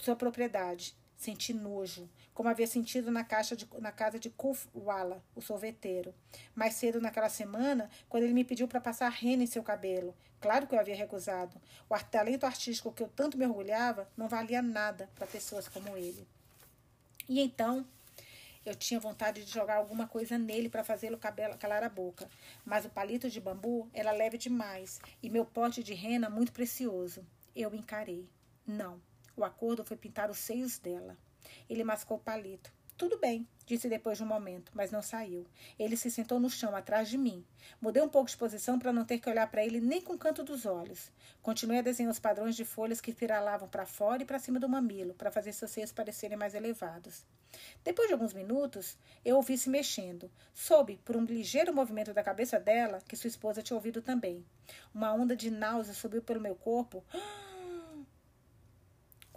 sua 0.01 0.15
propriedade. 0.15 0.95
Senti 1.17 1.51
nojo, 1.51 2.07
como 2.31 2.47
havia 2.47 2.67
sentido 2.67 3.09
na, 3.09 3.23
de, 3.23 3.67
na 3.79 3.91
casa 3.91 4.19
de 4.19 4.29
Kufwala, 4.29 5.23
o 5.35 5.41
sorveteiro. 5.41 6.13
Mais 6.53 6.75
cedo 6.75 7.01
naquela 7.01 7.29
semana, 7.29 7.89
quando 8.07 8.23
ele 8.23 8.33
me 8.33 8.43
pediu 8.43 8.67
para 8.67 8.79
passar 8.79 9.09
rena 9.09 9.43
em 9.43 9.47
seu 9.47 9.63
cabelo. 9.63 10.15
Claro 10.39 10.67
que 10.67 10.75
eu 10.75 10.79
havia 10.79 10.95
recusado. 10.95 11.59
O 11.89 11.97
talento 11.97 12.45
artístico 12.45 12.93
que 12.93 13.01
eu 13.01 13.07
tanto 13.07 13.37
me 13.37 13.47
orgulhava 13.47 14.07
não 14.15 14.27
valia 14.27 14.61
nada 14.61 15.09
para 15.15 15.25
pessoas 15.25 15.67
como 15.67 15.97
ele. 15.97 16.27
E 17.27 17.41
então, 17.41 17.83
eu 18.63 18.75
tinha 18.75 18.99
vontade 18.99 19.43
de 19.43 19.51
jogar 19.51 19.77
alguma 19.77 20.07
coisa 20.07 20.37
nele 20.37 20.69
para 20.69 20.83
fazê-lo 20.83 21.17
calar 21.17 21.83
a 21.83 21.89
boca. 21.89 22.29
Mas 22.63 22.85
o 22.85 22.89
palito 22.89 23.29
de 23.29 23.41
bambu 23.41 23.89
era 23.93 24.11
leve 24.11 24.37
demais 24.37 24.99
e 25.23 25.29
meu 25.29 25.45
pote 25.45 25.81
de 25.81 25.93
rena 25.93 26.29
muito 26.29 26.51
precioso. 26.51 27.25
Eu 27.55 27.73
encarei. 27.73 28.29
Não. 28.65 29.01
O 29.37 29.43
acordo 29.43 29.85
foi 29.85 29.95
pintar 29.95 30.31
os 30.31 30.39
seios 30.39 30.79
dela. 30.79 31.15
Ele 31.69 31.83
mascou 31.83 32.17
o 32.17 32.19
palito. 32.19 32.73
Tudo 32.97 33.19
bem, 33.19 33.47
disse 33.67 33.87
depois 33.87 34.17
de 34.17 34.23
um 34.23 34.27
momento, 34.27 34.71
mas 34.73 34.89
não 34.89 35.03
saiu. 35.03 35.45
Ele 35.77 35.95
se 35.95 36.09
sentou 36.09 36.39
no 36.39 36.49
chão 36.49 36.75
atrás 36.75 37.07
de 37.07 37.15
mim. 37.15 37.45
Mudei 37.79 38.01
um 38.01 38.09
pouco 38.09 38.27
de 38.27 38.35
posição 38.35 38.79
para 38.79 38.91
não 38.91 39.05
ter 39.05 39.19
que 39.19 39.29
olhar 39.29 39.45
para 39.51 39.63
ele 39.63 39.79
nem 39.79 40.01
com 40.01 40.13
o 40.13 40.17
canto 40.17 40.43
dos 40.43 40.65
olhos. 40.65 41.11
Continuei 41.43 41.77
a 41.77 41.83
desenhar 41.83 42.11
os 42.11 42.17
padrões 42.17 42.55
de 42.55 42.65
folhas 42.65 42.99
que 42.99 43.11
viralavam 43.11 43.69
para 43.69 43.85
fora 43.85 44.23
e 44.23 44.25
para 44.25 44.39
cima 44.39 44.59
do 44.59 44.67
mamilo, 44.67 45.13
para 45.13 45.29
fazer 45.29 45.53
seus 45.53 45.69
seios 45.69 45.91
parecerem 45.91 46.35
mais 46.35 46.55
elevados. 46.55 47.23
Depois 47.83 48.07
de 48.07 48.13
alguns 48.13 48.33
minutos, 48.33 48.97
eu 49.23 49.35
ouvi 49.35 49.55
se 49.59 49.69
mexendo. 49.69 50.31
Soube, 50.51 50.99
por 51.05 51.15
um 51.15 51.23
ligeiro 51.23 51.71
movimento 51.71 52.15
da 52.15 52.23
cabeça 52.23 52.59
dela, 52.59 52.99
que 53.07 53.15
sua 53.15 53.27
esposa 53.27 53.61
tinha 53.61 53.77
ouvido 53.77 54.01
também. 54.01 54.43
Uma 54.91 55.13
onda 55.13 55.35
de 55.35 55.51
náusea 55.51 55.93
subiu 55.93 56.23
pelo 56.23 56.41
meu 56.41 56.55
corpo. 56.55 57.05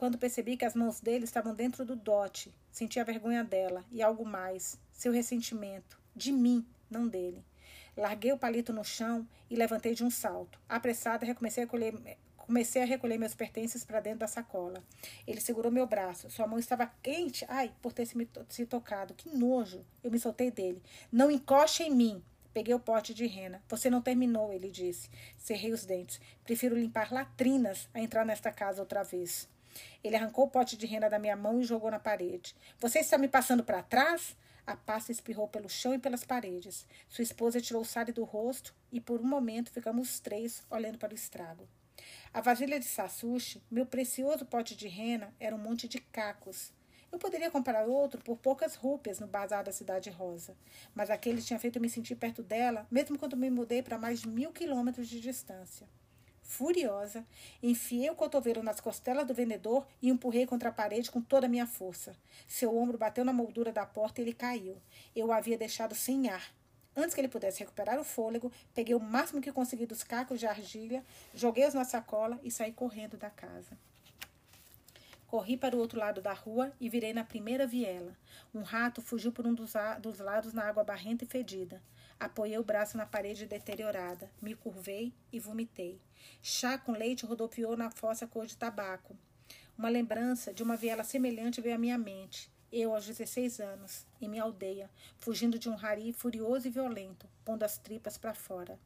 Quando 0.01 0.17
percebi 0.17 0.57
que 0.57 0.65
as 0.65 0.75
mãos 0.75 0.99
dele 0.99 1.25
estavam 1.25 1.55
dentro 1.55 1.85
do 1.85 1.95
dote, 1.95 2.51
senti 2.73 2.99
a 2.99 3.05
vergonha 3.05 3.45
dela 3.45 3.85
e 3.93 4.01
algo 4.01 4.25
mais, 4.25 4.81
seu 4.91 5.13
ressentimento, 5.13 6.01
de 6.17 6.33
mim, 6.33 6.67
não 6.91 7.07
dele. 7.07 7.45
Larguei 7.95 8.33
o 8.33 8.39
palito 8.39 8.73
no 8.73 8.83
chão 8.83 9.29
e 9.51 9.55
levantei 9.55 9.95
de 9.95 10.03
um 10.03 10.09
salto. 10.09 10.59
Apressada, 10.67 11.27
recomecei 11.27 11.65
a 11.65 11.67
colher, 11.67 11.93
Comecei 12.39 12.81
a 12.81 12.87
recolher 12.87 13.19
meus 13.19 13.35
pertences 13.35 13.85
para 13.85 14.01
dentro 14.01 14.21
da 14.21 14.27
sacola. 14.27 14.83
Ele 15.27 15.39
segurou 15.39 15.71
meu 15.71 15.87
braço. 15.87 16.31
Sua 16.31 16.47
mão 16.47 16.59
estava 16.59 16.91
quente. 17.03 17.45
Ai, 17.47 17.71
por 17.83 17.93
ter 17.93 18.07
se, 18.07 18.17
me 18.17 18.27
se 18.49 18.65
tocado. 18.65 19.13
Que 19.13 19.29
nojo. 19.29 19.85
Eu 20.03 20.11
me 20.11 20.19
soltei 20.19 20.51
dele. 20.51 20.83
Não 21.13 21.31
encoste 21.31 21.83
em 21.83 21.95
mim. 21.95 22.23
Peguei 22.55 22.73
o 22.73 22.81
pote 22.81 23.13
de 23.13 23.27
rena. 23.27 23.63
Você 23.69 23.91
não 23.91 24.01
terminou, 24.01 24.51
ele 24.51 24.71
disse. 24.71 25.11
Cerrei 25.37 25.75
os 25.75 25.85
dentes. 25.85 26.19
Prefiro 26.43 26.75
limpar 26.75 27.13
latrinas 27.13 27.87
a 27.93 28.01
entrar 28.01 28.25
nesta 28.25 28.51
casa 28.51 28.81
outra 28.81 29.03
vez. 29.03 29.47
Ele 30.03 30.17
arrancou 30.17 30.47
o 30.47 30.51
pote 30.51 30.77
de 30.77 30.87
rena 30.87 31.09
da 31.09 31.19
minha 31.19 31.37
mão 31.37 31.61
e 31.61 31.65
jogou 31.65 31.91
na 31.91 31.99
parede. 31.99 32.55
Você 32.79 33.01
está 33.01 33.19
me 33.19 33.29
passando 33.29 33.65
para 33.65 33.83
trás? 33.83 34.37
A 34.67 34.77
pasta 34.77 35.11
espirrou 35.11 35.49
pelo 35.49 35.69
chão 35.69 35.95
e 35.95 35.99
pelas 35.99 36.25
paredes. 36.25 36.87
Sua 37.09 37.23
esposa 37.23 37.61
tirou 37.61 37.83
o 37.83 37.85
sale 37.85 38.13
do 38.13 38.25
rosto 38.25 38.75
e, 38.93 39.01
por 39.01 39.21
um 39.21 39.27
momento, 39.27 39.71
ficamos 39.71 40.11
os 40.11 40.21
três 40.21 40.63
olhando 40.71 40.99
para 40.99 41.13
o 41.13 41.15
estrago. 41.15 41.69
A 42.33 42.41
vasilha 42.41 42.79
de 42.79 42.87
sassushi, 42.87 43.63
meu 43.71 43.85
precioso 43.85 44.47
pote 44.47 44.77
de 44.77 44.89
rena, 44.89 45.35
era 45.41 45.55
um 45.55 45.59
monte 45.59 45.89
de 45.89 45.99
cacos. 45.99 46.73
Eu 47.11 47.19
poderia 47.19 47.51
comprar 47.51 47.89
outro 47.89 48.23
por 48.23 48.37
poucas 48.37 48.77
rúpias 48.77 49.19
no 49.19 49.27
bazar 49.27 49.65
da 49.65 49.73
Cidade 49.73 50.11
Rosa, 50.11 50.57
mas 50.95 51.11
aquele 51.11 51.43
tinha 51.43 51.59
feito 51.59 51.81
me 51.81 51.91
sentir 51.91 52.15
perto 52.15 52.43
dela, 52.43 52.87
mesmo 52.91 53.19
quando 53.19 53.37
me 53.37 53.51
mudei 53.51 53.83
para 53.83 53.99
mais 53.99 54.21
de 54.21 54.29
mil 54.29 54.53
quilômetros 54.53 55.09
de 55.09 55.21
distância. 55.21 55.89
Furiosa, 56.51 57.25
enfiei 57.63 58.11
o 58.11 58.15
cotovelo 58.17 58.61
nas 58.61 58.81
costelas 58.81 59.25
do 59.25 59.33
vendedor 59.33 59.87
e 60.03 60.09
empurrei 60.09 60.45
contra 60.45 60.71
a 60.71 60.73
parede 60.73 61.09
com 61.09 61.23
toda 61.23 61.47
a 61.47 61.49
minha 61.49 61.65
força. 61.65 62.17
Seu 62.49 62.77
ombro 62.77 62.99
bateu 62.99 63.25
na 63.25 63.33
moldura 63.33 63.73
da 63.73 63.87
porta 63.87 64.21
e 64.21 64.25
ele 64.25 64.33
caiu. 64.33 64.77
Eu 65.15 65.29
o 65.29 65.33
havia 65.33 65.57
deixado 65.57 65.95
sem 65.95 66.29
ar. 66.29 66.53
Antes 66.97 67.15
que 67.15 67.21
ele 67.21 67.29
pudesse 67.29 67.61
recuperar 67.61 68.01
o 68.01 68.05
fôlego, 68.05 68.51
peguei 68.75 68.97
o 68.97 69.01
máximo 69.01 69.41
que 69.41 69.53
consegui 69.53 69.87
dos 69.87 70.03
cacos 70.03 70.41
de 70.41 70.47
argilha, 70.49 71.05
joguei-os 71.33 71.73
na 71.73 71.85
sacola 71.85 72.39
e 72.43 72.51
saí 72.51 72.73
correndo 72.73 73.17
da 73.17 73.31
casa. 73.31 73.79
Corri 75.29 75.57
para 75.57 75.77
o 75.77 75.79
outro 75.79 76.01
lado 76.01 76.21
da 76.21 76.33
rua 76.33 76.73
e 76.81 76.89
virei 76.89 77.13
na 77.13 77.23
primeira 77.23 77.65
viela. 77.65 78.17
Um 78.53 78.63
rato 78.63 79.01
fugiu 79.01 79.31
por 79.31 79.47
um 79.47 79.55
dos, 79.55 79.75
dos 80.01 80.19
lados 80.19 80.53
na 80.53 80.65
água 80.65 80.83
barrenta 80.83 81.23
e 81.23 81.29
fedida. 81.29 81.81
Apoiei 82.21 82.59
o 82.59 82.63
braço 82.63 82.99
na 82.99 83.07
parede 83.07 83.47
deteriorada, 83.47 84.31
me 84.43 84.55
curvei 84.55 85.11
e 85.33 85.41
vomitei. 85.41 85.99
Chá 86.43 86.77
com 86.77 86.93
leite 86.93 87.25
rodopiou 87.25 87.79
na 87.79 87.91
fossa 87.91 88.27
cor 88.27 88.45
de 88.45 88.59
tabaco. 88.59 89.17
Uma 89.79 89.89
lembrança 89.89 90.53
de 90.53 90.63
uma 90.63 90.77
viela 90.77 91.03
semelhante 91.03 91.63
veio 91.63 91.77
à 91.77 91.79
minha 91.79 91.97
mente. 91.97 92.53
Eu, 92.71 92.95
aos 92.95 93.07
16 93.07 93.59
anos, 93.61 94.07
em 94.21 94.29
minha 94.29 94.43
aldeia, 94.43 94.91
fugindo 95.19 95.59
de 95.59 95.71
um 95.71 95.75
rari 95.75 96.13
furioso 96.13 96.69
e 96.69 96.71
violento, 96.71 97.27
pondo 97.43 97.63
as 97.63 97.79
tripas 97.79 98.19
para 98.19 98.35
fora. 98.35 98.79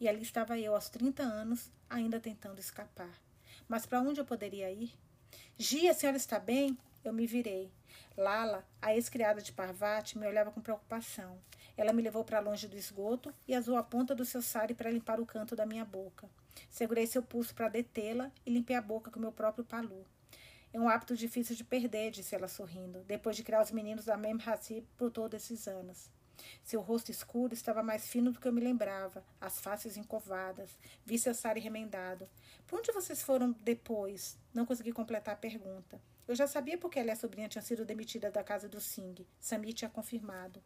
E 0.00 0.08
ali 0.08 0.22
estava 0.22 0.58
eu, 0.58 0.74
aos 0.74 0.88
30 0.88 1.22
anos, 1.22 1.70
ainda 1.88 2.18
tentando 2.18 2.58
escapar. 2.58 3.22
Mas 3.68 3.86
para 3.86 4.00
onde 4.00 4.20
eu 4.20 4.24
poderia 4.24 4.68
ir? 4.68 4.92
Gia, 5.56 5.92
a 5.92 5.94
senhora 5.94 6.16
está 6.16 6.40
bem? 6.40 6.76
Eu 7.04 7.12
me 7.12 7.24
virei. 7.24 7.70
Lala, 8.16 8.66
a 8.82 8.94
ex-criada 8.94 9.40
de 9.40 9.52
Parvati, 9.52 10.18
me 10.18 10.26
olhava 10.26 10.50
com 10.50 10.60
preocupação. 10.60 11.38
Ela 11.76 11.92
me 11.92 12.02
levou 12.02 12.24
para 12.24 12.40
longe 12.40 12.68
do 12.68 12.76
esgoto 12.76 13.34
e 13.46 13.54
azou 13.54 13.76
a 13.76 13.82
ponta 13.82 14.14
do 14.14 14.24
seu 14.24 14.42
sari 14.42 14.74
para 14.74 14.90
limpar 14.90 15.20
o 15.20 15.26
canto 15.26 15.56
da 15.56 15.66
minha 15.66 15.84
boca. 15.84 16.28
Segurei 16.70 17.06
seu 17.06 17.22
pulso 17.22 17.54
para 17.54 17.68
detê-la 17.68 18.30
e 18.44 18.50
limpei 18.50 18.76
a 18.76 18.82
boca 18.82 19.10
com 19.10 19.18
meu 19.20 19.32
próprio 19.32 19.64
palu. 19.64 20.04
É 20.72 20.78
um 20.78 20.88
hábito 20.88 21.16
difícil 21.16 21.56
de 21.56 21.64
perder, 21.64 22.12
disse 22.12 22.34
ela 22.34 22.46
sorrindo, 22.46 23.00
depois 23.00 23.34
de 23.36 23.42
criar 23.42 23.62
os 23.62 23.72
meninos 23.72 24.04
da 24.04 24.16
Mem 24.16 24.38
por 24.96 25.10
todos 25.10 25.42
esses 25.42 25.66
anos. 25.66 26.08
Seu 26.62 26.80
rosto 26.80 27.10
escuro 27.10 27.52
estava 27.52 27.82
mais 27.82 28.06
fino 28.06 28.32
do 28.32 28.40
que 28.40 28.46
eu 28.46 28.52
me 28.52 28.60
lembrava, 28.60 29.24
as 29.40 29.60
faces 29.60 29.96
encovadas. 29.96 30.70
Vi 31.04 31.18
seu 31.18 31.34
sari 31.34 31.60
remendado. 31.60 32.28
Por 32.66 32.78
onde 32.78 32.92
vocês 32.92 33.22
foram 33.22 33.52
depois? 33.60 34.38
Não 34.54 34.64
consegui 34.64 34.92
completar 34.92 35.34
a 35.34 35.38
pergunta. 35.38 36.00
Eu 36.26 36.34
já 36.34 36.46
sabia 36.46 36.78
porque 36.78 36.98
ela 36.98 37.08
e 37.08 37.12
a 37.12 37.16
sobrinha 37.16 37.48
tinham 37.48 37.64
sido 37.64 37.84
demitidas 37.84 38.32
da 38.32 38.44
casa 38.44 38.68
do 38.68 38.80
Singh. 38.80 39.26
Sami 39.40 39.72
tinha 39.72 39.90
confirmado. 39.90 40.62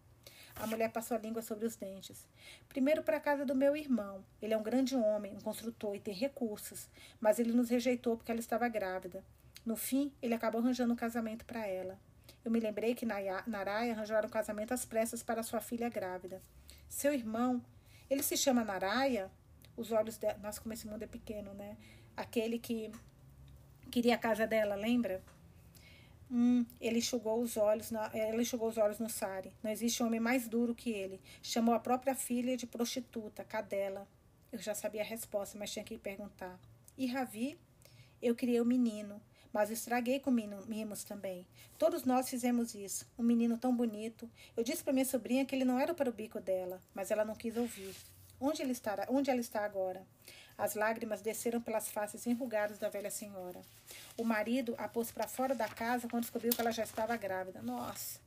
A 0.56 0.66
mulher 0.66 0.90
passou 0.92 1.16
a 1.16 1.20
língua 1.20 1.42
sobre 1.42 1.66
os 1.66 1.76
dentes. 1.76 2.26
Primeiro 2.68 3.02
para 3.02 3.16
a 3.16 3.20
casa 3.20 3.44
do 3.44 3.54
meu 3.54 3.76
irmão. 3.76 4.24
Ele 4.40 4.54
é 4.54 4.56
um 4.56 4.62
grande 4.62 4.94
homem, 4.94 5.34
um 5.34 5.40
construtor 5.40 5.96
e 5.96 6.00
tem 6.00 6.14
recursos, 6.14 6.88
mas 7.20 7.38
ele 7.38 7.52
nos 7.52 7.68
rejeitou 7.70 8.16
porque 8.16 8.30
ela 8.30 8.40
estava 8.40 8.68
grávida. 8.68 9.24
No 9.64 9.76
fim, 9.76 10.12
ele 10.22 10.34
acabou 10.34 10.60
arranjando 10.60 10.92
um 10.92 10.96
casamento 10.96 11.44
para 11.44 11.66
ela. 11.66 11.98
Eu 12.44 12.50
me 12.50 12.60
lembrei 12.60 12.94
que 12.94 13.06
Naraya 13.06 13.92
arranjara 13.92 14.26
um 14.26 14.30
casamento 14.30 14.74
às 14.74 14.84
pressas 14.84 15.22
para 15.22 15.42
sua 15.42 15.60
filha 15.60 15.88
grávida. 15.88 16.40
Seu 16.88 17.12
irmão, 17.12 17.64
ele 18.08 18.22
se 18.22 18.36
chama 18.36 18.62
Naraya? 18.62 19.30
Os 19.76 19.90
olhos 19.90 20.18
dela. 20.18 20.38
Nossa, 20.38 20.60
como 20.60 20.72
esse 20.72 20.86
mundo 20.86 21.02
é 21.02 21.06
pequeno, 21.06 21.52
né? 21.54 21.76
Aquele 22.16 22.58
que 22.58 22.92
queria 23.90 24.14
a 24.14 24.18
casa 24.18 24.46
dela, 24.46 24.74
lembra? 24.74 25.22
Hum, 26.30 26.64
ele 26.80 26.98
enxugou 26.98 27.40
os 27.40 27.56
olhos, 27.56 27.90
na, 27.90 28.10
ela 28.14 28.40
enxugou 28.40 28.68
os 28.68 28.78
olhos 28.78 28.98
no 28.98 29.08
Sari. 29.08 29.52
Não 29.62 29.70
existe 29.70 30.02
homem 30.02 30.20
mais 30.20 30.48
duro 30.48 30.74
que 30.74 30.90
ele. 30.90 31.20
Chamou 31.42 31.74
a 31.74 31.78
própria 31.78 32.14
filha 32.14 32.56
de 32.56 32.66
prostituta, 32.66 33.44
cadela. 33.44 34.08
Eu 34.50 34.58
já 34.58 34.74
sabia 34.74 35.02
a 35.02 35.04
resposta, 35.04 35.58
mas 35.58 35.70
tinha 35.70 35.84
que 35.84 35.98
perguntar. 35.98 36.58
E 36.96 37.06
Ravi? 37.06 37.58
Eu 38.22 38.34
criei 38.34 38.60
o 38.60 38.62
um 38.62 38.66
menino 38.66 39.20
mas 39.54 39.70
estraguei 39.70 40.18
com 40.18 40.32
mimos 40.32 41.04
também. 41.04 41.46
Todos 41.78 42.02
nós 42.02 42.28
fizemos 42.28 42.74
isso. 42.74 43.06
Um 43.16 43.22
menino 43.22 43.56
tão 43.56 43.74
bonito. 43.74 44.28
Eu 44.56 44.64
disse 44.64 44.82
para 44.82 44.92
minha 44.92 45.04
sobrinha 45.04 45.44
que 45.44 45.54
ele 45.54 45.64
não 45.64 45.78
era 45.78 45.94
para 45.94 46.10
o 46.10 46.12
bico 46.12 46.40
dela, 46.40 46.82
mas 46.92 47.12
ela 47.12 47.24
não 47.24 47.36
quis 47.36 47.56
ouvir. 47.56 47.94
Onde, 48.40 48.62
ele 48.62 48.72
estará, 48.72 49.06
onde 49.08 49.30
ela 49.30 49.38
está 49.38 49.64
agora? 49.64 50.04
As 50.56 50.74
lágrimas 50.74 51.20
desceram 51.20 51.60
pelas 51.60 51.88
faces 51.88 52.26
enrugadas 52.26 52.78
da 52.78 52.88
velha 52.88 53.10
senhora. 53.10 53.60
O 54.16 54.24
marido 54.24 54.74
a 54.78 54.88
pôs 54.88 55.10
para 55.10 55.26
fora 55.26 55.54
da 55.54 55.68
casa 55.68 56.08
quando 56.08 56.22
descobriu 56.22 56.52
que 56.52 56.60
ela 56.60 56.70
já 56.70 56.84
estava 56.84 57.16
grávida. 57.16 57.60
Nossa! 57.60 58.20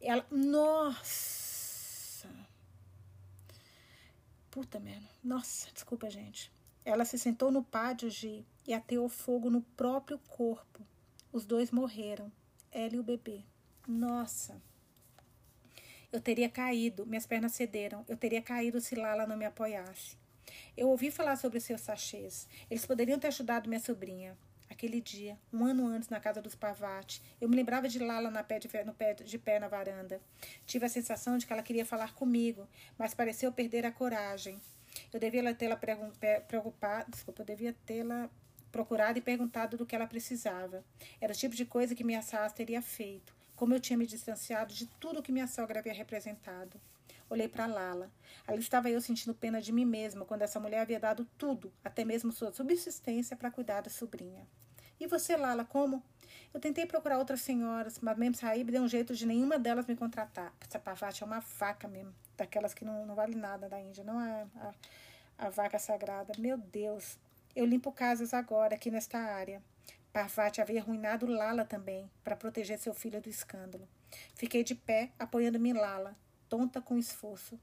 Ela. 0.00 0.26
Nossa! 0.30 2.28
Puta 4.50 4.80
merda. 4.80 5.08
Nossa, 5.22 5.70
desculpa, 5.72 6.10
gente. 6.10 6.50
Ela 6.84 7.04
se 7.04 7.18
sentou 7.18 7.52
no 7.52 7.62
pátio 7.62 8.10
de 8.10 8.44
e 8.66 8.74
ateou 8.74 9.08
fogo 9.08 9.48
no 9.48 9.62
próprio 9.62 10.18
corpo. 10.28 10.84
Os 11.32 11.44
dois 11.44 11.70
morreram, 11.70 12.32
ela 12.72 12.96
e 12.96 12.98
o 12.98 13.04
bebê. 13.04 13.44
Nossa! 13.86 14.60
Eu 16.12 16.20
teria 16.20 16.48
caído, 16.48 17.06
minhas 17.06 17.26
pernas 17.26 17.52
cederam. 17.52 18.04
Eu 18.08 18.16
teria 18.16 18.42
caído 18.42 18.80
se 18.80 18.96
Lala 18.96 19.26
não 19.26 19.36
me 19.36 19.44
apoiasse. 19.44 20.19
Eu 20.76 20.88
ouvi 20.88 21.10
falar 21.10 21.36
sobre 21.36 21.60
seus 21.60 21.80
sachês. 21.80 22.48
Eles 22.70 22.86
poderiam 22.86 23.18
ter 23.18 23.28
ajudado 23.28 23.68
minha 23.68 23.80
sobrinha. 23.80 24.36
Aquele 24.70 25.00
dia, 25.00 25.36
um 25.52 25.64
ano 25.64 25.86
antes, 25.86 26.08
na 26.08 26.20
casa 26.20 26.40
dos 26.40 26.54
Pavati, 26.54 27.20
eu 27.40 27.48
me 27.48 27.56
lembrava 27.56 27.88
de 27.88 27.98
Lala 27.98 28.30
na 28.30 28.44
pé 28.44 28.60
de, 28.60 28.68
no 28.84 28.94
pé, 28.94 29.14
de 29.14 29.38
pé 29.38 29.58
na 29.58 29.66
varanda. 29.66 30.20
Tive 30.64 30.86
a 30.86 30.88
sensação 30.88 31.36
de 31.36 31.44
que 31.44 31.52
ela 31.52 31.62
queria 31.62 31.84
falar 31.84 32.14
comigo, 32.14 32.68
mas 32.96 33.12
pareceu 33.12 33.52
perder 33.52 33.84
a 33.84 33.90
coragem. 33.90 34.60
Eu 35.12 35.18
devia 35.18 35.54
tê-la 35.54 35.76
preocupado, 35.76 37.10
desculpa, 37.10 37.42
eu 37.42 37.46
devia 37.46 37.74
tê-la 37.84 38.30
procurado 38.70 39.18
e 39.18 39.22
perguntado 39.22 39.76
do 39.76 39.84
que 39.84 39.94
ela 39.94 40.06
precisava. 40.06 40.84
Era 41.20 41.32
o 41.32 41.36
tipo 41.36 41.54
de 41.54 41.64
coisa 41.64 41.94
que 41.94 42.04
minha 42.04 42.22
sala 42.22 42.48
teria 42.48 42.80
feito, 42.80 43.34
como 43.56 43.74
eu 43.74 43.80
tinha 43.80 43.96
me 43.96 44.06
distanciado 44.06 44.72
de 44.72 44.86
tudo 44.86 45.22
que 45.22 45.32
minha 45.32 45.46
sogra 45.46 45.80
havia 45.80 45.92
representado. 45.92 46.80
Olhei 47.30 47.46
para 47.46 47.66
Lala. 47.66 48.10
Ali 48.44 48.58
estava 48.58 48.90
eu 48.90 49.00
sentindo 49.00 49.32
pena 49.32 49.62
de 49.62 49.70
mim 49.70 49.84
mesma 49.84 50.24
quando 50.24 50.42
essa 50.42 50.58
mulher 50.58 50.80
havia 50.80 50.98
dado 50.98 51.24
tudo, 51.38 51.72
até 51.84 52.04
mesmo 52.04 52.32
sua 52.32 52.52
subsistência, 52.52 53.36
para 53.36 53.52
cuidar 53.52 53.82
da 53.82 53.88
sobrinha. 53.88 54.46
E 54.98 55.06
você, 55.06 55.36
Lala, 55.36 55.64
como? 55.64 56.02
Eu 56.52 56.58
tentei 56.58 56.84
procurar 56.84 57.18
outras 57.18 57.40
senhoras, 57.40 58.00
mas 58.00 58.18
mesmo 58.18 58.34
Saib 58.34 58.72
deu 58.72 58.82
um 58.82 58.88
jeito 58.88 59.14
de 59.14 59.24
nenhuma 59.24 59.60
delas 59.60 59.86
me 59.86 59.94
contratar. 59.94 60.52
Essa 60.60 60.80
pavate 60.80 61.22
é 61.22 61.26
uma 61.26 61.38
vaca 61.38 61.86
mesmo, 61.86 62.12
daquelas 62.36 62.74
que 62.74 62.84
não, 62.84 63.06
não 63.06 63.14
vale 63.14 63.36
nada 63.36 63.68
da 63.68 63.80
Índia, 63.80 64.02
não 64.02 64.20
é 64.20 64.46
a, 64.56 64.74
a 65.46 65.50
vaca 65.50 65.78
sagrada. 65.78 66.32
Meu 66.36 66.58
Deus, 66.58 67.16
eu 67.54 67.64
limpo 67.64 67.92
casas 67.92 68.34
agora, 68.34 68.74
aqui 68.74 68.90
nesta 68.90 69.18
área. 69.18 69.62
Parvati 70.12 70.60
havia 70.60 70.80
arruinado 70.80 71.26
Lala 71.26 71.64
também, 71.64 72.10
para 72.24 72.34
proteger 72.34 72.78
seu 72.80 72.92
filho 72.92 73.20
do 73.20 73.28
escândalo. 73.28 73.88
Fiquei 74.34 74.64
de 74.64 74.74
pé, 74.74 75.12
apoiando-me 75.16 75.72
Lala, 75.72 76.16
tonta 76.50 76.80
com 76.80 76.98
esforço. 76.98 77.58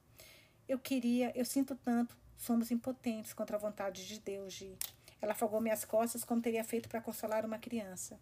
Eu 0.67 0.79
queria, 0.79 1.31
eu 1.37 1.45
sinto 1.45 1.75
tanto, 1.75 2.17
somos 2.37 2.71
impotentes 2.71 3.33
contra 3.33 3.57
a 3.57 3.59
vontade 3.59 4.07
de 4.07 4.19
Deus, 4.19 4.53
Gi. 4.53 4.75
Ela 5.21 5.33
afogou 5.33 5.59
minhas 5.59 5.83
costas 5.83 6.23
como 6.23 6.41
teria 6.41 6.63
feito 6.63 6.87
para 6.87 7.01
consolar 7.01 7.45
uma 7.45 7.59
criança. 7.59 8.17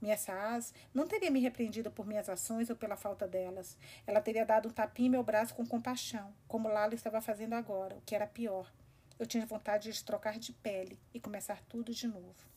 Minha 0.00 0.16
Saaz 0.16 0.72
não 0.94 1.06
teria 1.06 1.30
me 1.30 1.40
repreendido 1.40 1.90
por 1.90 2.06
minhas 2.06 2.28
ações 2.28 2.70
ou 2.70 2.76
pela 2.76 2.96
falta 2.96 3.26
delas. 3.26 3.76
Ela 4.06 4.20
teria 4.20 4.46
dado 4.46 4.68
um 4.68 4.72
tapinha 4.72 5.08
em 5.08 5.10
meu 5.10 5.22
braço 5.22 5.54
com 5.54 5.66
compaixão, 5.66 6.32
como 6.46 6.68
Lala 6.68 6.94
estava 6.94 7.20
fazendo 7.20 7.54
agora, 7.54 7.96
o 7.96 8.02
que 8.02 8.14
era 8.14 8.26
pior. 8.26 8.70
Eu 9.18 9.26
tinha 9.26 9.44
vontade 9.44 9.92
de 9.92 10.04
trocar 10.04 10.38
de 10.38 10.52
pele 10.52 10.98
e 11.12 11.20
começar 11.20 11.62
tudo 11.68 11.92
de 11.92 12.06
novo. 12.06 12.48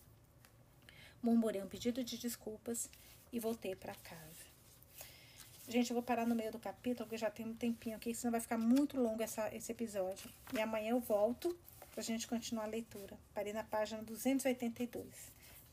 Murmurei 1.22 1.62
um 1.62 1.68
pedido 1.68 2.04
de 2.04 2.18
desculpas 2.18 2.90
e 3.32 3.40
voltei 3.40 3.76
para 3.76 3.96
casa. 3.96 4.43
Gente, 5.68 5.92
eu 5.92 5.94
vou 5.94 6.04
parar 6.04 6.28
no 6.28 6.36
meio 6.36 6.52
do 6.52 6.60
capítulo, 6.60 7.06
porque 7.06 7.18
já 7.18 7.32
tem 7.32 7.46
um 7.46 7.56
tempinho 7.56 7.96
aqui, 7.96 8.14
senão 8.14 8.32
vai 8.32 8.42
ficar 8.42 8.58
muito 8.58 9.00
longo 9.00 9.24
essa, 9.24 9.54
esse 9.56 9.72
episódio. 9.72 10.30
E 10.54 10.60
amanhã 10.60 10.92
eu 10.92 11.00
volto 11.00 11.58
para 11.92 12.02
a 12.02 12.04
gente 12.04 12.28
continuar 12.28 12.66
a 12.66 12.68
leitura. 12.68 13.18
Parei 13.34 13.54
na 13.54 13.64
página 13.64 14.04
282. 14.04 15.08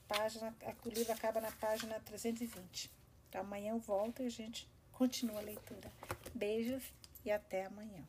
Página, 0.06 0.54
o 0.84 0.88
livro 0.88 1.12
acaba 1.12 1.40
na 1.40 1.50
página 1.52 1.98
320. 2.00 2.90
Então 3.28 3.40
amanhã 3.40 3.72
eu 3.72 3.78
volto 3.78 4.22
e 4.22 4.26
a 4.26 4.30
gente 4.30 4.68
continua 4.92 5.38
a 5.38 5.42
leitura. 5.42 5.90
Beijos 6.34 6.84
e 7.24 7.30
até 7.30 7.66
amanhã. 7.66 8.04